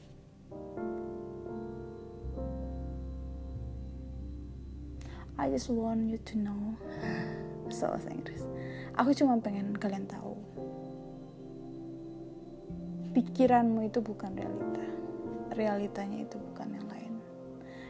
I 5.38 5.47
just 5.55 5.70
want 5.70 6.11
you 6.11 6.18
to 6.18 6.34
know. 6.34 6.62
So 7.66 7.90
Inggris. 8.07 8.47
Aku 8.94 9.11
cuma 9.11 9.42
pengen 9.42 9.74
kalian 9.74 10.07
tahu. 10.07 10.38
Pikiranmu 13.11 13.90
itu 13.90 13.99
bukan 13.99 14.38
realita. 14.38 14.86
Realitanya 15.59 16.22
itu 16.22 16.38
bukan 16.38 16.78
yang 16.78 16.86
lain. 16.86 17.14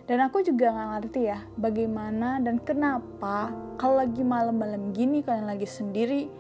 Dan 0.08 0.24
aku 0.24 0.40
juga 0.40 0.72
nggak 0.72 0.88
ngerti 0.96 1.20
ya 1.28 1.44
bagaimana 1.60 2.40
dan 2.40 2.56
kenapa 2.56 3.52
kalau 3.76 4.00
lagi 4.00 4.24
malam-malam 4.24 4.96
gini 4.96 5.20
kalian 5.20 5.44
lagi 5.44 5.68
sendiri 5.68 6.32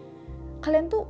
kalian 0.64 0.88
tuh 0.88 1.04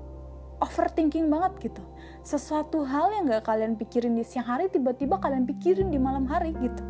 overthinking 0.58 1.28
banget 1.28 1.70
gitu 1.70 1.84
sesuatu 2.26 2.82
hal 2.82 3.14
yang 3.14 3.30
gak 3.30 3.46
kalian 3.46 3.78
pikirin 3.78 4.18
di 4.18 4.26
siang 4.26 4.50
hari 4.50 4.66
tiba-tiba 4.66 5.22
kalian 5.22 5.46
pikirin 5.46 5.94
di 5.94 5.98
malam 6.02 6.26
hari 6.26 6.50
gitu. 6.58 6.82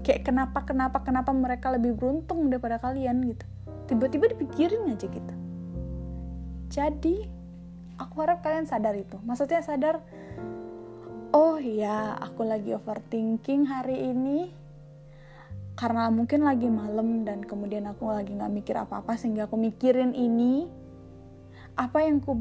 Kayak 0.00 0.32
kenapa 0.32 0.64
kenapa 0.64 1.04
kenapa 1.04 1.36
mereka 1.36 1.68
lebih 1.68 2.00
beruntung 2.00 2.48
daripada 2.48 2.80
kalian 2.80 3.20
gitu. 3.28 3.44
Tiba-tiba 3.92 4.32
dipikirin 4.32 4.88
aja 4.88 5.04
gitu. 5.04 5.34
Jadi 6.72 7.28
aku 8.00 8.14
harap 8.24 8.40
kalian 8.40 8.64
sadar 8.64 8.96
itu. 8.96 9.20
Maksudnya 9.20 9.60
sadar 9.60 10.00
oh 11.36 11.60
iya 11.60 12.16
aku 12.16 12.48
lagi 12.48 12.72
overthinking 12.72 13.68
hari 13.68 14.00
ini. 14.00 14.48
Karena 15.76 16.08
mungkin 16.08 16.40
lagi 16.40 16.72
malam 16.72 17.28
dan 17.28 17.44
kemudian 17.44 17.84
aku 17.84 18.08
lagi 18.08 18.32
nggak 18.32 18.52
mikir 18.64 18.80
apa-apa 18.80 19.12
sehingga 19.20 19.44
aku 19.44 19.60
mikirin 19.60 20.16
ini. 20.16 20.72
Apa 21.76 22.08
yang 22.08 22.24
ku 22.24 22.32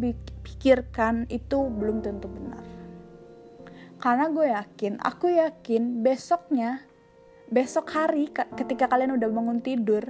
pikirkan 0.60 1.24
itu 1.32 1.72
belum 1.72 2.04
tentu 2.04 2.28
benar. 2.28 2.60
Karena 3.96 4.28
gue 4.28 4.52
yakin 4.52 5.00
aku 5.00 5.32
yakin 5.32 6.04
besoknya 6.04 6.84
besok 7.48 7.88
hari 7.96 8.28
ketika 8.36 8.92
kalian 8.92 9.16
udah 9.16 9.32
bangun 9.32 9.64
tidur 9.64 10.04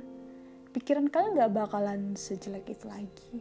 pikiran 0.74 1.06
kalian 1.14 1.38
gak 1.38 1.54
bakalan 1.54 2.18
sejelek 2.18 2.66
itu 2.66 2.90
lagi. 2.90 3.34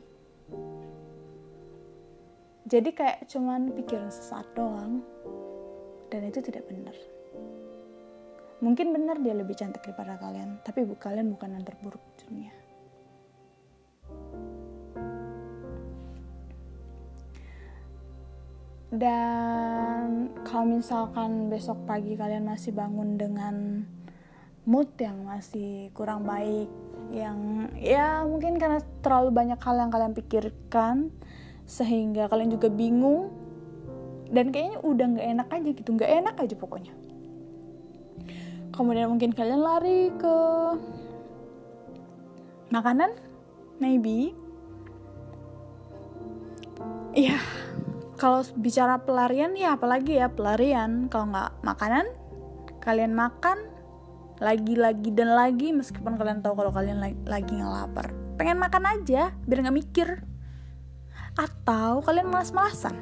Jadi 2.69 2.93
kayak 2.93 3.25
cuman 3.33 3.73
pikiran 3.73 4.13
sesaat 4.13 4.53
doang 4.53 5.01
dan 6.13 6.29
itu 6.29 6.45
tidak 6.45 6.69
benar. 6.69 6.93
Mungkin 8.61 8.93
benar 8.93 9.17
dia 9.25 9.33
lebih 9.33 9.57
cantik 9.57 9.81
daripada 9.81 10.21
kalian 10.21 10.61
tapi 10.61 10.85
bu 10.85 10.93
kalian 11.01 11.33
bukan 11.33 11.57
yang 11.57 11.65
terburuk 11.65 12.05
dunia 12.21 12.58
dan 18.89 20.33
kalau 20.49 20.81
misalkan 20.81 21.53
besok 21.53 21.77
pagi 21.85 22.17
kalian 22.17 22.49
masih 22.49 22.73
bangun 22.73 23.21
dengan 23.21 23.85
mood 24.65 24.89
yang 24.97 25.29
masih 25.29 25.93
kurang 25.93 26.25
baik 26.25 26.73
yang 27.13 27.69
ya 27.77 28.25
mungkin 28.25 28.57
karena 28.57 28.81
terlalu 29.05 29.33
banyak 29.33 29.61
hal 29.61 29.77
yang 29.77 29.93
kalian 29.93 30.17
pikirkan 30.17 31.13
sehingga 31.69 32.33
kalian 32.33 32.53
juga 32.53 32.73
bingung 32.73 33.29
dan 34.33 34.53
kayaknya 34.53 34.81
udah 34.81 35.07
nggak 35.17 35.29
enak 35.37 35.49
aja 35.53 35.69
gitu 35.73 35.89
nggak 35.97 36.13
enak 36.25 36.37
aja 36.37 36.55
pokoknya. 36.57 36.95
Kemudian 38.73 39.09
mungkin 39.09 39.33
kalian 39.33 39.61
lari 39.61 40.13
ke 40.17 40.37
makanan 42.73 43.13
maybe. 43.81 44.37
Ya 47.17 47.41
kalau 48.19 48.43
bicara 48.59 48.99
pelarian 48.99 49.55
ya 49.55 49.79
apalagi 49.79 50.19
ya 50.19 50.27
pelarian. 50.29 51.07
Kalau 51.07 51.31
nggak 51.31 51.63
makanan 51.63 52.07
kalian 52.83 53.15
makan 53.15 53.71
lagi-lagi 54.43 55.15
dan 55.15 55.35
lagi 55.35 55.71
meskipun 55.71 56.19
kalian 56.19 56.43
tahu 56.43 56.59
kalau 56.59 56.75
kalian 56.75 56.99
lagi, 56.99 57.19
lagi 57.25 57.55
ngelapar. 57.55 58.11
Pengen 58.35 58.59
makan 58.59 58.85
aja 58.91 59.31
biar 59.47 59.59
nggak 59.63 59.79
mikir. 59.79 60.09
Atau 61.39 62.03
kalian 62.03 62.29
malas-malasan. 62.29 62.99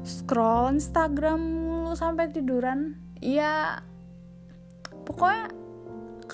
Scroll 0.00 0.80
Instagram 0.80 1.40
lu 1.84 1.92
sampai 1.92 2.32
tiduran. 2.32 2.96
Ya 3.20 3.84
pokoknya 5.04 5.52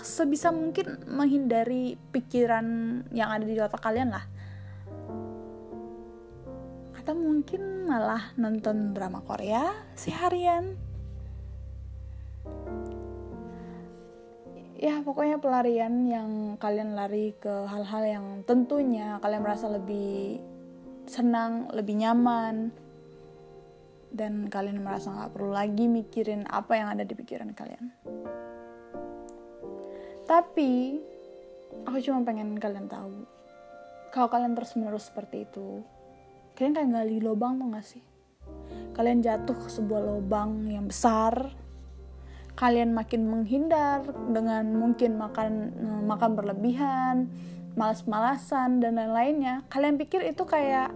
sebisa 0.07 0.55
mungkin 0.55 1.03
menghindari 1.11 1.99
pikiran 2.15 2.67
yang 3.11 3.35
ada 3.35 3.43
di 3.43 3.59
otak 3.59 3.83
kalian 3.83 4.15
lah 4.15 4.23
atau 7.01 7.17
mungkin 7.17 7.89
malah 7.89 8.37
nonton 8.37 8.93
drama 8.93 9.25
Korea 9.25 9.73
seharian 9.97 10.77
ya 14.81 15.01
pokoknya 15.01 15.41
pelarian 15.41 16.05
yang 16.09 16.61
kalian 16.61 16.93
lari 16.93 17.33
ke 17.37 17.69
hal-hal 17.69 18.05
yang 18.05 18.27
tentunya 18.45 19.17
kalian 19.21 19.45
merasa 19.45 19.69
lebih 19.69 20.41
senang, 21.05 21.69
lebih 21.73 22.01
nyaman 22.01 22.73
dan 24.13 24.49
kalian 24.49 24.85
merasa 24.85 25.13
nggak 25.13 25.33
perlu 25.37 25.53
lagi 25.53 25.85
mikirin 25.85 26.49
apa 26.49 26.77
yang 26.77 26.89
ada 26.93 27.05
di 27.05 27.13
pikiran 27.13 27.53
kalian. 27.53 27.93
Tapi 30.25 30.73
aku 31.85 31.99
cuma 32.01 32.25
pengen 32.25 32.57
kalian 32.57 32.89
tahu 32.89 33.41
kalau 34.11 34.27
kalian 34.27 34.59
terus 34.59 34.75
menerus 34.75 35.07
seperti 35.07 35.47
itu, 35.47 35.87
kalian 36.61 36.77
kayak 36.77 36.91
gali 36.93 37.25
lubang 37.25 37.57
tuh 37.57 37.73
gak 37.73 37.87
sih? 37.89 38.05
Kalian 38.93 39.25
jatuh 39.25 39.57
ke 39.57 39.73
sebuah 39.73 40.05
lubang 40.05 40.69
yang 40.69 40.85
besar 40.85 41.57
kalian 42.61 42.93
makin 42.93 43.25
menghindar 43.25 44.05
dengan 44.29 44.77
mungkin 44.77 45.17
makan 45.17 45.53
eh, 45.73 46.03
makan 46.05 46.37
berlebihan, 46.37 47.33
malas-malasan 47.73 48.85
dan 48.85 49.01
lain-lainnya, 49.01 49.65
kalian 49.73 49.97
pikir 49.97 50.21
itu 50.29 50.45
kayak 50.45 50.93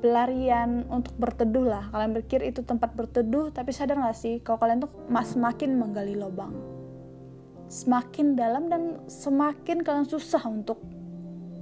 pelarian 0.00 0.88
untuk 0.88 1.12
berteduh 1.20 1.68
lah. 1.68 1.84
Kalian 1.92 2.16
pikir 2.24 2.40
itu 2.40 2.64
tempat 2.64 2.96
berteduh, 2.96 3.52
tapi 3.52 3.68
sadar 3.76 4.00
gak 4.00 4.16
sih 4.16 4.40
kalau 4.40 4.56
kalian 4.56 4.80
tuh 4.80 4.92
semakin 5.12 5.76
menggali 5.76 6.16
lubang, 6.16 6.56
semakin 7.68 8.32
dalam 8.32 8.72
dan 8.72 9.04
semakin 9.12 9.84
kalian 9.84 10.08
susah 10.08 10.40
untuk 10.48 10.80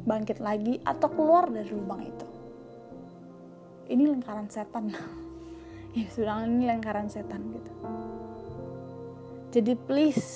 bangkit 0.06 0.38
lagi 0.38 0.78
atau 0.86 1.10
keluar 1.10 1.50
dari 1.50 1.66
lubang 1.74 2.06
itu. 2.06 2.35
Ini 3.86 4.02
lingkaran 4.02 4.50
setan. 4.50 4.90
ya 5.96 6.06
sudah 6.10 6.42
ini 6.42 6.66
lingkaran 6.66 7.06
setan 7.06 7.54
gitu. 7.54 7.72
Jadi 9.54 9.72
please 9.86 10.26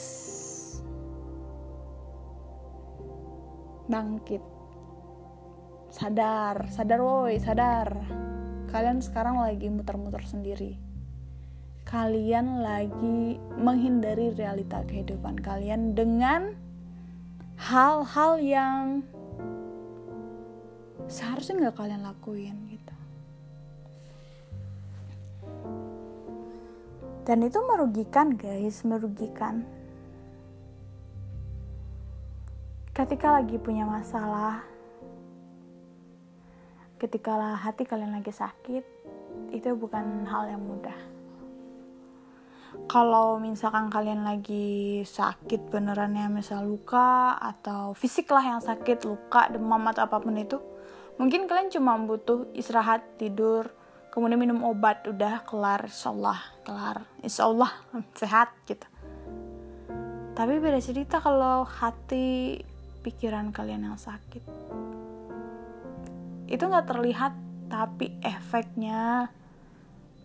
bangkit. 3.91 4.43
Sadar, 5.91 6.71
sadar 6.71 7.03
woi, 7.03 7.43
sadar. 7.43 7.91
Kalian 8.71 9.03
sekarang 9.03 9.43
lagi 9.43 9.67
muter-muter 9.67 10.23
sendiri. 10.23 10.79
Kalian 11.83 12.63
lagi 12.63 13.35
menghindari 13.59 14.31
realita 14.31 14.87
kehidupan 14.87 15.43
kalian 15.43 15.99
dengan 15.99 16.55
hal-hal 17.59 18.39
yang 18.39 19.03
seharusnya 21.11 21.67
nggak 21.67 21.77
kalian 21.83 22.07
lakuin 22.07 22.70
dan 27.31 27.47
itu 27.47 27.63
merugikan 27.63 28.35
guys 28.35 28.83
merugikan. 28.83 29.63
Ketika 32.91 33.39
lagi 33.39 33.55
punya 33.55 33.87
masalah 33.87 34.67
ketika 36.99 37.55
hati 37.55 37.87
kalian 37.87 38.19
lagi 38.19 38.35
sakit 38.35 38.83
itu 39.55 39.69
bukan 39.79 40.27
hal 40.27 40.51
yang 40.51 40.59
mudah. 40.59 40.99
Kalau 42.91 43.39
misalkan 43.39 43.95
kalian 43.95 44.27
lagi 44.27 45.07
sakit 45.07 45.71
beneran 45.71 46.19
ya 46.19 46.27
misal 46.27 46.67
luka 46.67 47.39
atau 47.39 47.95
fisik 47.95 48.27
lah 48.35 48.43
yang 48.43 48.59
sakit 48.59 49.07
luka 49.07 49.47
demam 49.55 49.87
atau 49.87 50.03
apa 50.03 50.19
pun 50.19 50.35
itu 50.35 50.59
mungkin 51.15 51.47
kalian 51.47 51.71
cuma 51.71 51.95
butuh 51.95 52.51
istirahat 52.59 53.07
tidur 53.23 53.71
kemudian 54.11 54.39
minum 54.39 54.67
obat 54.67 55.07
udah 55.07 55.43
kelar 55.47 55.87
insyaallah 55.87 56.39
kelar. 56.67 57.07
Insyaallah 57.23 57.73
sehat 58.21 58.53
gitu. 58.67 58.87
Tapi 60.35 60.53
beda 60.59 60.79
cerita 60.83 61.23
kalau 61.23 61.67
hati 61.67 62.59
pikiran 63.03 63.55
kalian 63.55 63.91
yang 63.91 63.99
sakit. 63.99 64.43
Itu 66.51 66.63
nggak 66.67 66.87
terlihat 66.91 67.35
tapi 67.71 68.19
efeknya. 68.21 69.31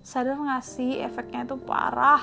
Sadar 0.06 0.38
gak 0.38 0.62
sih 0.62 1.02
efeknya 1.02 1.50
itu 1.50 1.58
parah? 1.58 2.22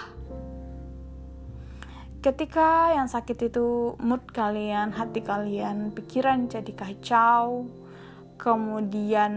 Ketika 2.23 2.95
yang 2.95 3.11
sakit 3.11 3.51
itu 3.51 3.99
mood 3.99 4.23
kalian 4.31 4.95
hati 4.95 5.27
kalian 5.27 5.91
pikiran 5.91 6.47
jadi 6.47 6.71
kacau 6.71 7.67
kemudian 8.39 9.35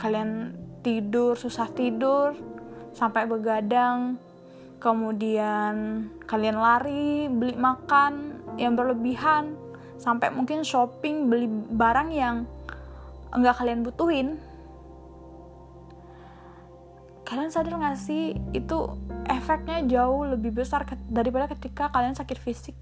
kalian 0.00 0.56
tidur 0.84 1.32
susah 1.40 1.72
tidur 1.72 2.36
sampai 2.92 3.24
begadang. 3.24 4.20
Kemudian 4.78 6.06
kalian 6.28 6.60
lari 6.60 7.24
beli 7.32 7.56
makan 7.56 8.36
yang 8.60 8.76
berlebihan 8.76 9.56
sampai 9.96 10.28
mungkin 10.28 10.60
shopping 10.60 11.32
beli 11.32 11.48
barang 11.48 12.12
yang 12.12 12.44
enggak 13.32 13.56
kalian 13.56 13.80
butuhin. 13.80 14.36
Kalian 17.24 17.48
sadar 17.48 17.80
gak 17.80 17.96
sih 17.96 18.36
itu 18.52 18.78
efeknya 19.24 19.80
jauh 19.88 20.28
lebih 20.28 20.52
besar 20.52 20.84
daripada 21.08 21.48
ketika 21.56 21.88
kalian 21.88 22.12
sakit 22.12 22.36
fisik. 22.36 22.76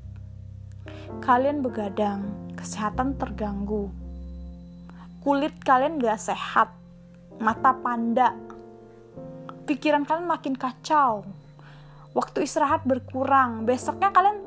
Kalian 1.22 1.62
begadang 1.62 2.26
kesehatan 2.59 3.14
terganggu. 3.14 3.94
Kulit 5.22 5.55
kalian 5.62 6.03
gak 6.03 6.18
sehat 6.18 6.81
mata 7.43 7.74
panda. 7.74 8.30
Pikiran 9.66 10.07
kalian 10.07 10.30
makin 10.30 10.55
kacau. 10.55 11.26
Waktu 12.14 12.47
istirahat 12.47 12.86
berkurang. 12.86 13.66
Besoknya 13.66 14.14
kalian 14.14 14.38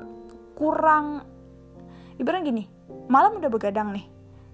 kurang 0.55 1.27
ibaratnya 2.15 2.47
gini 2.47 2.63
malam 3.11 3.37
udah 3.37 3.51
begadang 3.51 3.91
nih. 3.93 4.05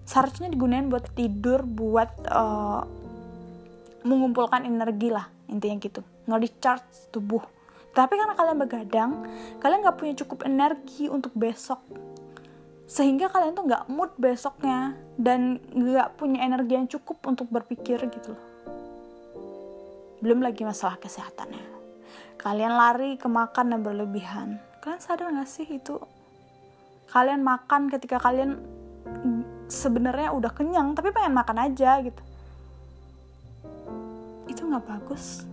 Seharusnya 0.04 0.50
digunain 0.50 0.89
buat 0.89 1.08
tidur 1.14 1.64
buat 1.64 2.10
uh, 2.28 2.84
mengumpulkan 4.02 4.66
energi 4.66 5.14
lah 5.14 5.30
intinya 5.48 5.78
gitu. 5.78 6.02
Nge-recharge 6.28 7.14
tubuh. 7.14 7.44
Tapi 7.92 8.16
karena 8.16 8.34
kalian 8.34 8.58
begadang 8.60 9.12
kalian 9.60 9.80
nggak 9.84 9.98
punya 10.00 10.14
cukup 10.24 10.48
energi 10.48 11.12
untuk 11.12 11.36
besok 11.36 11.84
sehingga 12.92 13.32
kalian 13.32 13.56
tuh 13.56 13.64
nggak 13.72 13.88
mood 13.88 14.12
besoknya 14.20 15.00
dan 15.16 15.64
nggak 15.72 16.20
punya 16.20 16.44
energi 16.44 16.76
yang 16.76 16.92
cukup 16.92 17.24
untuk 17.24 17.48
berpikir 17.48 18.04
gitu 18.12 18.36
loh. 18.36 18.46
Belum 20.20 20.44
lagi 20.44 20.68
masalah 20.68 21.00
kesehatannya. 21.00 21.72
Kalian 22.36 22.74
lari 22.76 23.16
ke 23.16 23.32
makan 23.32 23.72
yang 23.72 23.82
berlebihan. 23.88 24.60
Kalian 24.84 25.00
sadar 25.00 25.32
gak 25.32 25.48
sih 25.48 25.64
itu? 25.72 25.96
Kalian 27.08 27.48
makan 27.48 27.88
ketika 27.88 28.20
kalian 28.20 28.60
sebenarnya 29.72 30.36
udah 30.36 30.52
kenyang 30.52 30.92
tapi 30.92 31.16
pengen 31.16 31.32
makan 31.32 31.72
aja 31.72 32.04
gitu. 32.04 32.24
Itu 34.52 34.68
nggak 34.68 34.84
bagus. 34.84 35.48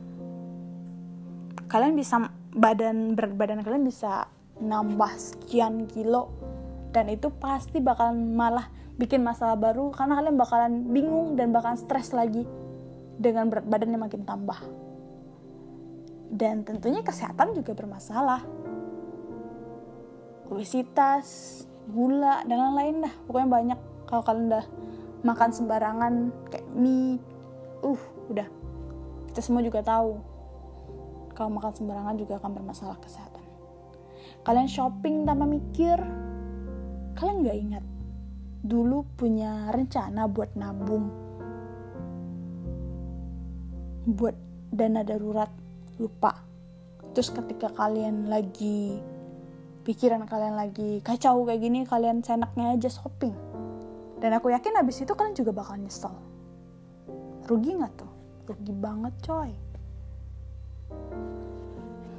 Kalian 1.70 1.94
bisa 1.94 2.18
badan 2.50 3.14
berat 3.14 3.38
badan 3.38 3.62
kalian 3.62 3.86
bisa 3.86 4.26
nambah 4.58 5.14
sekian 5.14 5.86
kilo 5.86 6.34
dan 6.92 7.06
itu 7.12 7.28
pasti 7.36 7.78
bakalan 7.84 8.32
malah 8.32 8.68
bikin 8.98 9.22
masalah 9.22 9.54
baru 9.54 9.94
karena 9.94 10.18
kalian 10.18 10.36
bakalan 10.36 10.72
bingung 10.90 11.38
dan 11.38 11.54
bakalan 11.54 11.78
stres 11.78 12.10
lagi 12.10 12.42
dengan 13.18 13.50
berat 13.50 13.66
badannya 13.66 13.98
makin 13.98 14.22
tambah. 14.26 14.58
Dan 16.28 16.66
tentunya 16.66 17.00
kesehatan 17.00 17.56
juga 17.56 17.72
bermasalah. 17.72 18.44
Obesitas 20.48 21.60
gula 21.88 22.44
dan 22.44 22.56
lain-lain 22.56 23.06
dah 23.08 23.14
pokoknya 23.24 23.48
banyak. 23.48 23.80
Kalau 24.08 24.22
kalian 24.24 24.46
udah 24.48 24.66
makan 25.24 25.50
sembarangan 25.52 26.12
kayak 26.48 26.68
mie 26.72 27.20
uh 27.84 28.02
udah. 28.32 28.48
Kita 29.30 29.40
semua 29.44 29.60
juga 29.62 29.84
tahu 29.84 30.18
kalau 31.36 31.54
makan 31.54 31.70
sembarangan 31.70 32.16
juga 32.18 32.42
akan 32.42 32.50
bermasalah 32.50 32.98
kesehatan. 32.98 33.44
Kalian 34.42 34.68
shopping 34.70 35.28
tanpa 35.28 35.44
mikir 35.44 36.00
kalian 37.18 37.42
nggak 37.42 37.58
ingat? 37.58 37.84
Dulu 38.62 39.02
punya 39.18 39.74
rencana 39.74 40.30
buat 40.30 40.54
nabung. 40.54 41.10
Buat 44.06 44.38
dana 44.70 45.02
darurat 45.02 45.50
lupa. 45.98 46.38
Terus 47.18 47.34
ketika 47.34 47.74
kalian 47.74 48.30
lagi 48.30 49.02
pikiran 49.82 50.30
kalian 50.30 50.54
lagi 50.54 51.02
kacau 51.02 51.42
kayak 51.42 51.58
gini 51.58 51.82
kalian 51.82 52.22
senaknya 52.22 52.78
aja 52.78 52.86
shopping. 52.86 53.34
Dan 54.22 54.38
aku 54.38 54.54
yakin 54.54 54.78
abis 54.78 55.02
itu 55.02 55.10
kalian 55.18 55.34
juga 55.34 55.50
bakal 55.50 55.74
nyesel. 55.74 56.14
Rugi 57.50 57.82
nggak 57.82 57.92
tuh? 57.98 58.12
Rugi 58.46 58.72
banget 58.78 59.14
coy 59.26 59.67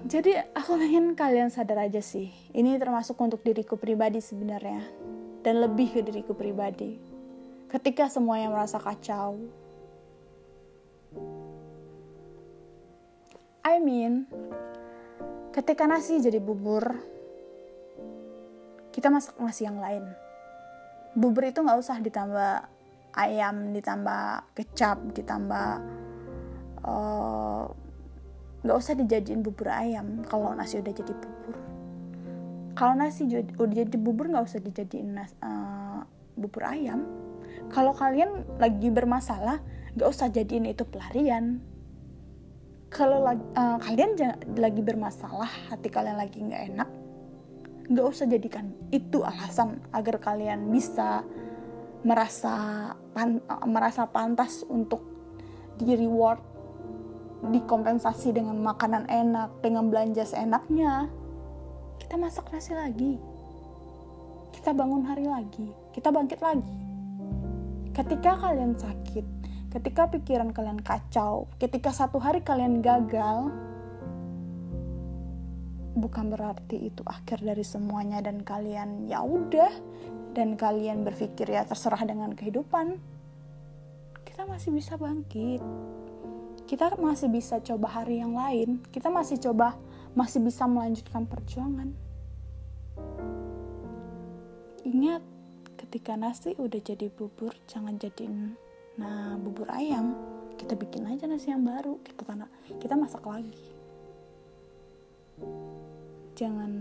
jadi 0.10 0.50
aku 0.58 0.74
pengen 0.74 1.14
kalian 1.14 1.54
sadar 1.54 1.86
aja 1.86 2.02
sih, 2.02 2.34
ini 2.58 2.82
termasuk 2.82 3.14
untuk 3.22 3.46
diriku 3.46 3.78
pribadi 3.78 4.18
sebenarnya, 4.18 4.82
dan 5.46 5.62
lebih 5.62 5.94
ke 5.94 6.02
diriku 6.02 6.34
pribadi. 6.34 6.98
Ketika 7.70 8.10
semuanya 8.10 8.50
merasa 8.50 8.82
kacau, 8.82 9.38
I 13.62 13.78
mean, 13.78 14.26
ketika 15.54 15.86
nasi 15.86 16.18
jadi 16.18 16.42
bubur, 16.42 16.90
kita 18.90 19.14
masak 19.14 19.38
nasi 19.38 19.70
yang 19.70 19.78
lain. 19.78 20.10
Bubur 21.14 21.46
itu 21.46 21.62
nggak 21.62 21.78
usah 21.78 22.02
ditambah 22.02 22.66
ayam, 23.14 23.78
ditambah 23.78 24.58
kecap, 24.58 24.98
ditambah 25.14 25.70
uh, 26.82 27.89
nggak 28.64 28.78
usah 28.78 28.94
dijadiin 28.96 29.40
bubur 29.40 29.72
ayam 29.72 30.24
kalau 30.28 30.52
nasi 30.56 30.80
udah 30.80 30.94
jadi 30.94 31.14
bubur. 31.16 31.56
Kalau 32.76 32.94
nasi 32.96 33.28
udah 33.30 33.76
jadi 33.76 33.98
bubur 34.00 34.32
nggak 34.32 34.46
usah 34.46 34.60
dijadiin 34.64 35.16
nas, 35.16 35.36
uh, 35.44 36.04
bubur 36.36 36.68
ayam. 36.68 37.08
Kalau 37.72 37.92
kalian 37.92 38.44
lagi 38.60 38.88
bermasalah 38.92 39.60
nggak 39.96 40.10
usah 40.10 40.32
jadiin 40.32 40.68
itu 40.68 40.84
pelarian. 40.88 41.60
Kalau 42.90 43.22
uh, 43.28 43.78
kalian 43.84 44.18
lagi 44.58 44.82
bermasalah 44.82 45.50
hati 45.70 45.88
kalian 45.94 46.18
lagi 46.18 46.42
nggak 46.42 46.64
enak 46.74 46.90
nggak 47.90 48.06
usah 48.06 48.30
jadikan 48.30 48.70
itu 48.94 49.26
alasan 49.26 49.82
agar 49.90 50.22
kalian 50.22 50.70
bisa 50.70 51.26
merasa 52.06 52.54
pan, 53.12 53.42
uh, 53.50 53.66
merasa 53.66 54.06
pantas 54.06 54.62
untuk 54.70 55.02
di 55.82 55.98
reward 55.98 56.40
dikompensasi 57.40 58.36
dengan 58.36 58.60
makanan 58.60 59.08
enak, 59.08 59.64
dengan 59.64 59.88
belanja 59.88 60.28
seenaknya, 60.28 61.08
kita 62.04 62.20
masak 62.20 62.52
nasi 62.52 62.76
lagi. 62.76 63.16
Kita 64.52 64.76
bangun 64.76 65.08
hari 65.08 65.24
lagi, 65.24 65.72
kita 65.96 66.12
bangkit 66.12 66.44
lagi. 66.44 66.80
Ketika 67.96 68.36
kalian 68.44 68.76
sakit, 68.76 69.26
ketika 69.72 70.12
pikiran 70.12 70.52
kalian 70.52 70.82
kacau, 70.84 71.48
ketika 71.62 71.96
satu 71.96 72.20
hari 72.20 72.44
kalian 72.44 72.84
gagal, 72.84 73.54
bukan 75.96 76.32
berarti 76.32 76.92
itu 76.92 77.04
akhir 77.08 77.40
dari 77.44 77.64
semuanya 77.64 78.20
dan 78.20 78.44
kalian 78.44 79.08
ya 79.08 79.24
udah 79.24 79.72
dan 80.36 80.60
kalian 80.60 81.08
berpikir 81.08 81.48
ya 81.48 81.64
terserah 81.64 82.04
dengan 82.04 82.36
kehidupan. 82.36 83.00
Kita 84.28 84.44
masih 84.48 84.76
bisa 84.76 84.96
bangkit 85.00 85.64
kita 86.70 86.94
masih 87.02 87.34
bisa 87.34 87.58
coba 87.66 87.90
hari 87.90 88.22
yang 88.22 88.38
lain. 88.38 88.78
Kita 88.94 89.10
masih 89.10 89.42
coba 89.42 89.74
masih 90.14 90.38
bisa 90.38 90.70
melanjutkan 90.70 91.26
perjuangan. 91.26 91.90
Ingat 94.86 95.26
ketika 95.82 96.14
nasi 96.14 96.54
udah 96.62 96.78
jadi 96.78 97.10
bubur 97.10 97.58
jangan 97.66 97.98
jadiin 97.98 98.54
nah 99.02 99.34
bubur 99.42 99.66
ayam. 99.74 100.14
Kita 100.62 100.78
bikin 100.78 101.10
aja 101.10 101.26
nasi 101.26 101.50
yang 101.50 101.66
baru 101.66 101.98
kita 102.06 102.22
tanah 102.22 102.50
kita 102.78 102.94
masak 102.94 103.26
lagi. 103.26 103.66
Jangan 106.38 106.72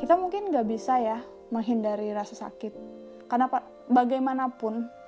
kita 0.00 0.16
mungkin 0.16 0.48
nggak 0.48 0.64
bisa 0.72 0.96
ya 0.96 1.20
menghindari 1.52 2.16
rasa 2.16 2.48
sakit. 2.48 2.72
Karena 3.28 3.44
bagaimanapun 3.92 4.99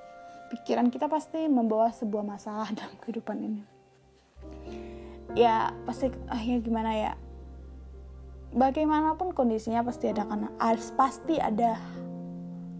pikiran 0.53 0.93
kita 0.93 1.09
pasti 1.09 1.49
membawa 1.49 1.89
sebuah 1.89 2.21
masalah 2.21 2.69
dalam 2.77 2.93
kehidupan 3.01 3.37
ini. 3.41 3.63
Ya 5.33 5.73
pasti 5.89 6.13
ah 6.29 6.37
ya 6.37 6.61
gimana 6.61 6.93
ya? 6.93 7.13
Bagaimanapun 8.53 9.33
kondisinya 9.33 9.81
pasti 9.81 10.13
ada 10.13 10.29
karena 10.29 10.53
pasti 10.93 11.41
ada 11.41 11.81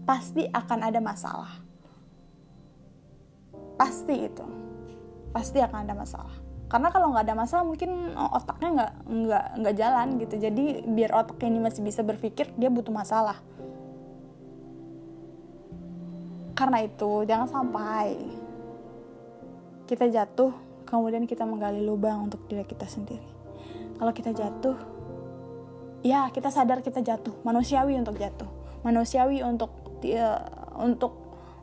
pasti 0.06 0.46
akan 0.46 0.80
ada 0.86 1.02
masalah. 1.02 1.50
Pasti 3.74 4.14
itu. 4.22 4.46
Pasti 5.34 5.58
akan 5.58 5.82
ada 5.82 5.98
masalah. 5.98 6.34
Karena 6.70 6.94
kalau 6.94 7.10
nggak 7.10 7.26
ada 7.26 7.34
masalah 7.34 7.66
mungkin 7.66 8.14
otaknya 8.14 8.68
nggak 8.70 8.92
nggak 9.02 9.44
nggak 9.58 9.74
jalan 9.74 10.08
gitu. 10.22 10.34
Jadi 10.38 10.64
biar 10.86 11.10
otak 11.10 11.42
ini 11.42 11.58
masih 11.58 11.82
bisa 11.82 12.06
berpikir 12.06 12.54
dia 12.54 12.70
butuh 12.70 12.94
masalah 12.94 13.42
karena 16.54 16.86
itu 16.86 17.26
jangan 17.26 17.50
sampai 17.50 18.14
kita 19.84 20.08
jatuh 20.08 20.54
kemudian 20.86 21.26
kita 21.26 21.42
menggali 21.44 21.82
lubang 21.82 22.30
untuk 22.30 22.46
diri 22.46 22.62
kita 22.64 22.86
sendiri. 22.86 23.26
Kalau 23.98 24.12
kita 24.14 24.30
jatuh 24.30 24.78
ya 26.06 26.30
kita 26.30 26.48
sadar 26.54 26.80
kita 26.80 27.02
jatuh. 27.02 27.34
Manusiawi 27.42 27.98
untuk 27.98 28.16
jatuh. 28.16 28.48
Manusiawi 28.86 29.42
untuk 29.42 29.74
uh, 30.06 30.40
untuk 30.80 31.12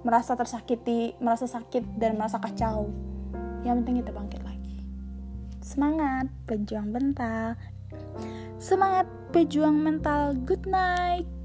merasa 0.03 0.35
tersakiti 0.35 1.15
merasa 1.23 1.47
sakit 1.47 1.97
dan 1.97 2.19
merasa 2.19 2.37
kacau. 2.43 2.91
Yang 3.63 3.75
penting 3.81 3.95
kita 4.03 4.11
bangkit 4.11 4.41
lagi. 4.43 4.77
Semangat 5.63 6.27
pejuang 6.45 6.91
mental. 6.91 7.55
Semangat 8.59 9.07
pejuang 9.31 9.79
mental. 9.79 10.35
Good 10.45 10.67
night 10.67 11.40